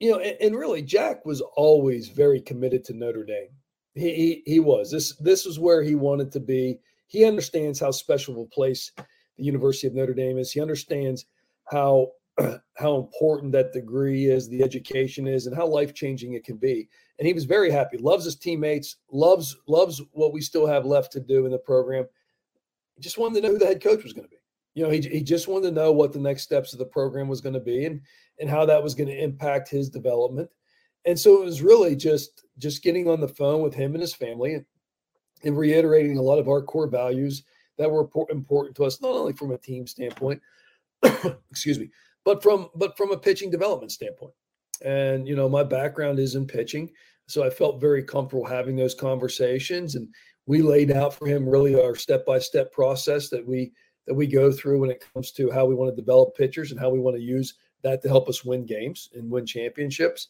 You 0.00 0.12
know, 0.12 0.18
and, 0.18 0.36
and 0.40 0.56
really, 0.56 0.82
Jack 0.82 1.24
was 1.24 1.40
always 1.56 2.08
very 2.08 2.40
committed 2.40 2.84
to 2.84 2.94
Notre 2.94 3.24
Dame. 3.24 3.50
He, 3.94 4.14
he 4.14 4.42
he 4.46 4.60
was 4.60 4.90
this 4.90 5.16
this 5.16 5.44
was 5.44 5.58
where 5.58 5.82
he 5.82 5.94
wanted 5.94 6.32
to 6.32 6.40
be. 6.40 6.78
He 7.06 7.24
understands 7.24 7.78
how 7.78 7.90
special 7.90 8.34
of 8.34 8.40
a 8.40 8.50
place 8.50 8.90
the 9.36 9.44
University 9.44 9.86
of 9.86 9.94
Notre 9.94 10.14
Dame 10.14 10.38
is. 10.38 10.50
He 10.50 10.60
understands 10.60 11.26
how 11.70 12.08
how 12.76 12.96
important 12.96 13.52
that 13.52 13.72
degree 13.72 14.26
is, 14.26 14.48
the 14.48 14.62
education 14.62 15.26
is, 15.26 15.46
and 15.46 15.56
how 15.56 15.66
life 15.66 15.94
changing 15.94 16.34
it 16.34 16.44
can 16.44 16.56
be. 16.56 16.88
And 17.18 17.26
he 17.26 17.34
was 17.34 17.44
very 17.44 17.70
happy. 17.70 17.96
Loves 17.98 18.24
his 18.24 18.36
teammates. 18.36 18.96
Loves 19.10 19.56
loves 19.68 20.02
what 20.12 20.32
we 20.32 20.40
still 20.40 20.66
have 20.66 20.84
left 20.84 21.12
to 21.12 21.20
do 21.20 21.46
in 21.46 21.52
the 21.52 21.58
program. 21.58 22.06
Just 23.00 23.18
wanted 23.18 23.40
to 23.40 23.46
know 23.46 23.52
who 23.52 23.58
the 23.58 23.66
head 23.66 23.82
coach 23.82 24.02
was 24.02 24.12
going 24.12 24.24
to 24.24 24.30
be. 24.30 24.36
You 24.74 24.84
know, 24.84 24.90
he 24.90 25.00
he 25.00 25.22
just 25.22 25.46
wanted 25.46 25.68
to 25.68 25.74
know 25.74 25.92
what 25.92 26.12
the 26.12 26.18
next 26.18 26.42
steps 26.42 26.72
of 26.72 26.80
the 26.80 26.86
program 26.86 27.28
was 27.28 27.40
going 27.40 27.54
to 27.54 27.60
be 27.60 27.84
and 27.84 28.00
and 28.40 28.50
how 28.50 28.66
that 28.66 28.82
was 28.82 28.94
going 28.94 29.08
to 29.08 29.22
impact 29.22 29.68
his 29.68 29.88
development. 29.88 30.50
And 31.04 31.18
so 31.18 31.40
it 31.40 31.44
was 31.44 31.62
really 31.62 31.94
just 31.94 32.44
just 32.58 32.82
getting 32.82 33.08
on 33.08 33.20
the 33.20 33.28
phone 33.28 33.62
with 33.62 33.74
him 33.74 33.92
and 33.92 34.00
his 34.00 34.14
family 34.14 34.54
and, 34.54 34.64
and 35.44 35.56
reiterating 35.56 36.18
a 36.18 36.22
lot 36.22 36.38
of 36.38 36.48
our 36.48 36.62
core 36.62 36.88
values 36.88 37.44
that 37.78 37.90
were 37.90 38.08
important 38.30 38.76
to 38.76 38.84
us, 38.84 39.00
not 39.00 39.12
only 39.12 39.32
from 39.32 39.52
a 39.52 39.58
team 39.58 39.86
standpoint, 39.86 40.40
excuse 41.50 41.78
me, 41.78 41.90
but 42.24 42.42
from 42.42 42.70
but 42.74 42.96
from 42.96 43.12
a 43.12 43.18
pitching 43.18 43.50
development 43.50 43.92
standpoint. 43.92 44.34
And 44.82 45.28
you 45.28 45.36
know, 45.36 45.48
my 45.48 45.62
background 45.62 46.18
is 46.18 46.34
in 46.34 46.46
pitching, 46.46 46.90
so 47.26 47.44
I 47.44 47.50
felt 47.50 47.80
very 47.80 48.02
comfortable 48.02 48.44
having 48.44 48.76
those 48.76 48.94
conversations. 48.94 49.94
And 49.94 50.08
we 50.46 50.62
laid 50.62 50.90
out 50.90 51.14
for 51.14 51.26
him 51.26 51.48
really 51.48 51.80
our 51.80 51.94
step 51.94 52.26
by 52.26 52.38
step 52.38 52.72
process 52.72 53.28
that 53.30 53.46
we 53.46 53.72
that 54.06 54.14
we 54.14 54.26
go 54.26 54.52
through 54.52 54.80
when 54.80 54.90
it 54.90 55.04
comes 55.12 55.32
to 55.32 55.50
how 55.50 55.64
we 55.64 55.74
want 55.74 55.94
to 55.94 56.00
develop 56.00 56.36
pitchers 56.36 56.70
and 56.70 56.80
how 56.80 56.90
we 56.90 56.98
want 56.98 57.16
to 57.16 57.22
use 57.22 57.54
that 57.82 58.02
to 58.02 58.08
help 58.08 58.28
us 58.28 58.44
win 58.44 58.66
games 58.66 59.08
and 59.14 59.30
win 59.30 59.46
championships. 59.46 60.28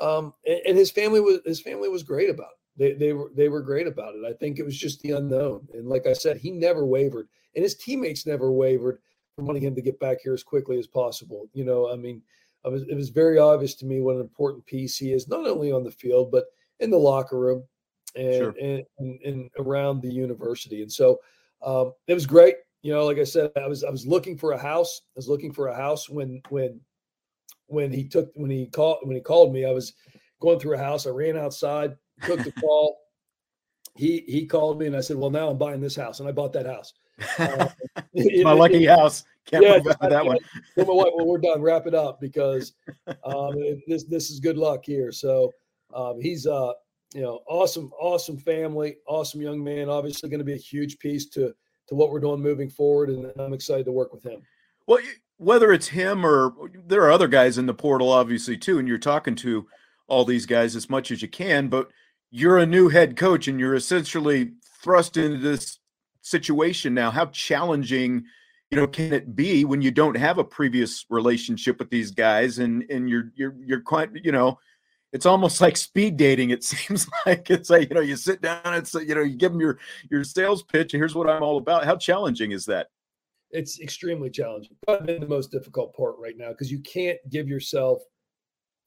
Um, 0.00 0.34
and, 0.46 0.60
and, 0.66 0.78
his 0.78 0.90
family 0.90 1.20
was 1.20 1.40
his 1.44 1.60
family 1.60 1.88
was 1.88 2.02
great 2.02 2.30
about 2.30 2.50
it. 2.76 2.98
They, 2.98 3.06
they 3.06 3.12
were 3.12 3.30
they 3.34 3.48
were 3.48 3.60
great 3.60 3.86
about 3.86 4.14
it. 4.14 4.24
I 4.24 4.32
think 4.32 4.58
it 4.58 4.64
was 4.64 4.76
just 4.76 5.00
the 5.02 5.12
unknown. 5.12 5.68
And 5.74 5.88
like 5.88 6.06
I 6.06 6.12
said, 6.12 6.36
he 6.36 6.50
never 6.50 6.84
wavered, 6.86 7.28
and 7.54 7.62
his 7.62 7.76
teammates 7.76 8.26
never 8.26 8.50
wavered 8.50 8.98
wanting 9.38 9.62
him 9.62 9.74
to 9.74 9.82
get 9.82 9.98
back 9.98 10.18
here 10.22 10.34
as 10.34 10.42
quickly 10.42 10.78
as 10.78 10.86
possible. 10.86 11.48
You 11.52 11.64
know, 11.64 11.90
I 11.90 11.96
mean, 11.96 12.22
I 12.64 12.68
was, 12.68 12.82
it 12.82 12.94
was 12.94 13.10
very 13.10 13.38
obvious 13.38 13.74
to 13.76 13.86
me 13.86 14.00
what 14.00 14.16
an 14.16 14.20
important 14.20 14.64
piece 14.66 14.96
he 14.96 15.12
is, 15.12 15.28
not 15.28 15.46
only 15.46 15.72
on 15.72 15.84
the 15.84 15.90
field 15.90 16.30
but 16.30 16.44
in 16.80 16.90
the 16.90 16.98
locker 16.98 17.38
room 17.38 17.64
and 18.16 18.34
sure. 18.34 18.54
and, 18.60 18.82
and, 18.98 19.20
and, 19.24 19.50
around 19.58 20.00
the 20.00 20.12
university. 20.12 20.82
And 20.82 20.92
so 20.92 21.20
um, 21.64 21.92
it 22.06 22.14
was 22.14 22.26
great. 22.26 22.56
You 22.82 22.92
know, 22.92 23.04
like 23.04 23.18
I 23.18 23.24
said, 23.24 23.50
I 23.56 23.66
was 23.66 23.82
I 23.82 23.90
was 23.90 24.06
looking 24.06 24.36
for 24.36 24.52
a 24.52 24.58
house. 24.58 25.00
I 25.08 25.16
was 25.16 25.28
looking 25.28 25.52
for 25.52 25.68
a 25.68 25.76
house 25.76 26.08
when 26.08 26.42
when 26.50 26.80
when 27.66 27.90
he 27.90 28.04
took 28.04 28.30
when 28.34 28.50
he 28.50 28.66
called 28.66 28.98
when 29.02 29.16
he 29.16 29.22
called 29.22 29.54
me. 29.54 29.64
I 29.64 29.70
was 29.70 29.94
going 30.40 30.58
through 30.58 30.74
a 30.74 30.78
house. 30.78 31.06
I 31.06 31.10
ran 31.10 31.38
outside, 31.38 31.96
took 32.24 32.44
the 32.44 32.52
call. 32.60 32.98
he 33.94 34.24
he 34.26 34.44
called 34.44 34.78
me 34.78 34.86
and 34.86 34.96
I 34.96 35.00
said, 35.00 35.16
"Well, 35.16 35.30
now 35.30 35.48
I'm 35.48 35.56
buying 35.56 35.80
this 35.80 35.96
house," 35.96 36.20
and 36.20 36.28
I 36.28 36.32
bought 36.32 36.52
that 36.52 36.66
house. 36.66 36.92
Uh, 37.38 37.68
my 38.42 38.52
lucky 38.52 38.86
house. 38.86 39.24
Can't 39.46 39.62
yeah, 39.62 39.78
that 40.08 40.24
one. 40.24 40.38
well, 40.76 41.26
we're 41.26 41.38
done. 41.38 41.60
Wrap 41.60 41.86
it 41.86 41.94
up 41.94 42.20
because 42.20 42.72
um, 43.24 43.54
this 43.86 44.04
this 44.04 44.30
is 44.30 44.40
good 44.40 44.56
luck 44.56 44.84
here. 44.84 45.12
So 45.12 45.52
um, 45.94 46.20
he's 46.20 46.46
uh 46.46 46.72
you 47.14 47.22
know 47.22 47.40
awesome 47.46 47.90
awesome 48.00 48.38
family, 48.38 48.96
awesome 49.06 49.42
young 49.42 49.62
man. 49.62 49.88
Obviously, 49.88 50.30
going 50.30 50.38
to 50.38 50.44
be 50.44 50.54
a 50.54 50.56
huge 50.56 50.98
piece 50.98 51.26
to 51.30 51.54
to 51.88 51.94
what 51.94 52.10
we're 52.10 52.20
doing 52.20 52.40
moving 52.40 52.70
forward, 52.70 53.10
and 53.10 53.30
I'm 53.38 53.52
excited 53.52 53.84
to 53.84 53.92
work 53.92 54.12
with 54.12 54.24
him. 54.24 54.40
Well, 54.86 55.00
whether 55.36 55.72
it's 55.72 55.88
him 55.88 56.24
or 56.24 56.54
there 56.86 57.02
are 57.02 57.12
other 57.12 57.28
guys 57.28 57.58
in 57.58 57.66
the 57.66 57.74
portal, 57.74 58.10
obviously 58.10 58.56
too, 58.56 58.78
and 58.78 58.88
you're 58.88 58.98
talking 58.98 59.34
to 59.36 59.66
all 60.06 60.24
these 60.24 60.46
guys 60.46 60.76
as 60.76 60.88
much 60.88 61.10
as 61.10 61.22
you 61.22 61.28
can, 61.28 61.68
but 61.68 61.90
you're 62.30 62.58
a 62.58 62.66
new 62.66 62.88
head 62.88 63.16
coach 63.16 63.48
and 63.48 63.58
you're 63.60 63.74
essentially 63.74 64.52
thrust 64.82 65.16
into 65.16 65.38
this 65.38 65.78
situation 66.24 66.94
now. 66.94 67.10
How 67.10 67.26
challenging 67.26 68.24
you 68.70 68.78
know 68.78 68.86
can 68.86 69.12
it 69.12 69.36
be 69.36 69.64
when 69.64 69.82
you 69.82 69.90
don't 69.90 70.16
have 70.16 70.38
a 70.38 70.44
previous 70.44 71.04
relationship 71.10 71.78
with 71.78 71.90
these 71.90 72.10
guys 72.10 72.58
and 72.58 72.84
and 72.90 73.08
you're 73.08 73.30
you're 73.36 73.54
you're 73.64 73.80
quite 73.80 74.10
you 74.24 74.32
know 74.32 74.58
it's 75.12 75.26
almost 75.26 75.60
like 75.60 75.76
speed 75.76 76.16
dating 76.16 76.50
it 76.50 76.64
seems 76.72 77.06
like. 77.24 77.50
It's 77.50 77.70
like 77.70 77.88
you 77.90 77.94
know 77.94 78.00
you 78.00 78.16
sit 78.16 78.40
down 78.40 78.60
and 78.64 78.86
say 78.86 79.02
you 79.04 79.14
know 79.14 79.22
you 79.22 79.36
give 79.36 79.52
them 79.52 79.60
your 79.60 79.78
your 80.10 80.24
sales 80.24 80.62
pitch 80.62 80.94
and 80.94 81.00
here's 81.00 81.14
what 81.14 81.30
i'm 81.30 81.42
all 81.42 81.58
about. 81.58 81.84
How 81.84 81.96
challenging 81.96 82.52
is 82.52 82.64
that? 82.66 82.88
It's 83.50 83.78
extremely 83.80 84.30
challenging 84.30 84.76
probably 84.84 85.18
the 85.18 85.28
most 85.28 85.52
difficult 85.52 85.94
part 85.94 86.16
right 86.18 86.36
now 86.36 86.48
because 86.48 86.72
you 86.72 86.80
can't 86.80 87.18
give 87.30 87.48
yourself 87.48 88.00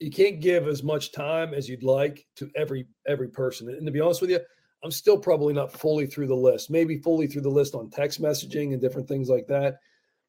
you 0.00 0.10
can't 0.10 0.40
give 0.40 0.68
as 0.68 0.82
much 0.82 1.10
time 1.12 1.54
as 1.54 1.68
you'd 1.68 1.82
like 1.82 2.26
to 2.36 2.50
every 2.56 2.86
every 3.06 3.28
person. 3.28 3.68
And 3.68 3.86
to 3.86 3.92
be 3.92 4.00
honest 4.00 4.20
with 4.20 4.30
you 4.30 4.40
I'm 4.84 4.90
still 4.90 5.18
probably 5.18 5.52
not 5.52 5.72
fully 5.72 6.06
through 6.06 6.28
the 6.28 6.36
list, 6.36 6.70
maybe 6.70 6.98
fully 6.98 7.26
through 7.26 7.42
the 7.42 7.48
list 7.48 7.74
on 7.74 7.90
text 7.90 8.22
messaging 8.22 8.72
and 8.72 8.80
different 8.80 9.08
things 9.08 9.28
like 9.28 9.46
that. 9.48 9.78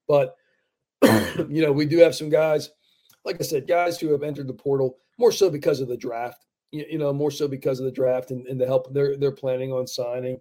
But, 0.08 0.36
you 1.47 1.62
know, 1.62 1.72
we 1.72 1.86
do 1.86 2.00
have 2.00 2.16
some 2.16 2.30
guys, 2.30 2.72
like 3.26 3.38
I 3.39 3.43
said, 3.43 3.68
guys 3.68 4.00
who 4.00 4.12
have 4.12 4.24
entered 4.24 4.47
the 4.47 4.54
portal 4.54 4.97
more 5.20 5.32
so 5.32 5.50
because 5.50 5.82
of 5.82 5.88
the 5.88 5.97
draft, 5.97 6.45
you, 6.72 6.97
know, 6.97 7.14
more 7.14 7.30
so 7.30 7.47
because 7.47 7.80
of 7.80 7.86
the 7.86 7.91
draft 7.91 8.32
and, 8.32 8.47
and 8.47 8.60
the 8.60 8.66
help 8.66 8.91
they're, 8.91 9.18
they're 9.18 9.32
planning 9.32 9.72
on 9.72 9.86
signing. 9.86 10.39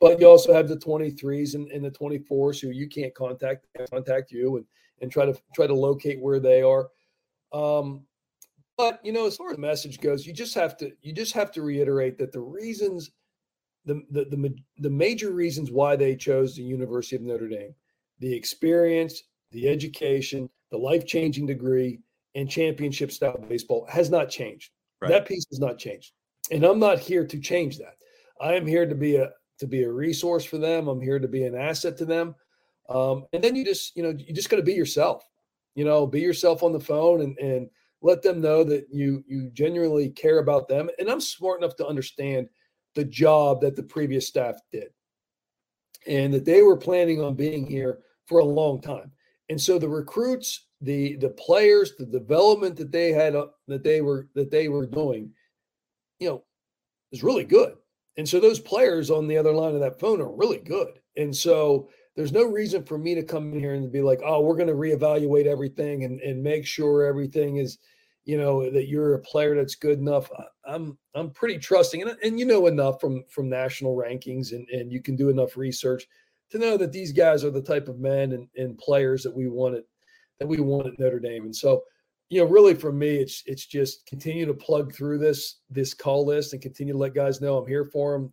But 0.00 0.18
you 0.18 0.26
also 0.26 0.52
have 0.52 0.68
the 0.68 0.76
23s 0.76 1.54
and, 1.54 1.70
and 1.70 1.84
the 1.84 1.90
24s 1.90 2.60
who 2.60 2.70
you 2.70 2.88
can't 2.88 3.14
contact, 3.14 3.66
contact 3.90 4.32
you 4.32 4.56
and, 4.56 4.66
and 5.00 5.12
try 5.12 5.24
to 5.26 5.40
try 5.54 5.68
to 5.68 5.74
locate 5.74 6.20
where 6.20 6.40
they 6.40 6.62
are. 6.62 6.88
Um, 7.52 8.02
but 8.76 8.98
you 9.04 9.12
know, 9.12 9.26
as 9.26 9.36
far 9.36 9.50
as 9.50 9.56
the 9.56 9.62
message 9.62 10.00
goes, 10.00 10.26
you 10.26 10.32
just 10.32 10.54
have 10.54 10.76
to 10.78 10.90
you 11.02 11.12
just 11.12 11.32
have 11.34 11.52
to 11.52 11.62
reiterate 11.62 12.18
that 12.18 12.32
the 12.32 12.40
reasons– 12.40 13.12
the, 13.84 14.02
the, 14.10 14.24
the, 14.24 14.56
the 14.78 14.90
major 14.90 15.30
reasons 15.30 15.70
why 15.70 15.96
they 15.96 16.16
chose 16.16 16.54
the 16.54 16.62
University 16.62 17.16
of 17.16 17.22
Notre 17.22 17.48
Dame 17.48 17.74
the 18.20 18.32
experience, 18.32 19.24
the 19.50 19.68
education, 19.68 20.48
the 20.70 20.78
life 20.78 21.04
changing 21.04 21.46
degree, 21.46 21.98
and 22.36 22.48
championship 22.48 23.10
style 23.10 23.36
baseball 23.48 23.86
has 23.90 24.08
not 24.08 24.30
changed. 24.30 24.70
Right. 25.00 25.10
That 25.10 25.26
piece 25.26 25.44
has 25.50 25.58
not 25.58 25.78
changed. 25.78 26.12
And 26.50 26.64
I'm 26.64 26.78
not 26.78 27.00
here 27.00 27.26
to 27.26 27.40
change 27.40 27.76
that. 27.78 27.96
I 28.40 28.54
am 28.54 28.66
here 28.66 28.86
to 28.86 28.94
be 28.94 29.16
a 29.16 29.30
to 29.58 29.66
be 29.66 29.82
a 29.82 29.90
resource 29.90 30.44
for 30.44 30.58
them. 30.58 30.88
I'm 30.88 31.00
here 31.00 31.18
to 31.18 31.28
be 31.28 31.44
an 31.44 31.54
asset 31.54 31.96
to 31.98 32.04
them. 32.04 32.34
Um, 32.88 33.26
and 33.32 33.42
then 33.42 33.56
you 33.56 33.64
just, 33.64 33.96
you 33.96 34.02
know, 34.02 34.10
you 34.16 34.32
just 34.32 34.48
got 34.48 34.56
to 34.56 34.62
be 34.62 34.74
yourself. 34.74 35.28
You 35.74 35.84
know, 35.84 36.06
be 36.06 36.20
yourself 36.20 36.62
on 36.62 36.72
the 36.72 36.80
phone 36.80 37.20
and 37.20 37.36
and 37.38 37.68
let 38.00 38.22
them 38.22 38.40
know 38.40 38.62
that 38.64 38.86
you 38.92 39.24
you 39.26 39.50
genuinely 39.52 40.10
care 40.10 40.38
about 40.38 40.68
them. 40.68 40.88
And 40.98 41.10
I'm 41.10 41.20
smart 41.20 41.60
enough 41.60 41.74
to 41.76 41.86
understand– 41.86 42.48
the 42.94 43.04
job 43.04 43.60
that 43.60 43.76
the 43.76 43.82
previous 43.82 44.26
staff 44.26 44.56
did. 44.72 44.88
and 46.06 46.34
that 46.34 46.44
they 46.44 46.62
were 46.62 46.76
planning 46.76 47.20
on 47.20 47.34
being 47.34 47.66
here 47.66 48.00
for 48.26 48.40
a 48.40 48.44
long 48.44 48.80
time. 48.80 49.10
And 49.48 49.60
so 49.60 49.78
the 49.78 49.88
recruits, 49.88 50.66
the 50.80 51.16
the 51.16 51.30
players, 51.30 51.94
the 51.96 52.06
development 52.06 52.76
that 52.76 52.92
they 52.92 53.12
had 53.12 53.34
uh, 53.36 53.46
that 53.68 53.84
they 53.84 54.00
were 54.00 54.28
that 54.34 54.50
they 54.50 54.68
were 54.68 54.86
doing, 54.86 55.30
you 56.18 56.28
know, 56.28 56.44
is 57.12 57.22
really 57.22 57.44
good. 57.44 57.74
And 58.16 58.28
so 58.28 58.38
those 58.40 58.60
players 58.60 59.10
on 59.10 59.26
the 59.26 59.36
other 59.36 59.52
line 59.52 59.74
of 59.74 59.80
that 59.80 59.98
phone 60.00 60.20
are 60.20 60.32
really 60.34 60.58
good. 60.58 61.00
And 61.16 61.34
so 61.34 61.88
there's 62.16 62.32
no 62.32 62.44
reason 62.44 62.84
for 62.84 62.96
me 62.96 63.14
to 63.16 63.24
come 63.24 63.52
in 63.52 63.58
here 63.58 63.74
and 63.74 63.90
be 63.90 64.02
like, 64.02 64.20
oh, 64.24 64.40
we're 64.40 64.56
going 64.56 64.68
to 64.68 64.74
reevaluate 64.74 65.46
everything 65.46 66.04
and, 66.04 66.20
and 66.20 66.42
make 66.42 66.64
sure 66.64 67.04
everything 67.04 67.56
is, 67.56 67.78
you 68.24 68.38
know, 68.38 68.70
that 68.70 68.88
you're 68.88 69.14
a 69.14 69.20
player 69.20 69.54
that's 69.54 69.74
good 69.74 69.98
enough. 69.98 70.30
I'm 70.64 70.96
I'm 71.14 71.30
pretty 71.30 71.58
trusting 71.58 72.02
and, 72.02 72.16
and 72.22 72.38
you 72.38 72.46
know 72.46 72.66
enough 72.66 73.00
from 73.00 73.24
from 73.28 73.48
national 73.48 73.96
rankings 73.96 74.52
and, 74.52 74.68
and 74.70 74.90
you 74.90 75.02
can 75.02 75.16
do 75.16 75.28
enough 75.28 75.56
research 75.56 76.06
to 76.50 76.58
know 76.58 76.76
that 76.76 76.92
these 76.92 77.12
guys 77.12 77.44
are 77.44 77.50
the 77.50 77.62
type 77.62 77.88
of 77.88 77.98
men 77.98 78.32
and, 78.32 78.48
and 78.56 78.78
players 78.78 79.22
that 79.22 79.34
we 79.34 79.48
wanted 79.48 79.84
that 80.38 80.46
we 80.46 80.60
want 80.60 80.86
at 80.86 80.98
Notre 80.98 81.20
Dame. 81.20 81.44
And 81.44 81.54
so, 81.54 81.82
you 82.28 82.40
know, 82.40 82.48
really 82.48 82.74
for 82.74 82.92
me, 82.92 83.16
it's 83.16 83.42
it's 83.46 83.66
just 83.66 84.06
continue 84.06 84.46
to 84.46 84.54
plug 84.54 84.94
through 84.94 85.18
this 85.18 85.60
this 85.70 85.94
call 85.94 86.26
list 86.26 86.52
and 86.52 86.62
continue 86.62 86.94
to 86.94 86.98
let 86.98 87.14
guys 87.14 87.40
know 87.40 87.58
I'm 87.58 87.68
here 87.68 87.84
for 87.84 88.18
them. 88.18 88.32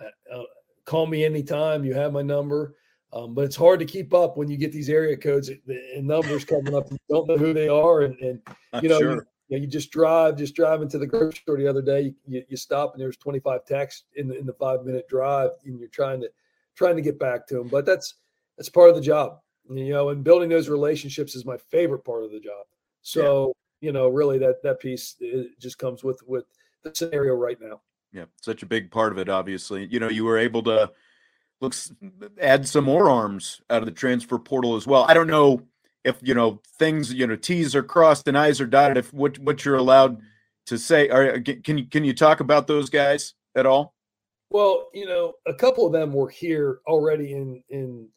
Uh, 0.00 0.36
uh, 0.36 0.44
call 0.84 1.06
me 1.06 1.24
anytime. 1.24 1.84
You 1.84 1.94
have 1.94 2.12
my 2.12 2.22
number. 2.22 2.74
Um, 3.12 3.34
but 3.34 3.44
it's 3.44 3.56
hard 3.56 3.80
to 3.80 3.84
keep 3.84 4.14
up 4.14 4.36
when 4.36 4.48
you 4.48 4.56
get 4.56 4.72
these 4.72 4.88
area 4.88 5.16
codes 5.16 5.50
and 5.66 6.06
numbers 6.06 6.44
coming 6.44 6.74
up. 6.74 6.90
You 6.90 6.98
don't 7.08 7.26
know 7.26 7.36
who 7.36 7.52
they 7.52 7.68
are, 7.68 8.02
and, 8.02 8.16
and 8.20 8.40
you 8.82 8.88
know, 8.88 8.98
sure. 9.00 9.10
you, 9.10 9.22
you, 9.48 9.56
know, 9.56 9.62
you 9.62 9.66
just 9.66 9.90
drive, 9.90 10.36
just 10.36 10.54
driving 10.54 10.88
to 10.90 10.98
the 10.98 11.06
grocery 11.06 11.40
store 11.40 11.56
the 11.56 11.66
other 11.66 11.82
day. 11.82 12.14
You, 12.26 12.44
you 12.48 12.56
stop 12.56 12.92
and 12.92 13.02
there's 13.02 13.16
25 13.16 13.64
texts 13.64 14.04
in 14.14 14.28
the 14.28 14.38
in 14.38 14.46
the 14.46 14.52
five 14.52 14.84
minute 14.84 15.08
drive, 15.08 15.50
and 15.64 15.78
you're 15.78 15.88
trying 15.88 16.20
to 16.20 16.30
trying 16.76 16.96
to 16.96 17.02
get 17.02 17.18
back 17.18 17.48
to 17.48 17.54
them. 17.56 17.68
But 17.68 17.84
that's 17.84 18.14
that's 18.56 18.68
part 18.68 18.90
of 18.90 18.94
the 18.94 19.02
job, 19.02 19.40
you 19.68 19.92
know. 19.92 20.10
And 20.10 20.22
building 20.22 20.48
those 20.48 20.68
relationships 20.68 21.34
is 21.34 21.44
my 21.44 21.56
favorite 21.56 22.04
part 22.04 22.22
of 22.22 22.30
the 22.30 22.40
job. 22.40 22.64
So 23.02 23.52
yeah. 23.80 23.88
you 23.88 23.92
know, 23.92 24.06
really, 24.06 24.38
that 24.38 24.62
that 24.62 24.78
piece 24.78 25.16
just 25.58 25.78
comes 25.78 26.04
with 26.04 26.22
with 26.28 26.44
the 26.84 26.94
scenario 26.94 27.34
right 27.34 27.60
now. 27.60 27.80
Yeah, 28.12 28.26
such 28.40 28.62
a 28.62 28.66
big 28.66 28.90
part 28.92 29.10
of 29.10 29.18
it. 29.18 29.28
Obviously, 29.28 29.86
you 29.86 29.98
know, 29.98 30.08
you 30.08 30.24
were 30.24 30.38
able 30.38 30.62
to 30.64 30.92
looks 31.60 31.92
add 32.40 32.66
some 32.66 32.84
more 32.84 33.10
arms 33.10 33.60
out 33.70 33.82
of 33.82 33.86
the 33.86 33.92
transfer 33.92 34.38
portal 34.38 34.76
as 34.76 34.86
well. 34.86 35.04
I 35.08 35.14
don't 35.14 35.26
know 35.26 35.62
if 36.04 36.16
you 36.22 36.34
know 36.34 36.60
things 36.78 37.12
you 37.12 37.26
know 37.26 37.36
T's 37.36 37.74
are 37.74 37.82
crossed 37.82 38.26
and 38.28 38.36
I's 38.36 38.60
are 38.60 38.66
dotted. 38.66 38.96
If 38.96 39.12
what 39.12 39.38
what 39.38 39.64
you're 39.64 39.76
allowed 39.76 40.20
to 40.66 40.78
say, 40.78 41.08
are 41.08 41.34
uh, 41.34 41.38
can 41.62 41.78
you 41.78 41.84
can 41.84 42.04
you 42.04 42.14
talk 42.14 42.40
about 42.40 42.66
those 42.66 42.90
guys 42.90 43.34
at 43.54 43.66
all? 43.66 43.94
Well, 44.50 44.88
you 44.92 45.06
know, 45.06 45.34
a 45.46 45.54
couple 45.54 45.86
of 45.86 45.92
them 45.92 46.12
were 46.12 46.28
here 46.28 46.80
already 46.86 47.32
in 47.32 47.62
in 47.68 48.08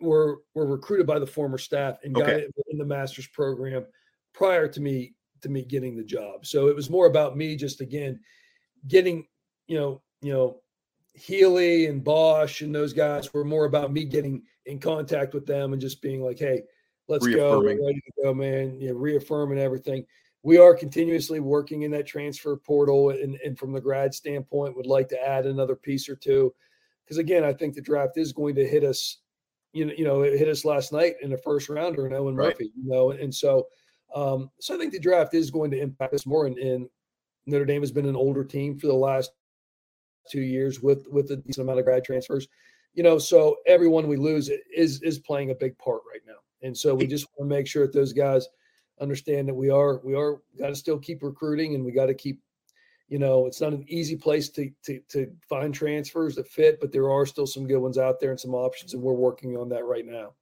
were 0.00 0.38
were 0.54 0.66
recruited 0.66 1.06
by 1.06 1.18
the 1.18 1.26
former 1.26 1.58
staff 1.58 1.98
and 2.02 2.14
got 2.14 2.28
it 2.28 2.50
in 2.68 2.78
the 2.78 2.84
master's 2.84 3.26
program 3.28 3.86
prior 4.34 4.68
to 4.68 4.80
me 4.80 5.14
to 5.42 5.48
me 5.48 5.62
getting 5.62 5.96
the 5.96 6.04
job. 6.04 6.46
So 6.46 6.68
it 6.68 6.76
was 6.76 6.90
more 6.90 7.06
about 7.06 7.36
me 7.36 7.56
just 7.56 7.80
again 7.80 8.20
getting 8.88 9.26
you 9.66 9.78
know 9.78 10.02
you 10.22 10.32
know 10.32 10.60
Healy 11.16 11.86
and 11.86 12.04
Bosch 12.04 12.60
and 12.60 12.74
those 12.74 12.92
guys 12.92 13.32
were 13.32 13.44
more 13.44 13.64
about 13.64 13.92
me 13.92 14.04
getting 14.04 14.42
in 14.66 14.78
contact 14.78 15.32
with 15.32 15.46
them 15.46 15.72
and 15.72 15.80
just 15.80 16.02
being 16.02 16.22
like, 16.22 16.38
hey, 16.38 16.62
let's 17.08 17.26
go. 17.26 17.58
We're 17.58 17.68
ready 17.68 18.02
to 18.04 18.22
go, 18.22 18.34
man. 18.34 18.76
Yeah, 18.78 18.92
reaffirming 18.94 19.58
everything. 19.58 20.04
We 20.42 20.58
are 20.58 20.74
continuously 20.74 21.40
working 21.40 21.82
in 21.82 21.90
that 21.92 22.06
transfer 22.06 22.56
portal 22.56 23.10
and, 23.10 23.36
and 23.44 23.58
from 23.58 23.72
the 23.72 23.80
grad 23.80 24.14
standpoint, 24.14 24.76
would 24.76 24.86
like 24.86 25.08
to 25.08 25.26
add 25.26 25.46
another 25.46 25.74
piece 25.74 26.08
or 26.08 26.16
two. 26.16 26.54
Because 27.04 27.18
again, 27.18 27.44
I 27.44 27.52
think 27.52 27.74
the 27.74 27.80
draft 27.80 28.18
is 28.18 28.32
going 28.32 28.54
to 28.56 28.66
hit 28.66 28.84
us, 28.84 29.18
you 29.72 29.86
know, 29.86 29.94
you 29.96 30.04
know, 30.04 30.22
it 30.22 30.38
hit 30.38 30.48
us 30.48 30.64
last 30.64 30.92
night 30.92 31.14
in 31.22 31.30
the 31.30 31.38
first 31.38 31.68
rounder 31.68 32.06
and 32.06 32.14
Owen 32.14 32.36
right. 32.36 32.48
Murphy, 32.48 32.72
you 32.76 32.88
know, 32.88 33.12
and 33.12 33.34
so 33.34 33.66
um, 34.14 34.50
so 34.60 34.74
I 34.74 34.78
think 34.78 34.92
the 34.92 35.00
draft 35.00 35.34
is 35.34 35.50
going 35.50 35.70
to 35.72 35.80
impact 35.80 36.14
us 36.14 36.26
more. 36.26 36.46
And, 36.46 36.58
and 36.58 36.88
Notre 37.46 37.64
Dame 37.64 37.82
has 37.82 37.92
been 37.92 38.06
an 38.06 38.16
older 38.16 38.44
team 38.44 38.78
for 38.78 38.86
the 38.86 38.94
last 38.94 39.32
two 40.30 40.42
years 40.42 40.80
with 40.80 41.06
with 41.10 41.30
a 41.30 41.36
decent 41.36 41.64
amount 41.64 41.78
of 41.78 41.84
grad 41.84 42.04
transfers. 42.04 42.48
You 42.94 43.02
know, 43.02 43.18
so 43.18 43.56
everyone 43.66 44.08
we 44.08 44.16
lose 44.16 44.50
is 44.74 45.02
is 45.02 45.18
playing 45.18 45.50
a 45.50 45.54
big 45.54 45.76
part 45.78 46.02
right 46.10 46.22
now, 46.26 46.40
and 46.62 46.76
so 46.76 46.94
we 46.94 47.06
just 47.06 47.26
want 47.36 47.50
to 47.50 47.56
make 47.56 47.66
sure 47.66 47.86
that 47.86 47.92
those 47.92 48.12
guys 48.12 48.48
understand 49.00 49.48
that 49.48 49.54
we 49.54 49.70
are 49.70 50.00
we 50.04 50.14
are 50.14 50.40
got 50.58 50.68
to 50.68 50.74
still 50.74 50.98
keep 50.98 51.22
recruiting 51.22 51.74
and 51.74 51.84
we 51.84 51.92
got 51.92 52.06
to 52.06 52.14
keep 52.14 52.40
you 53.08 53.18
know 53.18 53.46
it's 53.46 53.60
not 53.60 53.72
an 53.72 53.84
easy 53.88 54.16
place 54.16 54.48
to, 54.48 54.70
to 54.82 55.00
to 55.08 55.30
find 55.48 55.74
transfers 55.74 56.34
that 56.34 56.48
fit 56.48 56.80
but 56.80 56.92
there 56.92 57.10
are 57.10 57.26
still 57.26 57.46
some 57.46 57.66
good 57.66 57.78
ones 57.78 57.98
out 57.98 58.18
there 58.20 58.30
and 58.30 58.40
some 58.40 58.54
options 58.54 58.94
and 58.94 59.02
we're 59.02 59.12
working 59.12 59.56
on 59.56 59.68
that 59.68 59.84
right 59.84 60.06
now 60.06 60.32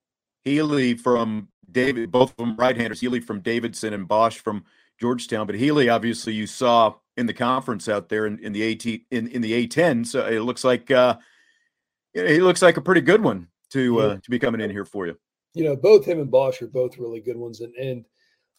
healy 0.45 0.95
from 0.95 1.49
david 1.71 2.11
both 2.11 2.31
of 2.31 2.37
them 2.37 2.57
right-handers 2.57 3.01
healy 3.01 3.21
from 3.21 3.41
davidson 3.41 3.93
and 3.93 4.07
bosch 4.07 4.39
from 4.39 4.65
georgetown 5.01 5.47
but 5.47 5.57
healy 5.57 5.89
obviously 5.89 6.33
you 6.33 6.47
saw 6.47 6.95
in 7.17 7.27
the 7.27 7.35
conference 7.35 7.89
out 7.89 8.09
there 8.09 8.27
in, 8.27 8.39
in 8.41 8.53
the 8.53 8.73
AT 8.73 8.85
in, 9.11 9.29
in 9.29 9.41
the 9.41 9.67
A10. 9.67 10.07
So 10.07 10.27
it 10.27 10.41
looks 10.41 10.65
like 10.65 10.91
uh, 10.91 11.17
it 12.13 12.43
looks 12.43 12.63
like 12.63 12.77
a 12.77 12.83
pretty 12.83 13.01
good 13.01 13.23
one 13.23 13.49
to 13.73 14.01
uh, 14.01 14.17
to 14.17 14.31
be 14.31 14.39
coming 14.39 14.61
in 14.61 14.71
here 14.71 14.85
for 14.85 15.07
you. 15.07 15.17
You 15.55 15.65
know, 15.65 15.77
both 15.77 16.05
him 16.05 16.21
and 16.21 16.31
Bosch 16.31 16.63
are 16.63 16.69
both 16.69 16.99
really 16.99 17.21
good 17.21 17.37
ones, 17.37 17.61
and 17.61 17.75
and 17.75 18.05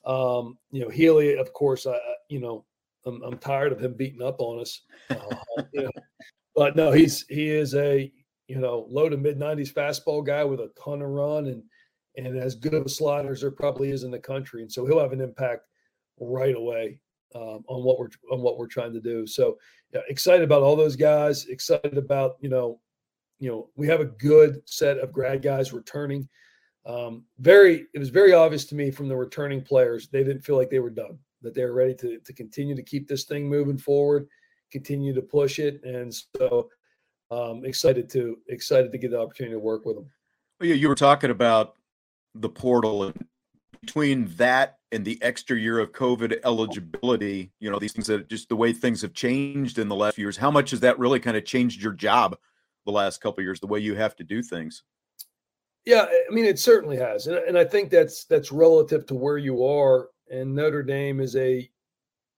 um, 0.05 0.57
you 0.71 0.81
know 0.81 0.89
Healy, 0.89 1.37
of 1.37 1.51
course, 1.53 1.85
I 1.85 1.97
you 2.29 2.39
know 2.39 2.65
I'm, 3.05 3.21
I'm 3.23 3.37
tired 3.37 3.71
of 3.71 3.81
him 3.81 3.93
beating 3.93 4.21
up 4.21 4.39
on 4.39 4.61
us. 4.61 4.81
Uh, 5.09 5.35
you 5.73 5.83
know, 5.83 5.91
but 6.55 6.75
no, 6.75 6.91
he's 6.91 7.25
he 7.27 7.49
is 7.49 7.75
a 7.75 8.11
you 8.47 8.59
know 8.59 8.87
low 8.89 9.09
to 9.09 9.17
mid 9.17 9.39
90s 9.39 9.73
fastball 9.73 10.25
guy 10.25 10.43
with 10.43 10.59
a 10.59 10.71
ton 10.81 11.01
of 11.01 11.09
run 11.09 11.47
and 11.47 11.63
and 12.17 12.37
as 12.37 12.55
good 12.55 12.73
of 12.73 12.85
a 12.85 12.89
slider 12.89 13.31
as 13.31 13.41
there 13.41 13.51
probably 13.51 13.91
is 13.91 14.03
in 14.03 14.11
the 14.11 14.19
country, 14.19 14.61
and 14.61 14.71
so 14.71 14.85
he'll 14.85 14.99
have 14.99 15.13
an 15.13 15.21
impact 15.21 15.67
right 16.19 16.55
away 16.55 16.99
um, 17.33 17.63
on 17.67 17.83
what 17.83 17.99
we're 17.99 18.09
on 18.31 18.41
what 18.41 18.57
we're 18.57 18.67
trying 18.67 18.93
to 18.93 19.01
do. 19.01 19.25
So 19.25 19.57
yeah, 19.93 20.01
excited 20.07 20.43
about 20.43 20.61
all 20.61 20.75
those 20.75 20.95
guys. 20.95 21.45
Excited 21.45 21.97
about 21.97 22.37
you 22.41 22.49
know, 22.49 22.79
you 23.39 23.49
know, 23.49 23.69
we 23.75 23.87
have 23.87 24.01
a 24.01 24.05
good 24.05 24.61
set 24.65 24.97
of 24.99 25.11
grad 25.11 25.41
guys 25.41 25.73
returning. 25.73 26.27
Um, 26.85 27.25
very, 27.39 27.87
it 27.95 27.99
was 27.99 28.09
very 28.09 28.33
obvious 28.33 28.65
to 28.65 28.75
me 28.75 28.91
from 28.91 29.07
the 29.07 29.15
returning 29.15 29.61
players 29.61 30.07
they 30.07 30.23
didn't 30.23 30.43
feel 30.43 30.55
like 30.55 30.69
they 30.69 30.79
were 30.79 30.91
done. 30.91 31.17
That 31.41 31.53
they 31.53 31.63
were 31.63 31.73
ready 31.73 31.95
to 31.95 32.19
to 32.19 32.33
continue 32.33 32.75
to 32.75 32.83
keep 32.83 33.07
this 33.07 33.25
thing 33.25 33.47
moving 33.47 33.77
forward, 33.77 34.27
continue 34.71 35.13
to 35.13 35.21
push 35.21 35.59
it, 35.59 35.83
and 35.83 36.13
so 36.37 36.69
um, 37.31 37.65
excited 37.65 38.09
to 38.11 38.37
excited 38.47 38.91
to 38.91 38.97
get 38.97 39.11
the 39.11 39.19
opportunity 39.19 39.55
to 39.55 39.59
work 39.59 39.85
with 39.85 39.95
them. 39.95 40.09
Well, 40.59 40.69
yeah, 40.69 40.75
you 40.75 40.87
were 40.87 40.95
talking 40.95 41.31
about 41.31 41.75
the 42.33 42.49
portal 42.49 43.03
and 43.03 43.25
between 43.81 44.27
that 44.37 44.77
and 44.95 45.03
the 45.03 45.21
extra 45.21 45.59
year 45.59 45.77
of 45.77 45.91
COVID 45.91 46.39
eligibility, 46.45 47.51
you 47.59 47.69
know, 47.69 47.77
these 47.77 47.91
things 47.91 48.07
that 48.07 48.29
just 48.29 48.47
the 48.47 48.55
way 48.55 48.71
things 48.71 49.01
have 49.01 49.13
changed 49.13 49.77
in 49.77 49.89
the 49.89 49.95
last 49.95 50.15
few 50.15 50.23
years, 50.23 50.37
how 50.37 50.49
much 50.49 50.71
has 50.71 50.79
that 50.79 50.97
really 50.97 51.19
kind 51.19 51.35
of 51.35 51.43
changed 51.43 51.83
your 51.83 51.91
job 51.91 52.37
the 52.85 52.93
last 52.93 53.19
couple 53.19 53.43
years, 53.43 53.59
the 53.59 53.67
way 53.67 53.79
you 53.79 53.93
have 53.93 54.15
to 54.15 54.23
do 54.23 54.41
things? 54.41 54.83
Yeah, 55.83 56.05
I 56.09 56.33
mean, 56.33 56.45
it 56.45 56.59
certainly 56.59 56.95
has, 56.95 57.27
and, 57.27 57.37
and 57.37 57.57
I 57.57 57.65
think 57.65 57.91
that's 57.91 58.23
that's 58.25 58.53
relative 58.53 59.05
to 59.07 59.15
where 59.15 59.37
you 59.37 59.65
are. 59.65 60.09
And 60.31 60.55
Notre 60.55 60.81
Dame 60.81 61.19
is 61.19 61.35
a 61.35 61.69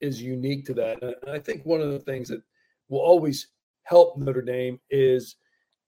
is 0.01 0.21
unique 0.21 0.65
to 0.65 0.73
that. 0.73 1.01
And 1.01 1.15
I 1.31 1.39
think 1.39 1.63
one 1.63 1.79
of 1.79 1.91
the 1.91 1.99
things 1.99 2.27
that 2.29 2.41
will 2.89 2.99
always 2.99 3.49
help 3.83 4.17
Notre 4.17 4.41
Dame 4.41 4.79
is 4.89 5.37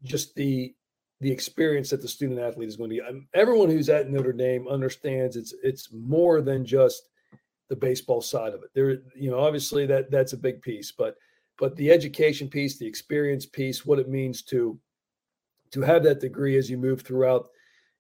just 0.04 0.36
the 0.36 0.74
the 1.22 1.32
experience 1.32 1.90
that 1.90 2.02
the 2.02 2.08
student 2.08 2.40
athlete 2.40 2.70
is 2.70 2.78
going 2.78 2.90
to 2.92 2.96
get. 2.98 3.06
everyone 3.34 3.70
who's 3.70 3.90
at 3.90 4.10
Notre 4.10 4.34
Dame 4.34 4.68
understands 4.68 5.36
it's 5.36 5.54
it's 5.64 5.90
more 5.92 6.42
than 6.42 6.66
just 6.66 7.10
the 7.70 7.76
baseball 7.76 8.22
side 8.22 8.54
of 8.54 8.64
it. 8.64 8.70
There, 8.74 8.98
you 9.16 9.30
know, 9.30 9.40
obviously 9.40 9.86
that 9.86 10.10
that's 10.12 10.34
a 10.34 10.38
big 10.38 10.62
piece, 10.62 10.92
but 10.92 11.16
but 11.58 11.76
the 11.76 11.92
education 11.92 12.48
piece, 12.48 12.78
the 12.78 12.88
experience 12.88 13.46
piece, 13.46 13.86
what 13.86 14.00
it 14.00 14.10
means 14.10 14.42
to 14.44 14.80
to 15.72 15.82
have 15.82 16.04
that 16.04 16.22
degree 16.22 16.58
as 16.58 16.70
you 16.70 16.78
move 16.78 17.02
throughout 17.02 17.50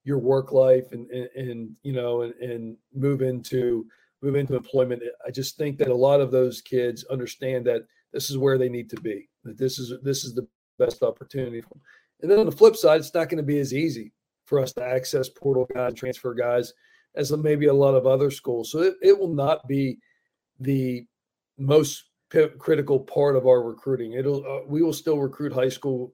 your 0.03 0.17
work 0.17 0.51
life 0.51 0.91
and 0.91 1.09
and, 1.11 1.29
and 1.35 1.75
you 1.83 1.93
know 1.93 2.21
and, 2.21 2.33
and 2.35 2.77
move 2.93 3.21
into 3.21 3.85
move 4.21 4.35
into 4.35 4.55
employment. 4.55 5.03
I 5.25 5.31
just 5.31 5.57
think 5.57 5.77
that 5.77 5.89
a 5.89 5.95
lot 5.95 6.21
of 6.21 6.31
those 6.31 6.61
kids 6.61 7.05
understand 7.11 7.65
that 7.67 7.83
this 8.11 8.29
is 8.29 8.37
where 8.37 8.57
they 8.57 8.69
need 8.69 8.89
to 8.89 8.99
be. 9.01 9.29
That 9.43 9.57
this 9.57 9.77
is 9.77 9.93
this 10.03 10.23
is 10.23 10.33
the 10.33 10.47
best 10.77 11.03
opportunity 11.03 11.61
for 11.61 11.69
them. 11.69 11.81
And 12.21 12.29
then 12.29 12.39
on 12.39 12.45
the 12.45 12.51
flip 12.51 12.75
side, 12.75 12.99
it's 12.99 13.13
not 13.13 13.29
going 13.29 13.37
to 13.37 13.43
be 13.43 13.59
as 13.59 13.73
easy 13.73 14.11
for 14.45 14.59
us 14.59 14.73
to 14.73 14.83
access 14.83 15.29
portal 15.29 15.67
guys, 15.73 15.93
transfer 15.93 16.33
guys, 16.33 16.73
as 17.15 17.31
maybe 17.31 17.67
a 17.67 17.73
lot 17.73 17.95
of 17.95 18.07
other 18.07 18.31
schools. 18.31 18.71
So 18.71 18.79
it, 18.79 18.95
it 19.01 19.17
will 19.17 19.33
not 19.33 19.67
be 19.67 19.99
the 20.59 21.05
most 21.57 22.05
p- 22.29 22.47
critical 22.57 22.99
part 22.99 23.35
of 23.35 23.47
our 23.47 23.63
recruiting. 23.63 24.13
It'll 24.13 24.45
uh, 24.45 24.65
we 24.67 24.81
will 24.81 24.93
still 24.93 25.19
recruit 25.19 25.53
high 25.53 25.69
school 25.69 26.13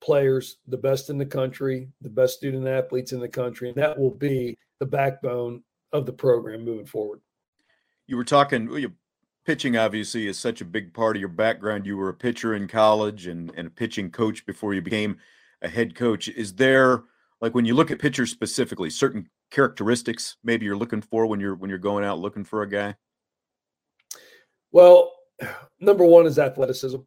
players, 0.00 0.58
the 0.66 0.76
best 0.76 1.10
in 1.10 1.18
the 1.18 1.26
country, 1.26 1.88
the 2.00 2.10
best 2.10 2.34
student 2.34 2.66
athletes 2.66 3.12
in 3.12 3.20
the 3.20 3.28
country, 3.28 3.68
and 3.68 3.78
that 3.78 3.98
will 3.98 4.14
be 4.14 4.56
the 4.78 4.86
backbone 4.86 5.62
of 5.92 6.06
the 6.06 6.12
program 6.12 6.64
moving 6.64 6.86
forward. 6.86 7.20
You 8.06 8.16
were 8.16 8.24
talking. 8.24 8.94
Pitching 9.44 9.76
obviously 9.76 10.26
is 10.26 10.36
such 10.36 10.60
a 10.60 10.64
big 10.64 10.92
part 10.92 11.14
of 11.14 11.20
your 11.20 11.28
background. 11.28 11.86
You 11.86 11.96
were 11.96 12.08
a 12.08 12.14
pitcher 12.14 12.56
in 12.56 12.66
college 12.66 13.28
and, 13.28 13.52
and 13.56 13.68
a 13.68 13.70
pitching 13.70 14.10
coach 14.10 14.44
before 14.44 14.74
you 14.74 14.82
became 14.82 15.18
a 15.62 15.68
head 15.68 15.94
coach. 15.94 16.28
Is 16.28 16.54
there 16.54 17.04
like 17.40 17.54
when 17.54 17.64
you 17.64 17.74
look 17.74 17.90
at 17.90 17.98
pitchers 17.98 18.30
specifically, 18.30 18.90
certain 18.90 19.28
characteristics 19.50 20.36
maybe 20.42 20.66
you're 20.66 20.76
looking 20.76 21.00
for 21.00 21.26
when 21.26 21.38
you're 21.40 21.54
when 21.54 21.70
you're 21.70 21.78
going 21.78 22.04
out 22.04 22.18
looking 22.18 22.44
for 22.44 22.62
a 22.62 22.68
guy? 22.68 22.94
Well, 24.72 25.12
number 25.80 26.04
one 26.04 26.26
is 26.26 26.38
athleticism. 26.38 26.98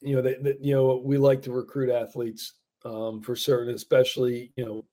You 0.00 0.16
know, 0.16 0.22
that 0.22 0.58
you 0.60 0.74
know, 0.74 1.00
we 1.04 1.16
like 1.16 1.42
to 1.42 1.52
recruit 1.52 1.90
athletes 1.90 2.54
um, 2.84 3.22
for 3.22 3.34
certain, 3.34 3.74
especially 3.74 4.52
you 4.56 4.64
know, 4.64 4.84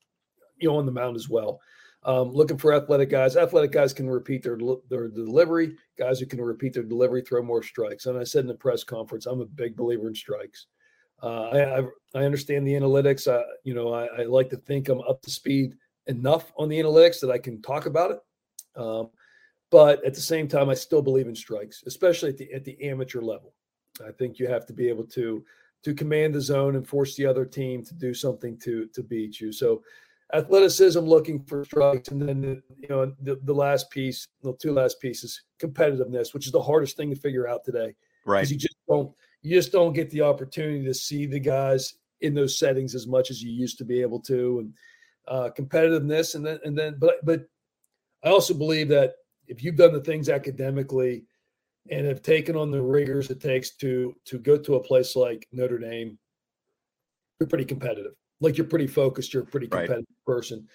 you 0.58 0.68
know, 0.68 0.76
on 0.76 0.86
the 0.86 0.92
mound 0.92 1.16
as 1.16 1.28
well. 1.28 1.60
Um, 2.04 2.32
looking 2.32 2.58
for 2.58 2.74
athletic 2.74 3.10
guys. 3.10 3.36
Athletic 3.36 3.70
guys 3.70 3.92
can 3.92 4.08
repeat 4.08 4.42
their 4.42 4.58
their 4.88 5.08
delivery. 5.08 5.76
Guys 5.98 6.18
who 6.18 6.26
can 6.26 6.40
repeat 6.40 6.72
their 6.72 6.82
delivery 6.82 7.22
throw 7.22 7.42
more 7.42 7.62
strikes. 7.62 8.06
And 8.06 8.18
I 8.18 8.24
said 8.24 8.40
in 8.40 8.48
the 8.48 8.54
press 8.54 8.82
conference, 8.82 9.26
I'm 9.26 9.40
a 9.40 9.46
big 9.46 9.76
believer 9.76 10.08
in 10.08 10.14
strikes. 10.14 10.66
Uh, 11.22 11.86
I, 12.14 12.18
I, 12.18 12.24
understand 12.24 12.66
the 12.66 12.72
analytics. 12.72 13.32
I, 13.32 13.42
you 13.62 13.74
know, 13.74 13.92
I, 13.92 14.06
I, 14.06 14.22
like 14.24 14.50
to 14.50 14.56
think 14.56 14.88
I'm 14.88 15.00
up 15.02 15.22
to 15.22 15.30
speed 15.30 15.74
enough 16.08 16.52
on 16.56 16.68
the 16.68 16.80
analytics 16.80 17.20
that 17.20 17.30
I 17.30 17.38
can 17.38 17.62
talk 17.62 17.86
about 17.86 18.10
it. 18.10 18.18
Um, 18.74 19.10
but 19.70 20.04
at 20.04 20.14
the 20.14 20.20
same 20.20 20.48
time, 20.48 20.68
I 20.68 20.74
still 20.74 21.00
believe 21.00 21.28
in 21.28 21.36
strikes, 21.36 21.84
especially 21.86 22.30
at 22.30 22.38
the 22.38 22.52
at 22.52 22.64
the 22.64 22.82
amateur 22.82 23.20
level. 23.20 23.54
I 24.06 24.10
think 24.10 24.38
you 24.38 24.48
have 24.48 24.66
to 24.66 24.72
be 24.72 24.88
able 24.88 25.04
to 25.04 25.44
to 25.84 25.94
command 25.94 26.34
the 26.34 26.40
zone 26.40 26.76
and 26.76 26.86
force 26.86 27.14
the 27.14 27.26
other 27.26 27.44
team 27.44 27.84
to 27.84 27.94
do 27.94 28.14
something 28.14 28.58
to 28.58 28.86
to 28.88 29.02
beat 29.02 29.40
you. 29.40 29.52
So 29.52 29.82
athleticism 30.34 31.00
looking 31.00 31.42
for 31.44 31.64
strikes 31.64 32.08
and 32.08 32.22
then 32.22 32.62
you 32.78 32.88
know 32.88 33.12
the, 33.20 33.38
the 33.44 33.52
last 33.52 33.90
piece 33.90 34.28
the 34.42 34.54
two 34.54 34.72
last 34.72 34.98
pieces 35.00 35.42
competitiveness 35.60 36.32
which 36.32 36.46
is 36.46 36.52
the 36.52 36.62
hardest 36.62 36.96
thing 36.96 37.10
to 37.10 37.16
figure 37.16 37.46
out 37.46 37.64
today 37.64 37.94
right 38.24 38.40
Because 38.40 38.52
you 38.52 38.56
just 38.58 38.76
don't 38.88 39.12
you 39.42 39.54
just 39.54 39.72
don't 39.72 39.92
get 39.92 40.10
the 40.10 40.20
opportunity 40.20 40.84
to 40.84 40.94
see 40.94 41.26
the 41.26 41.40
guys 41.40 41.94
in 42.20 42.34
those 42.34 42.58
settings 42.58 42.94
as 42.94 43.06
much 43.06 43.30
as 43.30 43.42
you 43.42 43.50
used 43.50 43.78
to 43.78 43.84
be 43.84 44.00
able 44.00 44.20
to 44.20 44.60
and 44.60 44.72
uh, 45.28 45.50
competitiveness 45.56 46.34
and 46.34 46.44
then 46.44 46.58
and 46.64 46.76
then 46.76 46.96
but 46.98 47.24
but 47.24 47.44
i 48.24 48.28
also 48.28 48.54
believe 48.54 48.88
that 48.88 49.14
if 49.46 49.62
you've 49.62 49.76
done 49.76 49.92
the 49.92 50.00
things 50.00 50.28
academically 50.28 51.24
and 51.90 52.06
have 52.06 52.22
taken 52.22 52.56
on 52.56 52.70
the 52.70 52.80
rigors 52.80 53.30
it 53.30 53.40
takes 53.40 53.76
to 53.76 54.14
to 54.24 54.38
go 54.38 54.56
to 54.56 54.74
a 54.74 54.82
place 54.82 55.14
like 55.14 55.46
notre 55.52 55.78
dame 55.78 56.18
you're 57.38 57.48
pretty 57.48 57.64
competitive 57.64 58.14
like 58.42 58.58
you're 58.58 58.66
pretty 58.66 58.88
focused, 58.88 59.32
you're 59.32 59.44
a 59.44 59.46
pretty 59.46 59.68
competitive 59.68 60.04
right. 60.08 60.34
person. 60.34 60.68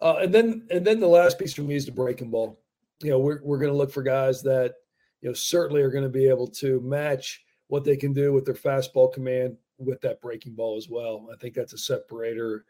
Uh, 0.00 0.16
and 0.20 0.34
then 0.34 0.66
and 0.70 0.84
then 0.84 1.00
the 1.00 1.06
last 1.06 1.38
piece 1.38 1.54
for 1.54 1.62
me 1.62 1.76
is 1.76 1.86
the 1.86 1.92
breaking 1.92 2.30
ball. 2.30 2.60
You 3.00 3.10
know, 3.10 3.20
we're 3.20 3.40
we're 3.42 3.58
going 3.58 3.70
to 3.70 3.78
look 3.78 3.92
for 3.92 4.02
guys 4.02 4.42
that 4.42 4.74
you 5.20 5.28
know 5.28 5.32
certainly 5.32 5.80
are 5.80 5.90
going 5.90 6.04
to 6.04 6.10
be 6.10 6.28
able 6.28 6.48
to 6.48 6.80
match 6.80 7.40
what 7.72 7.84
they 7.84 7.96
can 7.96 8.12
do 8.12 8.34
with 8.34 8.44
their 8.44 8.54
fastball 8.54 9.10
command 9.10 9.56
with 9.78 9.98
that 10.02 10.20
breaking 10.20 10.52
ball 10.54 10.76
as 10.76 10.90
well. 10.90 11.26
I 11.32 11.36
think 11.38 11.54
that's 11.54 11.72
a 11.72 11.78
separator, 11.78 12.66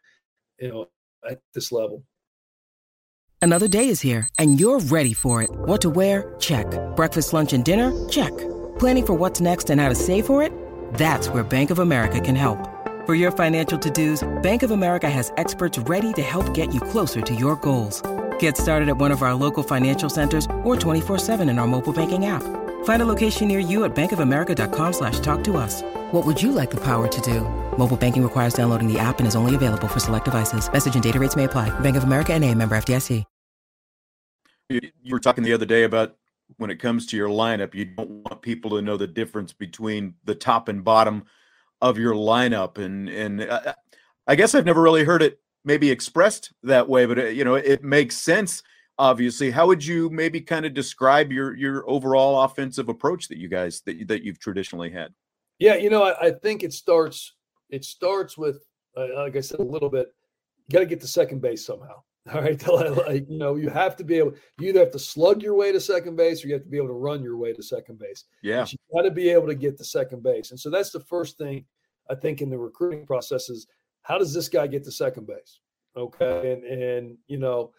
you 0.60 0.68
know, 0.68 0.86
at 1.28 1.40
this 1.54 1.72
level. 1.72 2.04
Another 3.40 3.66
day 3.66 3.88
is 3.88 4.00
here 4.00 4.28
and 4.38 4.60
you're 4.60 4.78
ready 4.78 5.12
for 5.12 5.42
it. 5.42 5.50
What 5.50 5.80
to 5.80 5.90
wear? 5.90 6.36
Check. 6.38 6.66
Breakfast, 6.94 7.32
lunch, 7.32 7.52
and 7.52 7.64
dinner? 7.64 7.92
Check. 8.08 8.30
Planning 8.78 9.06
for 9.06 9.14
what's 9.14 9.40
next 9.40 9.70
and 9.70 9.80
how 9.80 9.88
to 9.88 9.96
save 9.96 10.24
for 10.24 10.40
it? 10.40 10.52
That's 10.94 11.26
where 11.26 11.42
Bank 11.42 11.70
of 11.70 11.80
America 11.80 12.20
can 12.20 12.36
help. 12.36 12.60
For 13.04 13.16
your 13.16 13.32
financial 13.32 13.80
to-dos, 13.80 14.22
Bank 14.40 14.62
of 14.62 14.70
America 14.70 15.10
has 15.10 15.32
experts 15.36 15.78
ready 15.80 16.12
to 16.12 16.22
help 16.22 16.54
get 16.54 16.72
you 16.72 16.80
closer 16.80 17.20
to 17.20 17.34
your 17.34 17.56
goals. 17.56 18.02
Get 18.38 18.56
started 18.56 18.88
at 18.88 18.98
one 18.98 19.10
of 19.10 19.22
our 19.22 19.34
local 19.34 19.64
financial 19.64 20.08
centers 20.08 20.46
or 20.62 20.76
24-7 20.76 21.40
in 21.50 21.58
our 21.58 21.66
mobile 21.66 21.92
banking 21.92 22.26
app. 22.26 22.61
Find 22.84 23.02
a 23.02 23.08
location 23.08 23.48
near 23.48 23.58
you 23.58 23.82
at 23.82 23.92
bankofamerica.com 23.96 24.92
slash 24.92 25.18
talk 25.18 25.42
to 25.42 25.56
us. 25.56 25.82
What 26.12 26.24
would 26.24 26.40
you 26.40 26.52
like 26.52 26.70
the 26.70 26.84
power 26.84 27.08
to 27.08 27.20
do? 27.20 27.40
Mobile 27.76 27.96
banking 27.96 28.22
requires 28.22 28.54
downloading 28.54 28.86
the 28.86 29.00
app 29.00 29.18
and 29.18 29.26
is 29.26 29.34
only 29.34 29.56
available 29.56 29.88
for 29.88 29.98
select 29.98 30.26
devices. 30.26 30.72
Message 30.72 30.94
and 30.94 31.02
data 31.02 31.18
rates 31.18 31.34
may 31.34 31.44
apply. 31.44 31.70
Bank 31.80 31.96
of 31.96 32.04
America 32.04 32.32
and 32.32 32.44
a 32.44 32.54
member 32.54 32.76
FDIC. 32.76 33.24
You 34.70 34.80
were 35.10 35.20
talking 35.20 35.42
the 35.44 35.52
other 35.52 35.66
day 35.66 35.82
about 35.82 36.16
when 36.56 36.70
it 36.70 36.76
comes 36.76 37.04
to 37.06 37.16
your 37.16 37.28
lineup, 37.28 37.74
you 37.74 37.84
don't 37.84 38.08
want 38.08 38.40
people 38.40 38.70
to 38.70 38.80
know 38.80 38.96
the 38.96 39.06
difference 39.06 39.52
between 39.52 40.14
the 40.24 40.34
top 40.34 40.68
and 40.68 40.84
bottom– 40.84 41.24
of 41.82 41.98
your 41.98 42.14
lineup 42.14 42.78
and 42.78 43.08
and 43.08 43.42
uh, 43.42 43.60
uh, 43.66 43.72
I 44.26 44.36
guess 44.36 44.54
I've 44.54 44.64
never 44.64 44.80
really 44.80 45.04
heard 45.04 45.20
it 45.20 45.40
maybe 45.64 45.90
expressed 45.90 46.52
that 46.62 46.88
way 46.88 47.04
but 47.04 47.18
it, 47.18 47.26
uh, 47.26 47.28
you 47.30 47.44
know 47.44 47.56
it 47.56 47.82
makes 47.82 48.16
sense 48.16 48.62
obviously 48.98 49.50
how 49.50 49.66
would 49.66 49.84
you 49.84 50.10
maybe 50.10 50.40
kind 50.40 50.66
of 50.66 50.74
describe 50.74 51.32
your 51.32 51.56
your 51.56 51.88
overall 51.88 52.42
offensive 52.42 52.88
approach 52.88 53.28
that 53.28 53.38
you 53.38 53.48
guys 53.48 53.80
that, 53.82 54.06
that 54.06 54.22
you've 54.22 54.38
traditionally 54.38 54.90
had 54.90 55.12
yeah 55.58 55.74
you 55.74 55.90
know 55.90 56.02
I, 56.02 56.28
I 56.28 56.30
think 56.30 56.62
it 56.62 56.72
starts 56.72 57.34
it 57.70 57.84
starts 57.84 58.36
with 58.36 58.64
uh, 58.96 59.06
like 59.16 59.36
i 59.36 59.40
said 59.40 59.60
a 59.60 59.64
little 59.64 59.88
bit 59.88 60.12
you 60.68 60.72
got 60.72 60.80
to 60.80 60.86
get 60.86 61.00
to 61.00 61.06
second 61.06 61.40
base 61.40 61.64
somehow 61.64 62.02
all 62.32 62.40
right 62.40 62.68
like, 62.68 63.28
you 63.28 63.38
know 63.38 63.56
you 63.56 63.68
have 63.68 63.96
to 63.96 64.04
be 64.04 64.18
able 64.18 64.34
you 64.60 64.68
either 64.68 64.80
have 64.80 64.92
to 64.92 64.98
slug 64.98 65.42
your 65.42 65.54
way 65.54 65.72
to 65.72 65.80
second 65.80 66.14
base 66.14 66.44
or 66.44 66.48
you 66.48 66.54
have 66.54 66.62
to 66.62 66.68
be 66.68 66.76
able 66.76 66.86
to 66.86 66.92
run 66.92 67.22
your 67.22 67.36
way 67.36 67.52
to 67.52 67.62
second 67.62 67.98
base 67.98 68.24
yeah 68.42 68.64
you 68.68 68.78
got 68.94 69.02
to 69.02 69.10
be 69.10 69.30
able 69.30 69.46
to 69.46 69.54
get 69.54 69.76
to 69.76 69.84
second 69.84 70.22
base 70.22 70.50
and 70.50 70.60
so 70.60 70.70
that's 70.70 70.90
the 70.90 71.00
first 71.00 71.36
thing 71.36 71.64
I 72.10 72.14
think 72.14 72.42
in 72.42 72.50
the 72.50 72.58
recruiting 72.58 73.06
process 73.06 73.48
is 73.48 73.66
how 74.02 74.18
does 74.18 74.34
this 74.34 74.48
guy 74.48 74.66
get 74.66 74.84
to 74.84 74.92
second 74.92 75.26
base? 75.26 75.60
Okay. 75.96 76.52
And, 76.52 76.64
and, 76.64 77.18
you 77.26 77.38
know, 77.38 77.72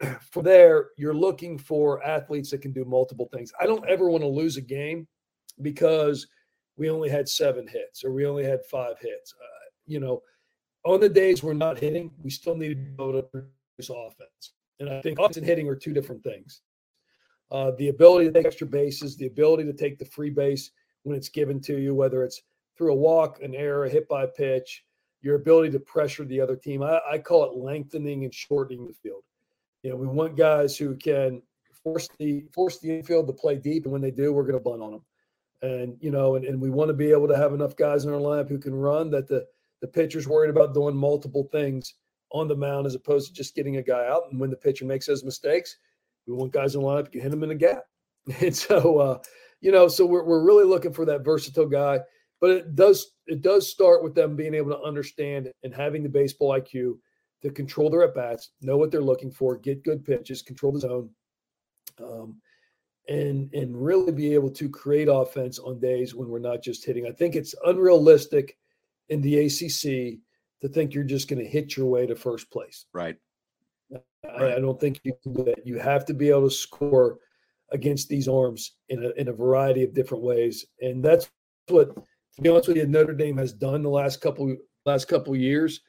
from 0.30 0.44
there, 0.44 0.88
you're 0.96 1.14
looking 1.14 1.58
for 1.58 2.04
athletes 2.04 2.50
that 2.50 2.62
can 2.62 2.72
do 2.72 2.84
multiple 2.84 3.28
things. 3.32 3.52
I 3.60 3.66
don't 3.66 3.86
ever 3.88 4.08
want 4.08 4.22
to 4.22 4.28
lose 4.28 4.56
a 4.56 4.62
game 4.62 5.06
because 5.62 6.26
we 6.76 6.90
only 6.90 7.08
had 7.08 7.28
seven 7.28 7.66
hits 7.66 8.04
or 8.04 8.12
we 8.12 8.26
only 8.26 8.44
had 8.44 8.64
five 8.64 8.98
hits. 9.00 9.34
Uh, 9.40 9.70
you 9.86 10.00
know, 10.00 10.22
on 10.84 11.00
the 11.00 11.08
days 11.08 11.42
we're 11.42 11.54
not 11.54 11.78
hitting, 11.78 12.10
we 12.22 12.30
still 12.30 12.54
need 12.54 12.68
to 12.68 12.74
be 12.74 12.92
able 12.92 13.12
to 13.12 13.22
produce 13.22 13.90
offense. 13.90 14.52
And 14.78 14.90
I 14.90 15.00
think 15.00 15.18
offense 15.18 15.38
and 15.38 15.46
hitting 15.46 15.68
are 15.68 15.76
two 15.76 15.92
different 15.92 16.22
things. 16.22 16.60
Uh, 17.50 17.72
the 17.78 17.88
ability 17.88 18.26
to 18.26 18.32
take 18.32 18.46
extra 18.46 18.66
bases, 18.66 19.16
the 19.16 19.26
ability 19.26 19.64
to 19.64 19.72
take 19.72 19.98
the 19.98 20.04
free 20.04 20.30
base 20.30 20.70
when 21.04 21.16
it's 21.16 21.28
given 21.28 21.60
to 21.60 21.78
you, 21.78 21.94
whether 21.94 22.24
it's 22.24 22.42
through 22.76 22.92
a 22.92 22.96
walk, 22.96 23.40
an 23.42 23.54
error, 23.54 23.84
a 23.84 23.88
hit 23.88 24.08
by 24.08 24.26
pitch, 24.26 24.84
your 25.22 25.36
ability 25.36 25.70
to 25.70 25.80
pressure 25.80 26.24
the 26.24 26.40
other 26.40 26.56
team. 26.56 26.82
I, 26.82 27.00
I 27.10 27.18
call 27.18 27.44
it 27.44 27.56
lengthening 27.56 28.24
and 28.24 28.34
shortening 28.34 28.86
the 28.86 28.94
field. 28.94 29.22
You 29.82 29.90
know, 29.90 29.96
we 29.96 30.06
want 30.06 30.36
guys 30.36 30.76
who 30.76 30.96
can 30.96 31.42
force 31.82 32.08
the 32.18 32.44
force 32.52 32.78
the 32.78 32.96
infield 32.96 33.26
to 33.26 33.32
play 33.32 33.56
deep, 33.56 33.84
and 33.84 33.92
when 33.92 34.02
they 34.02 34.10
do, 34.10 34.32
we're 34.32 34.42
going 34.42 34.54
to 34.54 34.60
bunt 34.60 34.82
on 34.82 34.92
them. 34.92 35.04
And 35.62 35.96
you 36.00 36.10
know, 36.10 36.34
and, 36.36 36.44
and 36.44 36.60
we 36.60 36.70
want 36.70 36.88
to 36.88 36.94
be 36.94 37.10
able 37.10 37.28
to 37.28 37.36
have 37.36 37.54
enough 37.54 37.76
guys 37.76 38.04
in 38.04 38.12
our 38.12 38.20
lineup 38.20 38.48
who 38.48 38.58
can 38.58 38.74
run 38.74 39.10
that 39.10 39.28
the 39.28 39.46
the 39.80 39.88
pitcher's 39.88 40.28
worried 40.28 40.50
about 40.50 40.74
doing 40.74 40.96
multiple 40.96 41.48
things 41.52 41.94
on 42.32 42.48
the 42.48 42.56
mound 42.56 42.86
as 42.86 42.94
opposed 42.94 43.28
to 43.28 43.34
just 43.34 43.54
getting 43.54 43.76
a 43.76 43.82
guy 43.82 44.06
out. 44.06 44.22
And 44.30 44.40
when 44.40 44.50
the 44.50 44.56
pitcher 44.56 44.84
makes 44.84 45.06
those 45.06 45.24
mistakes, 45.24 45.76
we 46.26 46.34
want 46.34 46.52
guys 46.52 46.74
in 46.74 46.80
the 46.80 46.86
lineup 46.86 47.12
can 47.12 47.20
hit 47.20 47.30
them 47.30 47.42
in 47.42 47.50
the 47.50 47.54
gap. 47.54 47.84
And 48.40 48.56
so, 48.56 48.98
uh, 48.98 49.18
you 49.60 49.70
know, 49.70 49.86
so 49.86 50.04
we're 50.04 50.24
we're 50.24 50.44
really 50.44 50.64
looking 50.64 50.92
for 50.92 51.04
that 51.04 51.24
versatile 51.24 51.66
guy 51.66 52.00
but 52.40 52.50
it 52.50 52.74
does 52.74 53.12
it 53.26 53.42
does 53.42 53.70
start 53.70 54.02
with 54.02 54.14
them 54.14 54.36
being 54.36 54.54
able 54.54 54.70
to 54.70 54.82
understand 54.82 55.50
and 55.62 55.74
having 55.74 56.02
the 56.02 56.08
baseball 56.08 56.50
IQ 56.50 56.98
to 57.46 57.52
control 57.52 57.88
their 57.88 58.02
at 58.02 58.14
bats, 58.14 58.50
know 58.60 58.76
what 58.76 58.90
they're 58.90 59.00
looking 59.00 59.30
for, 59.30 59.56
get 59.56 59.84
good 59.84 60.04
pitches, 60.04 60.42
control 60.42 60.72
the 60.72 60.80
zone, 60.80 61.10
um, 62.02 62.40
and 63.08 63.52
and 63.54 63.76
really 63.76 64.10
be 64.10 64.34
able 64.34 64.50
to 64.50 64.68
create 64.68 65.08
offense 65.08 65.58
on 65.60 65.78
days 65.78 66.14
when 66.14 66.28
we're 66.28 66.40
not 66.40 66.62
just 66.62 66.84
hitting. 66.84 67.06
I 67.06 67.12
think 67.12 67.36
it's 67.36 67.54
unrealistic 67.64 68.56
in 69.10 69.20
the 69.20 69.46
ACC 69.46 70.18
to 70.60 70.68
think 70.68 70.92
you're 70.92 71.04
just 71.04 71.28
going 71.28 71.38
to 71.38 71.48
hit 71.48 71.76
your 71.76 71.86
way 71.86 72.06
to 72.06 72.16
first 72.16 72.50
place. 72.50 72.86
Right. 72.92 73.16
I, 74.24 74.56
I, 74.56 74.58
don't 74.58 74.80
think 74.80 74.98
you 75.04 75.12
can 75.22 75.34
do 75.34 75.44
that. 75.44 75.64
You 75.64 75.78
have 75.78 76.04
to 76.06 76.14
be 76.14 76.30
able 76.30 76.48
to 76.48 76.54
score 76.54 77.18
against 77.70 78.08
these 78.08 78.26
arms 78.26 78.72
in 78.88 79.04
a, 79.04 79.10
in 79.20 79.28
a 79.28 79.32
variety 79.32 79.84
of 79.84 79.94
different 79.94 80.24
ways, 80.24 80.66
and 80.80 81.04
that's 81.04 81.30
what 81.68 81.94
to 81.94 82.42
be 82.42 82.48
honest 82.48 82.68
with 82.68 82.76
you, 82.76 82.86
Notre 82.86 83.14
Dame 83.14 83.36
has 83.38 83.52
done 83.52 83.82
the 83.82 83.88
last 83.88 84.20
couple 84.20 84.56
last 84.84 85.06
couple 85.06 85.36
years, 85.36 85.80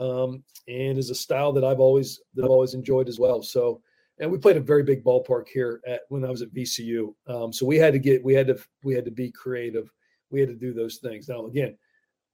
um, 0.00 0.42
and 0.66 0.98
is 0.98 1.10
a 1.10 1.14
style 1.14 1.52
that 1.52 1.64
I've 1.64 1.78
always 1.78 2.20
that 2.34 2.44
I've 2.44 2.50
always 2.50 2.74
enjoyed 2.74 3.08
as 3.08 3.18
well. 3.18 3.42
So, 3.42 3.82
and 4.18 4.30
we 4.30 4.38
played 4.38 4.56
a 4.56 4.60
very 4.60 4.82
big 4.82 5.04
ballpark 5.04 5.48
here 5.52 5.80
at 5.86 6.00
when 6.08 6.24
I 6.24 6.30
was 6.30 6.42
at 6.42 6.52
VCU. 6.52 7.14
Um, 7.26 7.52
so 7.52 7.66
we 7.66 7.76
had 7.76 7.92
to 7.92 7.98
get 7.98 8.24
we 8.24 8.34
had 8.34 8.48
to 8.48 8.58
we 8.82 8.94
had 8.94 9.04
to 9.04 9.10
be 9.10 9.30
creative. 9.30 9.90
We 10.30 10.40
had 10.40 10.48
to 10.48 10.56
do 10.56 10.72
those 10.72 10.96
things. 10.96 11.28
Now, 11.28 11.46
again, 11.46 11.76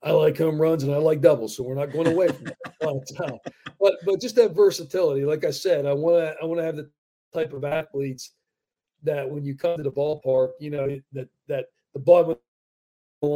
I 0.02 0.12
like 0.12 0.38
home 0.38 0.60
runs 0.60 0.84
and 0.84 0.94
I 0.94 0.98
like 0.98 1.20
doubles, 1.20 1.56
so 1.56 1.64
we're 1.64 1.74
not 1.74 1.92
going 1.92 2.06
away 2.06 2.28
from 2.28 2.44
that. 2.44 2.56
But, 3.78 3.94
but 4.06 4.20
just 4.20 4.36
that 4.36 4.54
versatility. 4.54 5.24
Like 5.24 5.44
I 5.44 5.50
said, 5.50 5.84
I 5.86 5.92
want 5.92 6.16
to 6.16 6.34
I 6.40 6.46
want 6.46 6.60
to 6.60 6.64
have 6.64 6.76
the 6.76 6.90
type 7.34 7.52
of 7.52 7.64
athletes 7.64 8.32
that 9.02 9.28
when 9.28 9.44
you 9.44 9.54
come 9.54 9.76
to 9.76 9.82
the 9.82 9.92
ballpark, 9.92 10.50
you 10.60 10.70
know 10.70 10.98
that 11.12 11.28
that 11.48 11.66
the 11.92 12.00
ball 12.00 12.38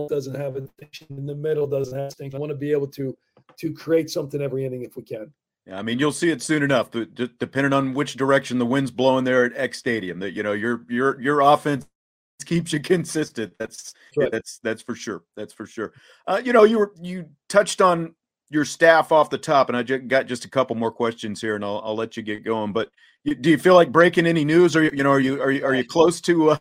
doesn't 0.09 0.35
have 0.35 0.57
a 0.57 0.61
distinction, 0.63 1.07
in 1.11 1.27
the 1.27 1.35
middle 1.35 1.67
doesn't 1.67 1.97
have 1.97 2.07
a 2.07 2.09
distinction. 2.09 2.37
I 2.37 2.41
want 2.41 2.51
to 2.51 2.57
be 2.57 2.73
able 2.73 2.89
to 2.89 3.17
to 3.59 3.73
create 3.73 4.11
something 4.11 4.41
every 4.41 4.65
inning 4.65 4.83
if 4.83 4.97
we 4.97 5.03
can. 5.03 5.33
Yeah, 5.67 5.79
I 5.79 5.83
mean, 5.83 5.99
you'll 5.99 6.13
see 6.13 6.31
it 6.31 6.43
soon 6.43 6.63
enough. 6.63 6.91
Depending 6.91 7.73
on 7.73 7.95
which 7.95 8.15
direction 8.15 8.59
the 8.59 8.67
wind's 8.67 8.91
blowing 8.91 9.25
there 9.25 9.45
at 9.45 9.53
Eck 9.55 9.75
Stadium, 9.75 10.19
that 10.21 10.33
you 10.33 10.43
know 10.43 10.53
your 10.53 10.85
your 10.89 11.21
your 11.21 11.41
offense 11.41 11.87
keeps 12.47 12.73
you 12.73 12.81
consistent. 12.81 13.53
That's 13.59 13.93
right. 14.17 14.31
that's 14.33 14.59
that's 14.63 14.83
for 14.83 14.95
sure. 14.95 15.23
That's 15.37 15.53
for 15.53 15.67
sure. 15.67 15.93
Uh, 16.27 16.41
you 16.45 16.53
know, 16.53 16.65
you 16.65 16.79
were 16.79 16.93
you 17.01 17.29
touched 17.49 17.81
on 17.81 18.15
your 18.51 18.65
staff 18.65 19.13
off 19.13 19.31
the 19.31 19.39
top, 19.39 19.69
and 19.69 19.77
I 19.77 19.83
got 19.83 20.27
just 20.27 20.45
a 20.45 20.51
couple 20.51 20.75
more 20.77 20.91
questions 20.91 21.41
here, 21.41 21.55
and 21.55 21.65
I'll, 21.65 21.81
I'll 21.85 21.95
let 21.95 22.17
you 22.17 22.23
get 22.23 22.45
going. 22.45 22.73
But 22.73 22.91
you, 23.23 23.35
do 23.35 23.51
you 23.51 23.59
feel 23.59 23.75
like 23.75 23.93
breaking 23.93 24.27
any 24.27 24.45
news, 24.45 24.75
or 24.75 24.83
you 24.83 25.05
know, 25.05 25.11
are 25.11 25.21
you 25.21 25.41
are 25.41 25.51
you 25.51 25.65
are 25.65 25.75
you 25.75 25.85
close 25.85 26.21
to 26.23 26.51
uh, 26.51 26.59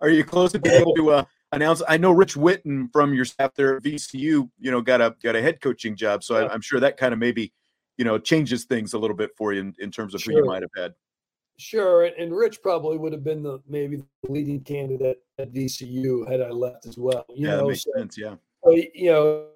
are 0.00 0.10
you 0.10 0.24
close 0.24 0.52
to 0.52 0.58
being 0.58 0.80
able 0.80 0.94
to 0.94 1.10
uh, 1.10 1.24
announce? 1.54 1.82
I 1.88 1.96
know 1.96 2.12
Rich 2.12 2.34
Witten 2.34 2.90
from 2.92 3.14
your 3.14 3.24
staff 3.24 3.54
there 3.54 3.76
at 3.76 3.82
VCU, 3.82 4.48
you 4.58 4.70
know, 4.70 4.80
got 4.80 5.00
a 5.00 5.14
got 5.22 5.36
a 5.36 5.42
head 5.42 5.60
coaching 5.60 5.96
job, 5.96 6.22
so 6.24 6.36
I, 6.36 6.54
am 6.54 6.60
sure 6.60 6.80
that 6.80 6.96
kind 6.96 7.12
of 7.12 7.18
maybe 7.18 7.52
you 7.96 8.04
know 8.04 8.18
changes 8.18 8.64
things 8.64 8.92
a 8.94 8.98
little 8.98 9.16
bit 9.16 9.30
for 9.36 9.52
you 9.52 9.60
in, 9.60 9.74
in 9.78 9.90
terms 9.90 10.14
of 10.14 10.20
sure. 10.20 10.32
who 10.32 10.38
you 10.40 10.44
might 10.44 10.62
have 10.62 10.70
had. 10.76 10.94
Sure, 11.56 12.04
and 12.04 12.34
Rich 12.36 12.62
probably 12.62 12.98
would 12.98 13.12
have 13.12 13.22
been 13.22 13.42
the 13.42 13.60
maybe 13.68 13.96
the 13.96 14.06
leading 14.28 14.60
candidate 14.60 15.22
at 15.38 15.52
VCU 15.52 16.28
had 16.30 16.40
I 16.40 16.50
left 16.50 16.86
as 16.86 16.98
well. 16.98 17.24
You 17.28 17.48
yeah, 17.48 17.56
know, 17.56 17.68
makes 17.68 17.84
so, 17.84 17.92
sense. 17.96 18.18
Yeah, 18.18 18.34
you 18.94 19.10
know, 19.10 19.46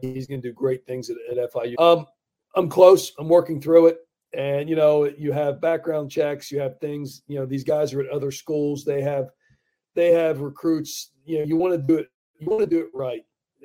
he's 0.00 0.26
going 0.26 0.40
to 0.40 0.48
do 0.48 0.52
great 0.52 0.86
things 0.86 1.10
at, 1.10 1.16
at 1.30 1.52
FIU. 1.52 1.78
Um, 1.78 2.06
I'm 2.54 2.68
close. 2.68 3.12
I'm 3.18 3.28
working 3.28 3.60
through 3.60 3.88
it, 3.88 3.98
and 4.36 4.68
you 4.68 4.76
know, 4.76 5.04
you 5.04 5.32
have 5.32 5.60
background 5.60 6.10
checks. 6.10 6.50
You 6.50 6.60
have 6.60 6.78
things. 6.80 7.22
You 7.28 7.38
know, 7.38 7.46
these 7.46 7.64
guys 7.64 7.92
are 7.92 8.00
at 8.00 8.08
other 8.08 8.30
schools. 8.30 8.84
They 8.84 9.02
have, 9.02 9.30
they 9.94 10.12
have 10.12 10.40
recruits. 10.40 11.10
You 11.24 11.38
know, 11.38 11.44
you 11.44 11.56
want 11.56 11.74
to 11.74 11.78
do 11.78 11.98
it. 11.98 12.08
You 12.38 12.48
want 12.48 12.60
to 12.60 12.66
do 12.66 12.80
it 12.80 12.90
right 12.94 13.24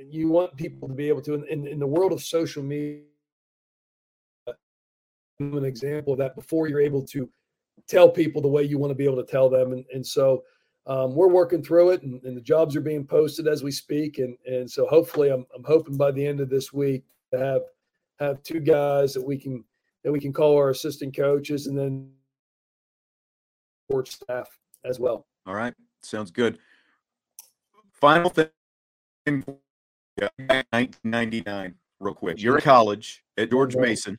you 0.10 0.28
want 0.28 0.56
people 0.56 0.88
to 0.88 0.94
be 0.94 1.08
able 1.08 1.22
to 1.22 1.34
in, 1.34 1.48
in, 1.48 1.68
in 1.68 1.80
the 1.80 1.88
world 1.88 2.12
of 2.12 2.24
social 2.24 2.64
media 2.64 3.04
an 5.40 5.66
example 5.66 6.14
of 6.14 6.20
that 6.20 6.36
before 6.36 6.68
you're 6.68 6.82
able 6.82 7.06
to 7.06 7.30
tell 7.88 8.10
people 8.10 8.42
the 8.42 8.48
way 8.48 8.64
you 8.64 8.80
want 8.80 8.90
to 8.90 8.96
be 8.96 9.06
able 9.06 9.24
to 9.24 9.32
tell 9.32 9.50
them 9.50 9.72
and, 9.72 9.86
and 9.94 10.06
so 10.06 10.44
um, 10.88 11.14
we're 11.14 11.28
working 11.28 11.62
through 11.62 11.90
it 11.92 12.02
and, 12.02 12.24
and, 12.24 12.36
the 12.36 12.42
jobs 12.42 12.76
are 12.76 12.82
being 12.82 13.06
posted 13.06 13.48
as 13.48 13.62
we 13.62 13.72
speak 13.72 14.18
and 14.18 14.36
and 14.48 14.70
so 14.70 14.88
hopefully 14.88 15.30
I'm, 15.30 15.46
I'm 15.56 15.64
hoping 15.64 15.96
by 15.96 16.12
the 16.12 16.26
end 16.26 16.40
of 16.40 16.50
this 16.50 16.74
week 16.74 17.04
to 17.32 17.40
have 17.40 17.62
have 18.20 18.42
two 18.42 18.60
guys 18.60 19.14
that 19.14 19.24
we 19.24 19.38
can 19.38 19.64
we 20.12 20.20
can 20.20 20.34
call 20.34 20.56
our 20.56 20.70
assistant 20.70 21.16
coaches 21.16 21.68
and 21.68 21.78
then 21.78 22.10
support 23.90 24.08
staff 24.08 24.48
as 24.86 25.00
well 25.00 25.26
all 25.46 25.56
right 25.56 25.74
sounds 26.02 26.32
good 26.32 26.60
final 27.94 28.30
thing 28.30 28.50
1999, 30.18 31.76
real 32.00 32.14
quick. 32.14 32.42
You're 32.42 32.56
in 32.58 32.62
college 32.62 33.24
at 33.38 33.52
George 33.52 33.76
Mason. 33.76 34.18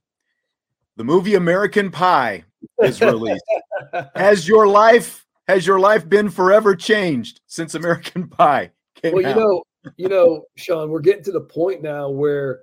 The 0.97 1.05
movie 1.05 1.35
American 1.35 1.91
Pie 1.91 2.45
is 2.83 3.01
released. 3.01 3.45
has 4.15 4.49
your 4.49 4.67
life 4.67 5.25
has 5.47 5.67
your 5.67 5.81
life 5.81 6.09
been 6.09 6.29
forever 6.29 6.77
changed 6.77 7.41
since 7.47 7.75
American 7.75 8.29
Pie 8.29 8.71
came 8.95 9.15
well, 9.15 9.27
out? 9.27 9.37
you 9.37 9.41
know, 9.41 9.63
you 9.97 10.09
know, 10.09 10.45
Sean, 10.57 10.91
we're 10.91 11.01
getting 11.01 11.25
to 11.25 11.33
the 11.33 11.41
point 11.41 11.83
now 11.83 12.11
where 12.11 12.63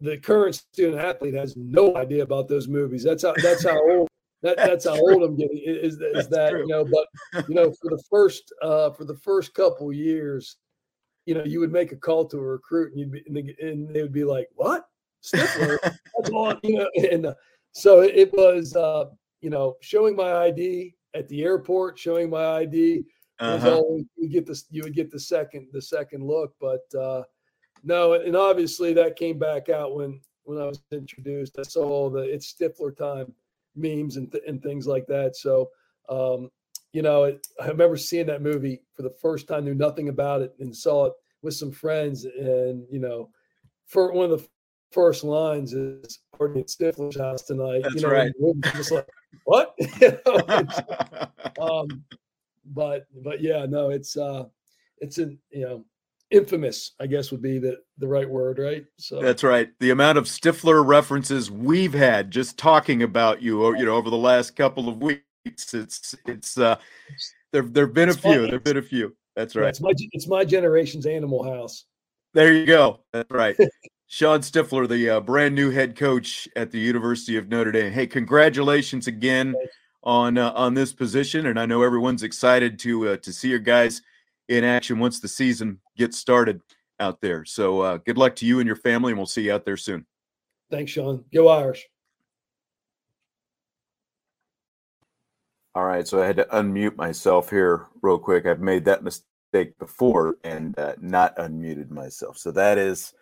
the 0.00 0.18
current 0.18 0.54
student 0.54 1.00
athlete 1.00 1.34
has 1.34 1.56
no 1.56 1.96
idea 1.96 2.22
about 2.22 2.48
those 2.48 2.68
movies. 2.68 3.02
That's 3.02 3.22
how 3.22 3.34
that's 3.42 3.64
how 3.64 3.80
old 3.90 4.08
that, 4.42 4.56
that's, 4.56 4.84
that's 4.84 4.84
how 4.84 5.00
old 5.00 5.22
I'm 5.22 5.36
getting. 5.36 5.60
Is, 5.64 5.98
is 6.00 6.28
that 6.28 6.50
true. 6.50 6.60
you 6.60 6.66
know? 6.68 6.84
But 6.84 7.46
you 7.48 7.54
know, 7.54 7.72
for 7.80 7.90
the 7.90 8.02
first 8.10 8.52
uh, 8.62 8.90
for 8.90 9.04
the 9.04 9.16
first 9.16 9.54
couple 9.54 9.92
years, 9.92 10.56
you 11.26 11.34
know, 11.34 11.44
you 11.44 11.60
would 11.60 11.72
make 11.72 11.92
a 11.92 11.96
call 11.96 12.24
to 12.26 12.38
a 12.38 12.42
recruit 12.42 12.92
and 12.92 13.00
you'd 13.00 13.12
be, 13.12 13.22
and 13.26 13.36
they, 13.36 13.68
and 13.68 13.94
they 13.94 14.02
would 14.02 14.12
be 14.12 14.24
like, 14.24 14.48
what? 14.54 14.86
Stifler? 15.22 15.78
That's 15.82 16.30
on, 16.30 16.58
you 16.62 16.78
know, 16.78 16.90
and 17.10 17.26
uh, 17.26 17.34
so 17.72 18.00
it 18.00 18.32
was, 18.32 18.74
uh, 18.76 19.06
you 19.40 19.50
know, 19.50 19.76
showing 19.80 20.16
my 20.16 20.32
ID 20.32 20.94
at 21.14 21.28
the 21.28 21.42
airport, 21.42 21.98
showing 21.98 22.30
my 22.30 22.58
ID. 22.58 23.02
Uh-huh. 23.38 23.76
Always, 23.76 24.04
you 24.16 24.30
get 24.30 24.46
this, 24.46 24.64
you 24.70 24.82
would 24.82 24.94
get 24.94 25.10
the 25.10 25.20
second, 25.20 25.68
the 25.72 25.82
second 25.82 26.24
look, 26.24 26.54
but 26.58 26.82
uh, 26.98 27.22
no, 27.82 28.14
and 28.14 28.36
obviously 28.36 28.92
that 28.94 29.16
came 29.16 29.38
back 29.38 29.68
out 29.68 29.94
when 29.94 30.20
when 30.44 30.58
I 30.58 30.64
was 30.64 30.80
introduced. 30.92 31.58
I 31.58 31.62
saw 31.62 31.84
all 31.84 32.10
the 32.10 32.22
it's 32.22 32.52
Stifler 32.52 32.96
time 32.96 33.32
memes 33.74 34.16
and 34.16 34.30
th- 34.30 34.44
and 34.46 34.62
things 34.62 34.86
like 34.86 35.06
that. 35.06 35.36
So 35.36 35.70
um, 36.08 36.50
you 36.92 37.02
know, 37.02 37.24
it, 37.24 37.46
I 37.60 37.66
remember 37.66 37.96
seeing 37.96 38.26
that 38.26 38.42
movie 38.42 38.82
for 38.94 39.02
the 39.02 39.14
first 39.20 39.48
time, 39.48 39.64
knew 39.64 39.74
nothing 39.74 40.08
about 40.08 40.42
it, 40.42 40.54
and 40.60 40.74
saw 40.74 41.06
it 41.06 41.12
with 41.42 41.54
some 41.54 41.72
friends. 41.72 42.24
And 42.24 42.86
you 42.90 43.00
know, 43.00 43.30
for 43.86 44.12
one 44.12 44.30
of 44.30 44.40
the 44.40 44.48
first 44.92 45.24
lines 45.24 45.72
is 45.74 46.20
"Party 46.36 46.60
at 46.60 46.68
Stifler's 46.68 47.18
house 47.18 47.42
tonight." 47.42 47.82
That's 47.82 47.96
you 47.96 48.00
know, 48.02 48.10
right. 48.10 48.32
Just 48.74 48.92
like 48.92 49.08
what? 49.44 49.74
um, 51.60 52.04
but 52.66 53.06
but 53.22 53.42
yeah, 53.42 53.66
no, 53.66 53.90
it's 53.90 54.16
uh, 54.16 54.44
it's 54.98 55.18
an 55.18 55.38
you 55.50 55.62
know 55.62 55.84
infamous, 56.30 56.92
I 57.00 57.06
guess 57.06 57.30
would 57.30 57.42
be 57.42 57.58
the 57.58 57.78
the 57.98 58.08
right 58.08 58.28
word, 58.28 58.58
right? 58.58 58.84
So 58.98 59.20
that's 59.20 59.42
right. 59.42 59.70
The 59.80 59.90
amount 59.90 60.18
of 60.18 60.24
Stifler 60.24 60.86
references 60.86 61.50
we've 61.50 61.94
had 61.94 62.30
just 62.30 62.58
talking 62.58 63.02
about 63.02 63.42
you, 63.42 63.76
you 63.76 63.84
know, 63.84 63.94
over 63.94 64.10
the 64.10 64.16
last 64.16 64.56
couple 64.56 64.88
of 64.88 64.98
weeks 64.98 65.22
it's 65.74 66.14
it's 66.26 66.58
uh 66.58 66.76
there 67.52 67.62
there've 67.62 67.92
been 67.92 68.08
it's 68.08 68.18
a 68.18 68.22
few. 68.22 68.46
There've 68.46 68.64
been 68.64 68.76
a 68.76 68.82
few. 68.82 69.16
That's 69.34 69.54
right. 69.54 69.64
Yeah, 69.64 69.68
it's 69.68 69.80
my 69.80 69.92
it's 70.12 70.28
my 70.28 70.44
generation's 70.44 71.06
Animal 71.06 71.44
House. 71.44 71.84
There 72.34 72.52
you 72.52 72.66
go. 72.66 73.00
That's 73.12 73.30
right. 73.30 73.56
Shawn 74.08 74.40
Stiffler, 74.40 74.86
the 74.86 75.10
uh, 75.10 75.20
brand 75.20 75.54
new 75.54 75.70
head 75.70 75.96
coach 75.96 76.48
at 76.54 76.70
the 76.70 76.78
University 76.78 77.36
of 77.36 77.48
Notre 77.48 77.72
Dame. 77.72 77.92
Hey, 77.92 78.06
congratulations 78.06 79.08
again 79.08 79.54
on 80.04 80.38
uh, 80.38 80.52
on 80.52 80.74
this 80.74 80.92
position, 80.92 81.46
and 81.46 81.58
I 81.58 81.66
know 81.66 81.82
everyone's 81.82 82.22
excited 82.22 82.78
to 82.80 83.10
uh, 83.10 83.16
to 83.18 83.32
see 83.32 83.48
your 83.48 83.58
guys 83.58 84.02
in 84.48 84.64
action 84.64 84.98
once 84.98 85.20
the 85.20 85.28
season 85.28 85.80
gets 85.96 86.18
started 86.18 86.60
out 87.00 87.20
there. 87.20 87.44
So 87.44 87.80
uh, 87.80 87.96
good 87.98 88.18
luck 88.18 88.36
to 88.36 88.46
you 88.46 88.60
and 88.60 88.66
your 88.66 88.76
family, 88.76 89.12
and 89.12 89.18
we'll 89.18 89.26
see 89.26 89.44
you 89.44 89.52
out 89.52 89.64
there 89.64 89.76
soon. 89.76 90.06
Thanks, 90.70 90.92
Sean. 90.92 91.24
Go 91.32 91.48
Irish. 91.48 91.86
All 95.74 95.84
right, 95.84 96.08
so 96.08 96.22
I 96.22 96.26
had 96.26 96.36
to 96.36 96.44
unmute 96.46 96.96
myself 96.96 97.50
here 97.50 97.86
real 98.00 98.18
quick. 98.18 98.46
I've 98.46 98.60
made 98.60 98.86
that 98.86 99.04
mistake 99.04 99.78
before 99.78 100.36
and 100.42 100.76
uh, 100.78 100.94
not 101.00 101.36
unmuted 101.36 101.90
myself. 101.90 102.38
So 102.38 102.50
that 102.52 102.78
is 102.78 103.12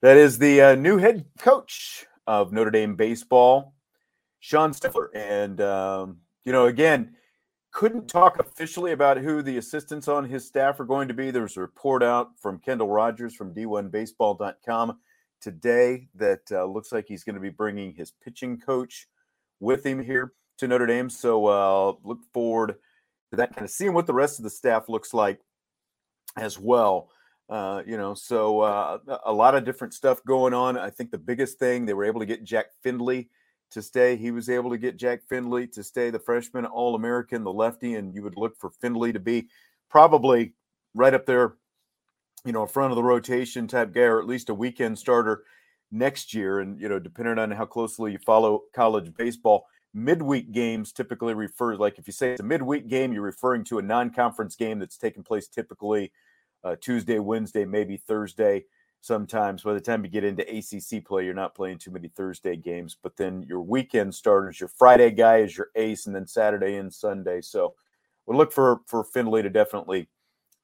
that 0.00 0.16
is 0.16 0.38
the 0.38 0.62
uh, 0.62 0.74
new 0.74 0.96
head 0.96 1.26
coach 1.38 2.06
of 2.26 2.52
Notre 2.52 2.70
Dame 2.70 2.96
baseball, 2.96 3.74
Shawn 4.40 4.72
Stiffler. 4.72 5.10
And 5.14 5.60
um, 5.60 6.18
you 6.46 6.52
know, 6.52 6.66
again, 6.66 7.14
couldn't 7.76 8.08
talk 8.08 8.38
officially 8.38 8.92
about 8.92 9.18
who 9.18 9.42
the 9.42 9.58
assistants 9.58 10.08
on 10.08 10.24
his 10.24 10.46
staff 10.46 10.80
are 10.80 10.86
going 10.86 11.06
to 11.06 11.12
be. 11.12 11.30
There's 11.30 11.58
a 11.58 11.60
report 11.60 12.02
out 12.02 12.30
from 12.40 12.58
Kendall 12.58 12.88
Rogers 12.88 13.34
from 13.34 13.52
D1Baseball.com 13.52 14.98
today 15.42 16.08
that 16.14 16.40
uh, 16.50 16.64
looks 16.64 16.90
like 16.90 17.04
he's 17.06 17.22
going 17.22 17.34
to 17.34 17.40
be 17.40 17.50
bringing 17.50 17.92
his 17.92 18.12
pitching 18.24 18.58
coach 18.58 19.08
with 19.60 19.84
him 19.84 20.02
here 20.02 20.32
to 20.56 20.66
Notre 20.66 20.86
Dame. 20.86 21.10
So 21.10 21.44
uh, 21.44 21.92
look 22.02 22.20
forward 22.32 22.76
to 23.30 23.36
that 23.36 23.54
kind 23.54 23.66
of 23.66 23.70
seeing 23.70 23.92
what 23.92 24.06
the 24.06 24.14
rest 24.14 24.38
of 24.38 24.44
the 24.44 24.50
staff 24.50 24.88
looks 24.88 25.12
like 25.12 25.42
as 26.38 26.58
well. 26.58 27.10
Uh, 27.50 27.82
you 27.86 27.98
know, 27.98 28.14
so 28.14 28.60
uh, 28.60 28.98
a 29.26 29.32
lot 29.32 29.54
of 29.54 29.66
different 29.66 29.92
stuff 29.92 30.24
going 30.24 30.54
on. 30.54 30.78
I 30.78 30.88
think 30.88 31.10
the 31.10 31.18
biggest 31.18 31.58
thing 31.58 31.84
they 31.84 31.92
were 31.92 32.06
able 32.06 32.20
to 32.20 32.26
get 32.26 32.42
Jack 32.42 32.68
Findlay 32.82 33.28
to 33.70 33.82
stay. 33.82 34.16
He 34.16 34.30
was 34.30 34.48
able 34.48 34.70
to 34.70 34.78
get 34.78 34.96
Jack 34.96 35.20
Findlay 35.28 35.66
to 35.68 35.82
stay, 35.82 36.10
the 36.10 36.18
freshman 36.18 36.66
All 36.66 36.94
American, 36.94 37.44
the 37.44 37.52
lefty, 37.52 37.94
and 37.94 38.14
you 38.14 38.22
would 38.22 38.36
look 38.36 38.56
for 38.58 38.70
Findlay 38.70 39.12
to 39.12 39.20
be 39.20 39.48
probably 39.90 40.54
right 40.94 41.14
up 41.14 41.26
there, 41.26 41.54
you 42.44 42.52
know, 42.52 42.66
front 42.66 42.92
of 42.92 42.96
the 42.96 43.02
rotation 43.02 43.66
type 43.66 43.92
guy, 43.92 44.02
or 44.02 44.20
at 44.20 44.26
least 44.26 44.48
a 44.48 44.54
weekend 44.54 44.98
starter 44.98 45.44
next 45.90 46.34
year. 46.34 46.60
And 46.60 46.80
you 46.80 46.88
know, 46.88 46.98
depending 46.98 47.38
on 47.38 47.50
how 47.50 47.66
closely 47.66 48.12
you 48.12 48.18
follow 48.18 48.62
college 48.74 49.12
baseball, 49.14 49.66
midweek 49.96 50.52
games 50.52 50.92
typically 50.92 51.32
refer 51.32 51.74
like 51.74 51.98
if 51.98 52.06
you 52.06 52.12
say 52.12 52.32
it's 52.32 52.40
a 52.40 52.44
midweek 52.44 52.86
game 52.86 53.14
you're 53.14 53.22
referring 53.22 53.64
to 53.64 53.78
a 53.78 53.82
non-conference 53.82 54.54
game 54.54 54.78
that's 54.78 54.98
taking 54.98 55.22
place 55.22 55.48
typically 55.48 56.12
uh, 56.64 56.76
tuesday 56.82 57.18
wednesday 57.18 57.64
maybe 57.64 57.96
thursday 57.96 58.62
sometimes 59.00 59.62
by 59.62 59.72
the 59.72 59.80
time 59.80 60.04
you 60.04 60.10
get 60.10 60.24
into 60.24 60.48
acc 60.48 61.04
play 61.04 61.24
you're 61.24 61.34
not 61.34 61.54
playing 61.54 61.78
too 61.78 61.90
many 61.90 62.08
thursday 62.08 62.56
games 62.56 62.96
but 63.02 63.16
then 63.16 63.42
your 63.42 63.60
weekend 63.60 64.14
starters 64.14 64.58
your 64.58 64.68
friday 64.68 65.10
guy 65.10 65.38
is 65.38 65.56
your 65.56 65.68
ace 65.76 66.06
and 66.06 66.14
then 66.14 66.26
saturday 66.26 66.76
and 66.76 66.92
sunday 66.92 67.40
so 67.40 67.74
we'll 68.26 68.38
look 68.38 68.52
for 68.52 68.80
for 68.86 69.04
findlay 69.04 69.42
to 69.42 69.50
definitely 69.50 70.08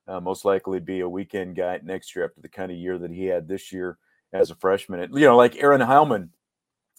uh, 0.09 0.19
most 0.19 0.45
likely 0.45 0.81
be 0.81 1.01
a 1.01 1.09
weekend 1.09 1.55
guy 1.55 1.79
next 1.85 2.17
year 2.17 2.25
after 2.25 2.41
the 2.41 2.49
kind 2.49 2.73
of 2.73 2.79
year 2.79 2.99
that 2.99 3.13
he 3.13 3.27
had 3.27 3.47
this 3.47 3.73
year 3.73 3.99
as 4.33 4.51
a 4.51 4.57
freshman 4.57 5.01
And, 5.01 5.15
you 5.15 5.27
know 5.27 5.37
like 5.37 5.63
aaron 5.63 5.81
heilman 5.81 6.31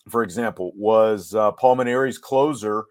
for 0.10 0.24
example, 0.24 0.74
was 0.76 1.34
uh, 1.34 1.52
Paul 1.54 1.78
closer 2.22 2.86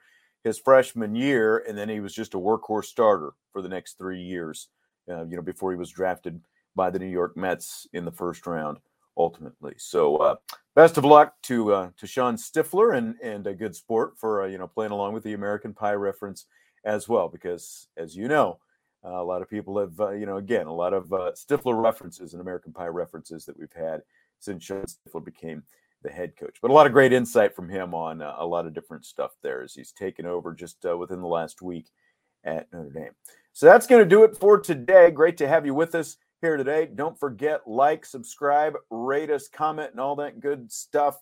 his 0.44 0.58
freshman 0.58 1.14
year, 1.14 1.64
and 1.68 1.76
then 1.76 1.88
he 1.88 2.00
was 2.00 2.14
just 2.14 2.34
a 2.34 2.38
workhorse 2.38 2.86
starter 2.86 3.32
for 3.52 3.62
the 3.62 3.68
next 3.68 3.98
three 3.98 4.20
years. 4.20 4.68
Uh, 5.10 5.24
you 5.24 5.36
know, 5.36 5.42
before 5.42 5.70
he 5.70 5.76
was 5.76 5.90
drafted 5.90 6.40
by 6.74 6.90
the 6.90 6.98
New 6.98 7.06
York 7.06 7.36
Mets 7.36 7.86
in 7.92 8.04
the 8.04 8.12
first 8.12 8.46
round, 8.46 8.78
ultimately. 9.16 9.74
So, 9.76 10.16
uh, 10.16 10.36
best 10.74 10.98
of 10.98 11.04
luck 11.04 11.34
to 11.42 11.72
uh, 11.74 11.90
to 11.96 12.06
Shawn 12.06 12.36
Stiffler 12.36 12.92
and 12.92 13.16
and 13.22 13.46
a 13.46 13.54
good 13.54 13.74
sport 13.74 14.18
for 14.18 14.42
uh, 14.42 14.46
you 14.46 14.58
know 14.58 14.68
playing 14.68 14.92
along 14.92 15.14
with 15.14 15.24
the 15.24 15.34
American 15.34 15.74
Pie 15.74 15.94
reference 15.94 16.46
as 16.84 17.08
well, 17.08 17.28
because 17.28 17.88
as 17.96 18.16
you 18.16 18.28
know, 18.28 18.58
Uh, 19.04 19.20
a 19.20 19.24
lot 19.24 19.42
of 19.42 19.50
people 19.50 19.80
have, 19.80 19.98
uh, 19.98 20.14
you 20.14 20.26
know, 20.26 20.36
again, 20.36 20.68
a 20.68 20.72
lot 20.72 20.94
of 20.94 21.12
uh, 21.12 21.32
Stifler 21.34 21.74
references 21.82 22.34
and 22.34 22.40
American 22.40 22.72
Pie 22.72 22.86
references 22.86 23.44
that 23.44 23.58
we've 23.58 23.72
had 23.74 24.00
since 24.38 24.62
Shawn 24.62 24.86
Stiffler 24.86 25.20
became 25.20 25.64
the 26.02 26.10
head 26.10 26.36
coach. 26.36 26.58
But 26.62 26.70
a 26.70 26.74
lot 26.74 26.86
of 26.86 26.92
great 26.92 27.12
insight 27.12 27.52
from 27.54 27.68
him 27.68 27.94
on 27.94 28.22
a 28.22 28.46
lot 28.46 28.64
of 28.64 28.74
different 28.74 29.04
stuff 29.04 29.32
there 29.42 29.60
as 29.64 29.74
he's 29.74 29.92
taken 29.92 30.24
over 30.24 30.54
just 30.54 30.84
within 30.84 31.20
the 31.20 31.26
last 31.26 31.62
week 31.62 31.90
at 32.44 32.72
Notre 32.72 32.90
Dame. 32.90 33.14
So 33.52 33.66
that's 33.66 33.88
going 33.88 34.02
to 34.02 34.16
do 34.16 34.22
it 34.22 34.36
for 34.36 34.56
today. 34.60 35.10
Great 35.10 35.36
to 35.38 35.48
have 35.48 35.66
you 35.66 35.74
with 35.74 35.94
us 35.96 36.16
here 36.42 36.56
today. 36.56 36.90
Don't 36.92 37.18
forget, 37.18 37.68
like, 37.68 38.04
subscribe, 38.04 38.74
rate 38.90 39.30
us, 39.30 39.48
comment, 39.48 39.92
and 39.92 40.00
all 40.00 40.16
that 40.16 40.40
good 40.40 40.70
stuff 40.70 41.16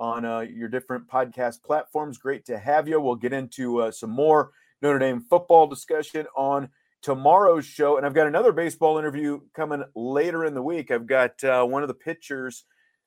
on 0.00 0.24
uh, 0.24 0.40
your 0.40 0.68
different 0.68 1.08
podcast 1.08 1.62
platforms. 1.62 2.18
Great 2.18 2.44
to 2.46 2.58
have 2.58 2.88
you. 2.88 3.00
We'll 3.00 3.14
get 3.14 3.32
into 3.32 3.80
uh, 3.80 3.92
some 3.92 4.10
more 4.10 4.50
Notre 4.82 4.98
Dame 4.98 5.20
football 5.20 5.68
discussion 5.68 6.26
on 6.36 6.68
tomorrow's 7.02 7.64
show. 7.64 7.96
And 7.96 8.04
I've 8.04 8.14
got 8.14 8.26
another 8.26 8.50
baseball 8.50 8.98
interview 8.98 9.40
coming 9.54 9.84
later 9.94 10.44
in 10.44 10.54
the 10.54 10.62
week. 10.62 10.90
I've 10.90 11.06
got 11.06 11.42
uh, 11.44 11.64
one 11.64 11.82
of 11.82 11.88
the 11.88 11.94
pitchers 11.94 12.64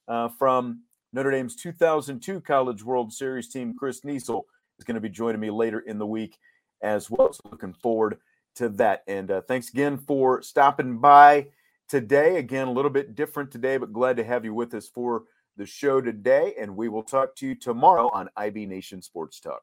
uh, 0.08 0.30
from 0.40 0.84
Notre 1.12 1.32
Dame's 1.32 1.58
2002 1.58 2.40
College 2.42 2.82
World 2.82 3.12
Series 3.12 3.50
team, 3.50 3.76
Chris 3.78 4.02
Niesel, 4.02 4.44
is 4.80 4.86
going 4.86 4.96
to 4.96 5.02
be 5.02 5.10
joining 5.10 5.42
me 5.42 5.50
later 5.50 5.82
in 5.82 5.98
the 5.98 6.08
week 6.08 6.38
as 6.82 7.12
well. 7.12 7.34
So 7.34 7.42
looking 7.52 7.74
forward 7.74 8.20
to 8.56 8.70
that. 8.70 9.04
And 9.06 9.30
uh, 9.30 9.42
thanks 9.42 9.68
again 9.70 9.98
for 9.98 10.42
stopping 10.42 11.00
by 11.00 11.48
today. 11.88 12.38
Again, 12.38 12.68
a 12.68 12.72
little 12.72 12.92
bit 12.92 13.16
different 13.16 13.52
today, 13.52 13.78
but 13.78 13.94
glad 13.94 14.18
to 14.18 14.24
have 14.24 14.46
you 14.46 14.54
with 14.54 14.74
us 14.74 14.88
for 14.88 15.24
the 15.56 15.66
show 15.66 16.02
today. 16.02 16.54
And 16.60 16.76
we 16.76 16.90
will 16.90 17.04
talk 17.04 17.36
to 17.38 17.48
you 17.48 17.56
tomorrow 17.56 18.10
on 18.14 18.30
IB 18.38 18.66
Nation 18.66 19.02
Sports 19.02 19.40
Talk. 19.40 19.62